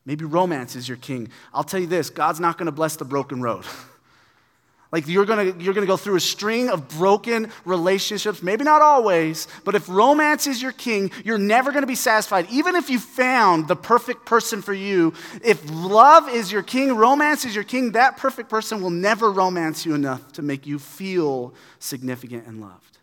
Maybe 0.05 0.25
romance 0.25 0.75
is 0.75 0.87
your 0.87 0.97
king. 0.97 1.29
I'll 1.53 1.63
tell 1.63 1.79
you 1.79 1.87
this 1.87 2.09
God's 2.09 2.39
not 2.39 2.57
going 2.57 2.65
to 2.65 2.71
bless 2.71 2.95
the 2.97 3.05
broken 3.05 3.41
road. 3.41 3.65
like 4.91 5.07
you're 5.07 5.25
going 5.25 5.59
you're 5.61 5.73
going 5.73 5.85
to 5.85 5.91
go 5.91 5.97
through 5.97 6.17
a 6.17 6.21
string 6.21 6.69
of 6.69 6.89
broken 6.89 7.49
relationships, 7.63 8.43
maybe 8.43 8.65
not 8.65 8.81
always, 8.81 9.47
but 9.63 9.75
if 9.75 9.87
romance 9.87 10.45
is 10.45 10.61
your 10.61 10.73
king, 10.73 11.09
you're 11.23 11.37
never 11.37 11.71
going 11.71 11.83
to 11.83 11.87
be 11.87 11.95
satisfied. 11.95 12.47
Even 12.51 12.75
if 12.75 12.89
you 12.89 12.99
found 12.99 13.67
the 13.67 13.77
perfect 13.77 14.25
person 14.25 14.61
for 14.61 14.73
you, 14.73 15.13
if 15.43 15.63
love 15.71 16.27
is 16.29 16.51
your 16.51 16.63
king, 16.63 16.95
romance 16.95 17.45
is 17.45 17.55
your 17.55 17.63
king, 17.63 17.93
that 17.93 18.17
perfect 18.17 18.49
person 18.49 18.81
will 18.81 18.89
never 18.89 19.31
romance 19.31 19.85
you 19.85 19.95
enough 19.95 20.33
to 20.33 20.41
make 20.41 20.67
you 20.67 20.79
feel 20.79 21.53
significant 21.79 22.45
and 22.45 22.59
loved. 22.59 22.99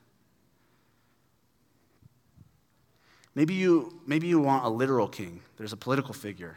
Maybe 3.35 3.55
you, 3.55 4.01
maybe 4.07 4.27
you 4.27 4.41
want 4.41 4.65
a 4.65 4.69
literal 4.69 5.09
king. 5.09 5.41
There's 5.57 5.73
a 5.73 5.77
political 5.77 6.13
figure 6.13 6.57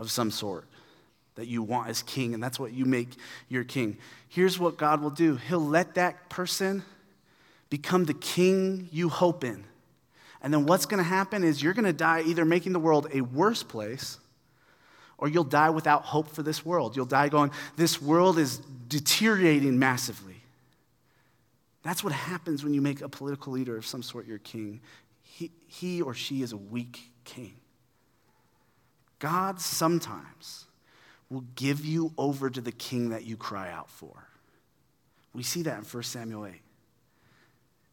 of 0.00 0.10
some 0.10 0.30
sort 0.30 0.64
that 1.36 1.46
you 1.46 1.62
want 1.62 1.88
as 1.88 2.02
king, 2.02 2.34
and 2.34 2.42
that's 2.42 2.58
what 2.58 2.72
you 2.72 2.84
make 2.84 3.10
your 3.48 3.64
king. 3.64 3.98
Here's 4.28 4.58
what 4.58 4.76
God 4.76 5.00
will 5.02 5.10
do 5.10 5.36
He'll 5.36 5.60
let 5.60 5.94
that 5.94 6.28
person 6.28 6.82
become 7.68 8.06
the 8.06 8.14
king 8.14 8.88
you 8.90 9.08
hope 9.08 9.44
in. 9.44 9.64
And 10.42 10.52
then 10.52 10.64
what's 10.64 10.86
going 10.86 10.98
to 10.98 11.08
happen 11.08 11.44
is 11.44 11.62
you're 11.62 11.74
going 11.74 11.84
to 11.84 11.92
die 11.92 12.22
either 12.22 12.44
making 12.44 12.72
the 12.72 12.78
world 12.78 13.08
a 13.12 13.20
worse 13.20 13.62
place 13.62 14.18
or 15.18 15.28
you'll 15.28 15.44
die 15.44 15.68
without 15.68 16.02
hope 16.02 16.28
for 16.28 16.42
this 16.42 16.64
world. 16.64 16.96
You'll 16.96 17.04
die 17.04 17.28
going, 17.28 17.50
This 17.76 18.00
world 18.00 18.38
is 18.38 18.58
deteriorating 18.88 19.78
massively. 19.78 20.36
That's 21.82 22.02
what 22.02 22.14
happens 22.14 22.64
when 22.64 22.74
you 22.74 22.80
make 22.80 23.02
a 23.02 23.08
political 23.08 23.52
leader 23.52 23.76
of 23.76 23.86
some 23.86 24.02
sort 24.02 24.26
your 24.26 24.38
king. 24.38 24.80
he, 25.22 25.50
he 25.66 26.02
or 26.02 26.14
she 26.14 26.42
is 26.42 26.52
a 26.52 26.56
weak 26.56 27.10
king. 27.24 27.54
God 29.20 29.60
sometimes 29.60 30.64
will 31.30 31.44
give 31.54 31.84
you 31.84 32.12
over 32.18 32.50
to 32.50 32.60
the 32.60 32.72
king 32.72 33.10
that 33.10 33.24
you 33.24 33.36
cry 33.36 33.70
out 33.70 33.88
for. 33.88 34.26
We 35.32 35.44
see 35.44 35.62
that 35.62 35.78
in 35.78 35.84
1 35.84 36.02
Samuel 36.02 36.46
8. 36.46 36.54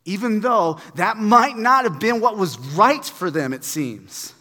Even 0.05 0.39
though 0.39 0.79
that 0.95 1.17
might 1.17 1.57
not 1.57 1.83
have 1.83 1.99
been 1.99 2.19
what 2.19 2.37
was 2.37 2.57
right 2.57 3.05
for 3.05 3.29
them, 3.29 3.53
it 3.53 3.63
seems. 3.63 4.33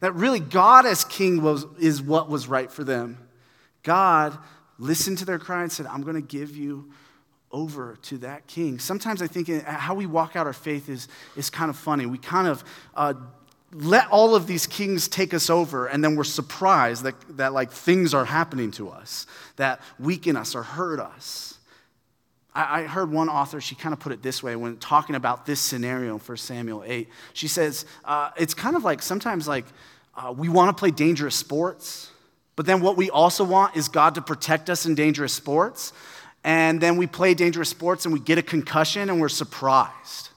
That 0.00 0.14
really 0.14 0.40
God 0.40 0.86
as 0.86 1.04
king 1.04 1.42
was, 1.42 1.66
is 1.78 2.02
what 2.02 2.28
was 2.28 2.48
right 2.48 2.72
for 2.72 2.82
them. 2.82 3.18
God 3.82 4.36
listened 4.78 5.18
to 5.18 5.24
their 5.24 5.38
cry 5.38 5.62
and 5.62 5.70
said, 5.70 5.86
I'm 5.86 6.02
going 6.02 6.16
to 6.16 6.22
give 6.22 6.56
you 6.56 6.90
over 7.52 7.96
to 8.02 8.18
that 8.18 8.46
king. 8.48 8.80
Sometimes 8.80 9.22
I 9.22 9.28
think 9.28 9.48
how 9.64 9.94
we 9.94 10.06
walk 10.06 10.34
out 10.34 10.46
our 10.46 10.52
faith 10.52 10.88
is, 10.88 11.06
is 11.36 11.50
kind 11.50 11.70
of 11.70 11.76
funny. 11.76 12.06
We 12.06 12.18
kind 12.18 12.48
of 12.48 12.64
uh, 12.96 13.14
let 13.74 14.08
all 14.08 14.34
of 14.34 14.46
these 14.46 14.66
kings 14.66 15.08
take 15.08 15.34
us 15.34 15.50
over, 15.50 15.86
and 15.86 16.02
then 16.02 16.14
we're 16.14 16.24
surprised 16.24 17.02
that, 17.02 17.14
that 17.36 17.52
like 17.52 17.72
things 17.72 18.14
are 18.14 18.24
happening 18.24 18.70
to 18.72 18.88
us 18.88 19.26
that 19.56 19.80
weaken 19.98 20.36
us 20.36 20.54
or 20.54 20.62
hurt 20.62 21.00
us. 21.00 21.58
I, 22.54 22.82
I 22.82 22.86
heard 22.86 23.10
one 23.10 23.28
author, 23.28 23.60
she 23.60 23.74
kind 23.74 23.92
of 23.92 23.98
put 23.98 24.12
it 24.12 24.22
this 24.22 24.42
way 24.42 24.54
when 24.56 24.76
talking 24.76 25.16
about 25.16 25.44
this 25.44 25.60
scenario 25.60 26.18
1 26.18 26.36
Samuel 26.36 26.84
8. 26.86 27.08
She 27.32 27.48
says, 27.48 27.84
uh, 28.04 28.30
it's 28.36 28.54
kind 28.54 28.76
of 28.76 28.84
like 28.84 29.02
sometimes 29.02 29.48
like 29.48 29.66
uh, 30.14 30.32
we 30.36 30.48
want 30.48 30.74
to 30.74 30.80
play 30.80 30.92
dangerous 30.92 31.34
sports, 31.34 32.10
but 32.56 32.66
then 32.66 32.80
what 32.80 32.96
we 32.96 33.10
also 33.10 33.42
want 33.42 33.76
is 33.76 33.88
God 33.88 34.14
to 34.14 34.22
protect 34.22 34.70
us 34.70 34.86
in 34.86 34.94
dangerous 34.94 35.32
sports 35.32 35.92
and 36.44 36.78
then 36.78 36.98
we 36.98 37.06
play 37.06 37.32
dangerous 37.32 37.70
sports 37.70 38.04
and 38.04 38.12
we 38.12 38.20
get 38.20 38.36
a 38.36 38.42
concussion 38.42 39.08
and 39.08 39.18
we're 39.18 39.30
surprised. 39.30 40.28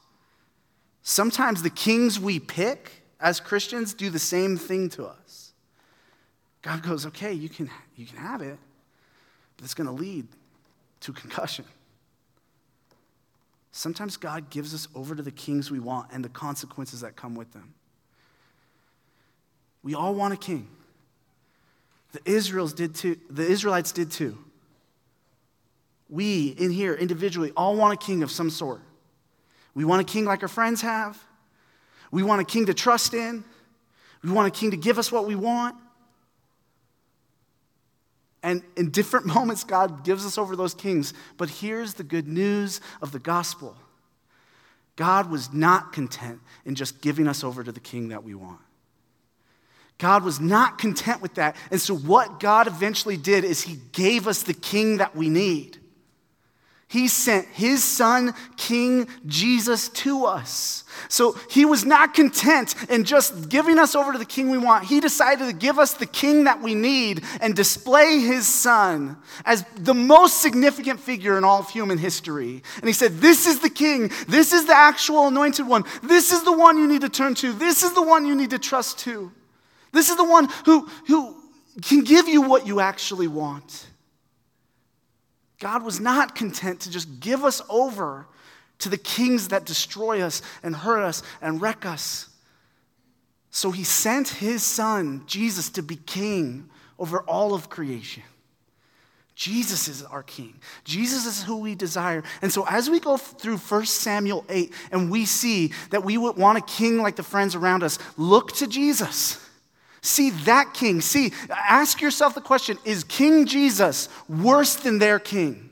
Sometimes 1.04 1.62
the 1.62 1.70
kings 1.70 2.20
we 2.20 2.40
pick 2.40 2.97
as 3.20 3.39
Christians 3.39 3.93
do 3.93 4.09
the 4.09 4.20
same 4.20 4.57
thing 4.57 4.89
to 4.89 5.05
us. 5.05 5.53
God 6.61 6.84
goes, 6.84 7.05
okay, 7.05 7.34
you 7.34 7.49
can, 7.49 7.70
you 7.95 8.05
can 8.05 8.18
have 8.18 8.41
it, 8.41 8.57
but 9.55 9.63
it's 9.63 9.74
going 9.74 9.88
to 9.88 9.93
lead 9.93 10.28
to 11.01 11.13
concussion. 11.13 11.65
Sometimes 13.72 14.18
God 14.18 14.49
gives 14.49 14.74
us 14.74 14.88
over 14.95 15.15
to 15.15 15.22
the 15.22 15.32
kings 15.32 15.70
we 15.70 15.80
want 15.80 16.11
and 16.11 16.26
the 16.26 16.30
consequences 16.30 17.01
that 17.01 17.15
come 17.15 17.36
with 17.36 17.53
them. 17.53 17.74
We 19.84 19.93
all 19.93 20.15
want 20.15 20.34
a 20.34 20.38
king. 20.38 20.68
The 22.11 22.22
Israels 22.26 22.74
did 22.74 22.95
too. 22.95 23.18
The 23.30 23.45
Israelites 23.45 23.91
did 23.91 24.11
too. 24.11 24.38
We 26.09 26.49
in 26.57 26.72
here 26.72 26.93
individually 26.93 27.51
all 27.55 27.76
want 27.76 27.93
a 27.93 28.05
king 28.05 28.24
of 28.24 28.32
some 28.32 28.49
sort. 28.49 28.82
We 29.76 29.86
want 29.86 30.01
a 30.01 30.05
king 30.05 30.26
like 30.26 30.41
our 30.41 30.47
friends 30.47 30.82
have. 30.82 31.22
We 32.12 32.24
want 32.24 32.41
a 32.41 32.45
king 32.45 32.66
to 32.68 32.74
trust 32.74 33.14
in. 33.14 33.43
We 34.24 34.32
want 34.32 34.47
a 34.47 34.58
king 34.58 34.72
to 34.72 34.78
give 34.78 34.97
us 34.97 35.12
what 35.12 35.26
we 35.26 35.36
want. 35.36 35.76
And 38.43 38.64
in 38.76 38.91
different 38.91 39.26
moments, 39.36 39.64
God 39.64 40.03
gives 40.03 40.26
us 40.26 40.38
over 40.38 40.55
those 40.55 40.74
kings. 40.74 41.14
But 41.38 41.49
here's 41.49 41.95
the 41.95 42.03
good 42.03 42.28
news 42.28 42.82
of 43.01 43.12
the 43.12 43.20
gospel 43.20 43.76
God 44.95 45.30
was 45.30 45.53
not 45.53 45.93
content 45.93 46.39
in 46.66 46.76
just 46.76 47.01
giving 47.01 47.28
us 47.28 47.43
over 47.43 47.64
to 47.64 47.72
the 47.72 47.80
king 47.80 48.10
that 48.10 48.24
we 48.24 48.34
want. 48.34 48.60
God 49.97 50.24
was 50.24 50.39
not 50.39 50.78
content 50.78 51.22
with 51.22 51.36
that. 51.36 51.55
And 51.72 51.82
so, 51.82 51.95
what 51.95 52.39
God 52.39 52.68
eventually 52.68 53.18
did 53.18 53.43
is 53.43 53.62
He 53.62 53.80
gave 53.91 54.28
us 54.28 54.43
the 54.43 54.53
king 54.53 54.97
that 54.97 55.16
we 55.16 55.30
need. 55.30 55.78
He 56.90 57.10
sent 57.10 57.48
his 57.48 57.84
son, 57.84 58.34
King 58.56 59.10
Jesus, 59.26 59.90
to 59.90 60.26
us. 60.26 60.86
So 61.10 61.34
he 61.50 61.66
was 61.66 61.84
not 61.84 62.14
content 62.14 62.76
in 62.90 63.04
just 63.04 63.50
giving 63.50 63.78
us 63.78 63.94
over 63.94 64.14
to 64.14 64.18
the 64.18 64.26
king 64.26 64.50
we 64.50 64.58
want. 64.58 64.86
He 64.86 65.02
decided 65.02 65.48
to 65.48 65.54
give 65.54 65.80
us 65.80 65.96
the 65.96 66.06
king 66.06 66.46
that 66.46 66.62
we 66.62 66.76
need 66.76 67.26
and 67.42 67.54
display 67.54 68.20
his 68.22 68.48
son 68.48 69.18
as 69.44 69.66
the 69.76 69.94
most 69.94 70.42
significant 70.42 71.02
figure 71.02 71.38
in 71.38 71.44
all 71.44 71.60
of 71.60 71.70
human 71.70 71.98
history. 71.98 72.64
And 72.78 72.86
he 72.86 72.94
said, 72.94 73.18
This 73.18 73.48
is 73.48 73.60
the 73.60 73.70
king. 73.70 74.10
This 74.30 74.54
is 74.54 74.66
the 74.66 74.76
actual 74.76 75.28
anointed 75.28 75.68
one. 75.68 75.84
This 76.04 76.32
is 76.32 76.44
the 76.44 76.54
one 76.54 76.78
you 76.78 76.88
need 76.88 77.02
to 77.02 77.10
turn 77.10 77.36
to. 77.36 77.52
This 77.52 77.84
is 77.84 77.94
the 77.96 78.02
one 78.02 78.26
you 78.26 78.34
need 78.34 78.52
to 78.52 78.60
trust 78.60 79.00
to. 79.00 79.30
This 79.92 80.10
is 80.10 80.16
the 80.16 80.24
one 80.24 80.48
who, 80.64 80.90
who 81.08 81.36
can 81.82 82.06
give 82.06 82.30
you 82.30 82.44
what 82.44 82.66
you 82.66 82.80
actually 82.80 83.28
want. 83.28 83.88
God 85.60 85.84
was 85.84 85.99
not 85.99 86.36
content 86.36 86.82
to 86.82 86.91
just 86.91 87.20
give 87.20 87.43
us 87.43 87.62
over 87.70 88.28
to 88.80 88.89
the 88.89 88.97
kings 88.97 89.47
that 89.47 89.66
destroy 89.66 90.22
us 90.22 90.41
and 90.62 90.76
hurt 90.76 91.01
us 91.01 91.24
and 91.41 91.62
wreck 91.62 91.86
us. 91.86 92.30
So 93.49 93.72
he 93.72 93.84
sent 93.84 94.30
his 94.30 94.62
son, 94.64 95.24
Jesus, 95.26 95.70
to 95.72 95.82
be 95.82 95.95
king 95.95 96.70
over 96.99 97.22
all 97.22 97.53
of 97.53 97.70
creation. 97.70 98.24
Jesus 99.34 99.88
is 99.88 100.03
our 100.03 100.24
king. 100.24 100.60
Jesus 100.84 101.26
is 101.26 101.43
who 101.43 101.58
we 101.58 101.76
desire. 101.76 102.24
And 102.41 102.51
so 102.51 102.66
as 102.68 102.89
we 102.89 102.99
go 102.99 103.18
through 103.18 103.58
1 103.58 103.86
Samuel 103.86 104.43
8 104.49 104.74
and 104.91 105.12
we 105.12 105.26
see 105.26 105.74
that 105.91 106.03
we 106.03 106.18
would 106.18 106.38
want 106.38 106.58
a 106.58 106.62
king 106.62 106.97
like 106.97 107.16
the 107.16 107.24
friends 107.24 107.53
around 107.53 107.84
us, 107.84 107.99
look 108.18 108.51
to 108.53 108.68
Jesus. 108.68 109.47
See 110.02 110.30
that 110.30 110.74
king. 110.74 111.02
See, 111.02 111.34
ask 111.50 112.02
yourself 112.02 112.36
the 112.36 112.41
question 112.41 112.78
is 112.86 113.04
King 113.04 113.45
Jesus 113.45 114.10
worse 114.30 114.76
than 114.76 115.00
their 115.00 115.20
king? 115.20 115.70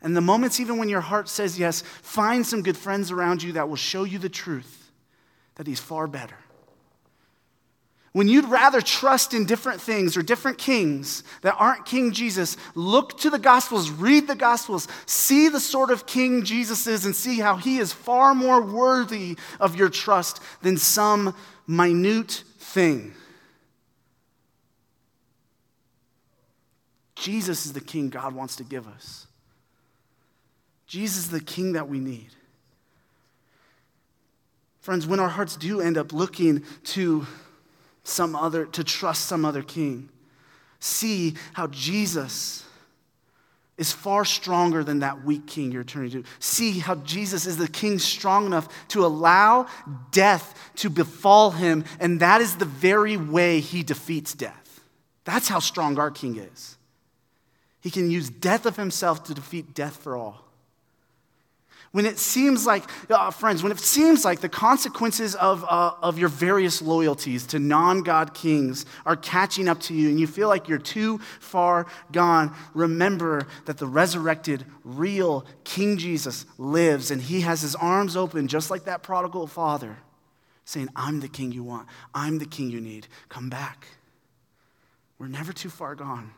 And 0.00 0.16
the 0.16 0.20
moments, 0.20 0.60
even 0.60 0.78
when 0.78 0.88
your 0.88 1.00
heart 1.00 1.28
says 1.28 1.58
yes, 1.58 1.82
find 1.82 2.46
some 2.46 2.62
good 2.62 2.76
friends 2.76 3.10
around 3.10 3.42
you 3.42 3.52
that 3.52 3.68
will 3.68 3.76
show 3.76 4.04
you 4.04 4.18
the 4.18 4.28
truth 4.28 4.92
that 5.56 5.66
he's 5.66 5.80
far 5.80 6.06
better. 6.06 6.36
When 8.12 8.26
you'd 8.26 8.46
rather 8.46 8.80
trust 8.80 9.34
in 9.34 9.44
different 9.44 9.80
things 9.80 10.16
or 10.16 10.22
different 10.22 10.58
kings 10.58 11.22
that 11.42 11.54
aren't 11.58 11.84
King 11.84 12.12
Jesus, 12.12 12.56
look 12.74 13.18
to 13.18 13.30
the 13.30 13.38
Gospels, 13.38 13.90
read 13.90 14.26
the 14.26 14.34
Gospels, 14.34 14.88
see 15.06 15.48
the 15.48 15.60
sort 15.60 15.90
of 15.90 16.06
King 16.06 16.42
Jesus 16.42 16.86
is, 16.86 17.04
and 17.04 17.14
see 17.14 17.38
how 17.38 17.56
he 17.56 17.78
is 17.78 17.92
far 17.92 18.34
more 18.34 18.62
worthy 18.62 19.36
of 19.60 19.76
your 19.76 19.88
trust 19.88 20.40
than 20.62 20.76
some 20.76 21.34
minute 21.66 22.44
thing. 22.58 23.14
Jesus 27.18 27.66
is 27.66 27.72
the 27.72 27.80
king 27.80 28.10
God 28.10 28.34
wants 28.34 28.56
to 28.56 28.64
give 28.64 28.86
us. 28.86 29.26
Jesus 30.86 31.24
is 31.24 31.30
the 31.30 31.40
king 31.40 31.72
that 31.72 31.88
we 31.88 31.98
need. 31.98 32.28
Friends, 34.80 35.06
when 35.06 35.20
our 35.20 35.28
hearts 35.28 35.56
do 35.56 35.80
end 35.80 35.98
up 35.98 36.12
looking 36.12 36.64
to 36.84 37.26
some 38.04 38.34
other, 38.34 38.64
to 38.66 38.84
trust 38.84 39.26
some 39.26 39.44
other 39.44 39.62
king, 39.62 40.08
see 40.78 41.34
how 41.52 41.66
Jesus 41.66 42.64
is 43.76 43.92
far 43.92 44.24
stronger 44.24 44.82
than 44.82 45.00
that 45.00 45.24
weak 45.24 45.46
king 45.46 45.72
you're 45.72 45.84
turning 45.84 46.10
to. 46.10 46.24
See 46.38 46.78
how 46.78 46.94
Jesus 46.96 47.46
is 47.46 47.56
the 47.56 47.68
king 47.68 47.98
strong 47.98 48.46
enough 48.46 48.88
to 48.88 49.04
allow 49.04 49.66
death 50.10 50.72
to 50.76 50.88
befall 50.88 51.50
him, 51.50 51.84
and 52.00 52.20
that 52.20 52.40
is 52.40 52.56
the 52.56 52.64
very 52.64 53.16
way 53.16 53.60
he 53.60 53.82
defeats 53.82 54.34
death. 54.34 54.80
That's 55.24 55.48
how 55.48 55.58
strong 55.58 55.98
our 55.98 56.10
king 56.10 56.36
is. 56.36 56.77
He 57.88 57.92
can 57.92 58.10
use 58.10 58.28
death 58.28 58.66
of 58.66 58.76
himself 58.76 59.24
to 59.24 59.32
defeat 59.32 59.72
death 59.72 59.96
for 59.96 60.14
all. 60.14 60.44
When 61.90 62.04
it 62.04 62.18
seems 62.18 62.66
like, 62.66 62.84
uh, 63.10 63.30
friends, 63.30 63.62
when 63.62 63.72
it 63.72 63.78
seems 63.78 64.26
like 64.26 64.40
the 64.40 64.48
consequences 64.50 65.34
of, 65.34 65.64
uh, 65.66 65.92
of 66.02 66.18
your 66.18 66.28
various 66.28 66.82
loyalties 66.82 67.46
to 67.46 67.58
non 67.58 68.02
God 68.02 68.34
kings 68.34 68.84
are 69.06 69.16
catching 69.16 69.70
up 69.70 69.80
to 69.84 69.94
you 69.94 70.10
and 70.10 70.20
you 70.20 70.26
feel 70.26 70.48
like 70.48 70.68
you're 70.68 70.76
too 70.76 71.16
far 71.40 71.86
gone, 72.12 72.54
remember 72.74 73.46
that 73.64 73.78
the 73.78 73.86
resurrected, 73.86 74.66
real 74.84 75.46
King 75.64 75.96
Jesus 75.96 76.44
lives 76.58 77.10
and 77.10 77.22
he 77.22 77.40
has 77.40 77.62
his 77.62 77.74
arms 77.74 78.18
open 78.18 78.48
just 78.48 78.70
like 78.70 78.84
that 78.84 79.02
prodigal 79.02 79.46
father, 79.46 79.96
saying, 80.66 80.90
I'm 80.94 81.20
the 81.20 81.28
king 81.28 81.52
you 81.52 81.64
want, 81.64 81.88
I'm 82.14 82.36
the 82.36 82.44
king 82.44 82.68
you 82.68 82.82
need. 82.82 83.06
Come 83.30 83.48
back. 83.48 83.86
We're 85.18 85.28
never 85.28 85.54
too 85.54 85.70
far 85.70 85.94
gone 85.94 86.32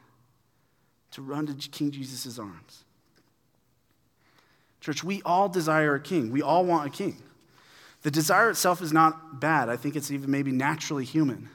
to 1.13 1.23
run 1.23 1.47
to 1.47 1.69
King 1.71 1.91
Jesus' 1.91 2.39
arms. 2.39 2.85
Church, 4.81 5.05
we 5.05 5.21
all 5.25 5.49
desire 5.49 5.95
a 5.95 6.01
king. 6.01 6.31
We 6.31 6.43
all 6.43 6.65
want 6.65 6.87
a 6.87 6.91
king. 6.91 7.17
The 8.03 8.11
desire 8.11 8.51
itself 8.51 8.81
is 8.81 8.93
not 8.93 9.41
bad. 9.41 9.69
I 9.69 9.77
think 9.77 9.95
it's 9.95 10.11
even 10.11 10.31
maybe 10.31 10.53
naturally 10.53 11.05
human. 11.05 11.51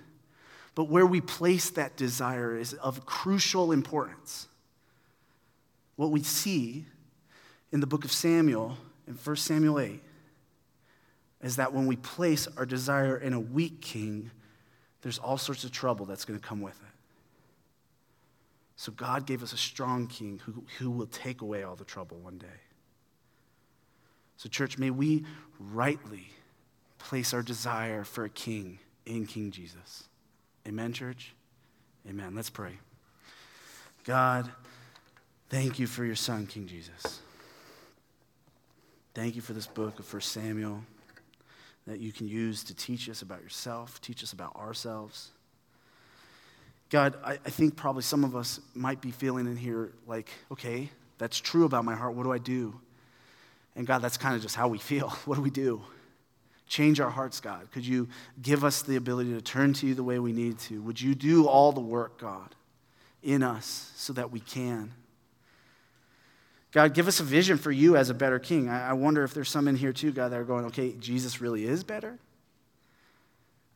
But 0.76 0.89
where 0.89 1.06
we 1.06 1.22
place 1.22 1.72
that 1.72 1.95
desire 1.95 2.56
is 2.56 2.74
of 2.74 3.06
crucial 3.06 3.72
importance. 3.72 4.47
What 5.95 6.12
we 6.12 6.22
see 6.22 6.86
in 7.72 7.80
the 7.80 7.88
book 7.88 8.06
of 8.06 8.12
Samuel, 8.12 8.78
in 9.08 9.16
1 9.16 9.36
Samuel 9.38 9.80
8, 9.80 10.03
is 11.41 11.56
that 11.56 11.74
when 11.74 11.88
we 11.88 11.95
place 11.95 12.47
our 12.58 12.66
desire 12.66 13.18
in 13.18 13.34
a 13.34 13.39
weak 13.39 13.82
king, 13.82 14.30
there's 15.01 15.18
all 15.18 15.38
sorts 15.38 15.64
of 15.64 15.72
trouble 15.72 16.06
that's 16.06 16.26
going 16.26 16.39
to 16.39 16.45
come 16.45 16.62
with 16.62 16.80
it. 16.82 16.85
So 18.76 18.92
God 18.92 19.26
gave 19.26 19.42
us 19.42 19.54
a 19.54 19.58
strong 19.58 20.08
king 20.08 20.42
who, 20.46 20.64
who 20.78 20.92
will 20.92 21.08
take 21.08 21.42
away 21.42 21.64
all 21.64 21.76
the 21.76 21.86
trouble 21.86 22.18
one 22.18 22.38
day. 22.38 22.48
So, 24.38 24.50
church, 24.50 24.78
may 24.78 24.90
we 24.90 25.24
rightly 25.60 26.28
place 26.98 27.34
our 27.34 27.42
desire 27.42 28.04
for 28.04 28.26
a 28.26 28.30
king 28.30 28.80
in 29.06 29.26
King 29.26 29.52
Jesus. 29.52 30.10
Amen, 30.68 30.92
church? 30.92 31.34
Amen. 32.10 32.36
Let's 32.36 32.50
pray. 32.50 32.74
God, 34.04 34.50
thank 35.50 35.80
you 35.80 35.88
for 35.88 36.04
your 36.04 36.16
son, 36.16 36.48
King 36.48 36.68
Jesus. 36.68 37.22
Thank 39.14 39.36
you 39.36 39.42
for 39.42 39.54
this 39.54 39.68
book 39.68 40.00
of 40.00 40.12
1 40.12 40.22
Samuel 40.22 40.84
that 41.88 42.00
you 42.00 42.12
can 42.12 42.28
use 42.28 42.64
to 42.66 42.76
teach 42.76 43.10
us 43.10 43.22
about 43.22 43.42
yourself, 43.42 44.02
teach 44.02 44.24
us 44.24 44.34
about 44.34 44.56
ourselves. 44.56 45.32
God, 46.90 47.18
I, 47.24 47.34
I, 47.34 47.50
think 47.50 47.76
probably 47.76 48.04
some 48.04 48.24
of 48.24 48.36
us 48.36 48.60
might 48.74 49.02
be 49.02 49.12
feeling 49.12 49.48
in 49.48 49.58
here 49.58 49.92
like, 50.06 50.30
okay, 50.52 50.90
that's 51.18 51.40
true 51.40 51.66
about 51.66 51.84
my 51.84 51.96
heart. 51.96 52.14
What 52.14 52.24
do 52.24 52.32
I 52.32 52.38
do? 52.38 52.80
And 53.76 53.88
God, 53.88 54.00
that's 54.00 54.18
kind 54.18 54.36
of 54.36 54.42
just 54.42 54.56
how 54.56 54.68
we 54.68 54.78
feel. 54.78 55.10
What 55.26 55.36
do 55.36 55.42
we 55.42 55.50
do? 55.50 55.82
Change 56.68 57.00
our 57.00 57.10
hearts, 57.10 57.40
God. 57.40 57.70
Could 57.72 57.86
you 57.86 58.08
give 58.42 58.64
us 58.64 58.82
the 58.82 58.96
ability 58.96 59.34
to 59.34 59.42
turn 59.42 59.74
to 59.74 59.88
you 59.88 59.94
the 59.94 60.04
way 60.04 60.20
we 60.20 60.34
need 60.34 60.58
to? 60.60 60.82
Would 60.82 61.00
you 61.00 61.14
do 61.14 61.48
all 61.48 61.72
the 61.72 61.82
work, 61.82 62.20
God, 62.20 62.56
in 63.22 63.44
us 63.44 63.92
so 63.96 64.14
that 64.14 64.32
we 64.32 64.40
can? 64.40 64.92
God, 66.72 66.94
give 66.94 67.08
us 67.08 67.20
a 67.20 67.24
vision 67.24 67.58
for 67.58 67.72
you 67.72 67.96
as 67.96 68.10
a 68.10 68.14
better 68.14 68.40
king. 68.40 68.68
I, 68.68 68.90
I 68.90 68.94
wonder 68.94 69.24
if 69.24 69.34
there's 69.34 69.50
some 69.50 69.68
in 69.68 69.76
here 69.76 69.94
too, 69.94 70.12
God, 70.12 70.32
that 70.32 70.40
are 70.40 70.44
going, 70.44 70.66
okay, 70.66 70.94
Jesus 70.94 71.40
really 71.40 71.66
is 71.66 71.84
better. 71.84 72.18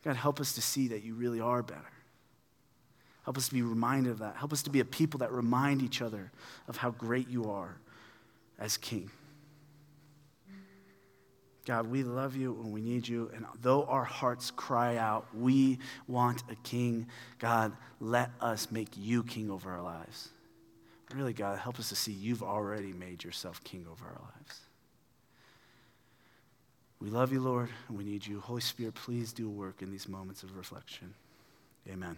God, 0.04 0.16
help 0.16 0.40
us 0.40 0.54
to 0.54 0.62
see 0.62 0.88
that 0.88 1.02
you 1.02 1.14
really 1.14 1.40
are 1.40 1.62
better. 1.62 1.80
Help 3.24 3.36
us 3.36 3.48
to 3.48 3.54
be 3.54 3.62
reminded 3.62 4.12
of 4.12 4.18
that. 4.18 4.36
Help 4.36 4.52
us 4.52 4.62
to 4.62 4.70
be 4.70 4.80
a 4.80 4.84
people 4.84 5.18
that 5.18 5.30
remind 5.30 5.82
each 5.82 6.00
other 6.00 6.30
of 6.68 6.76
how 6.76 6.90
great 6.90 7.28
you 7.28 7.50
are 7.50 7.76
as 8.58 8.76
king. 8.76 9.10
God, 11.66 11.86
we 11.86 12.02
love 12.02 12.34
you 12.34 12.58
and 12.62 12.72
we 12.72 12.80
need 12.80 13.06
you. 13.06 13.30
And 13.34 13.44
though 13.60 13.84
our 13.84 14.04
hearts 14.04 14.50
cry 14.50 14.96
out, 14.96 15.26
we 15.34 15.78
want 16.08 16.42
a 16.50 16.56
king, 16.56 17.06
God, 17.38 17.72
let 18.00 18.30
us 18.40 18.70
make 18.70 18.88
you 18.96 19.22
king 19.22 19.50
over 19.50 19.70
our 19.70 19.82
lives. 19.82 20.30
Really, 21.14 21.32
God, 21.32 21.58
help 21.58 21.78
us 21.78 21.88
to 21.90 21.96
see 21.96 22.12
you've 22.12 22.42
already 22.42 22.92
made 22.92 23.22
yourself 23.24 23.62
king 23.62 23.86
over 23.90 24.04
our 24.04 24.20
lives. 24.20 24.60
We 27.00 27.08
love 27.10 27.32
you, 27.32 27.40
Lord, 27.40 27.68
and 27.88 27.96
we 27.96 28.04
need 28.04 28.26
you. 28.26 28.40
Holy 28.40 28.60
Spirit, 28.60 28.94
please 28.94 29.32
do 29.32 29.48
work 29.48 29.82
in 29.82 29.90
these 29.90 30.08
moments 30.08 30.42
of 30.42 30.56
reflection. 30.56 31.14
Amen. 31.88 32.16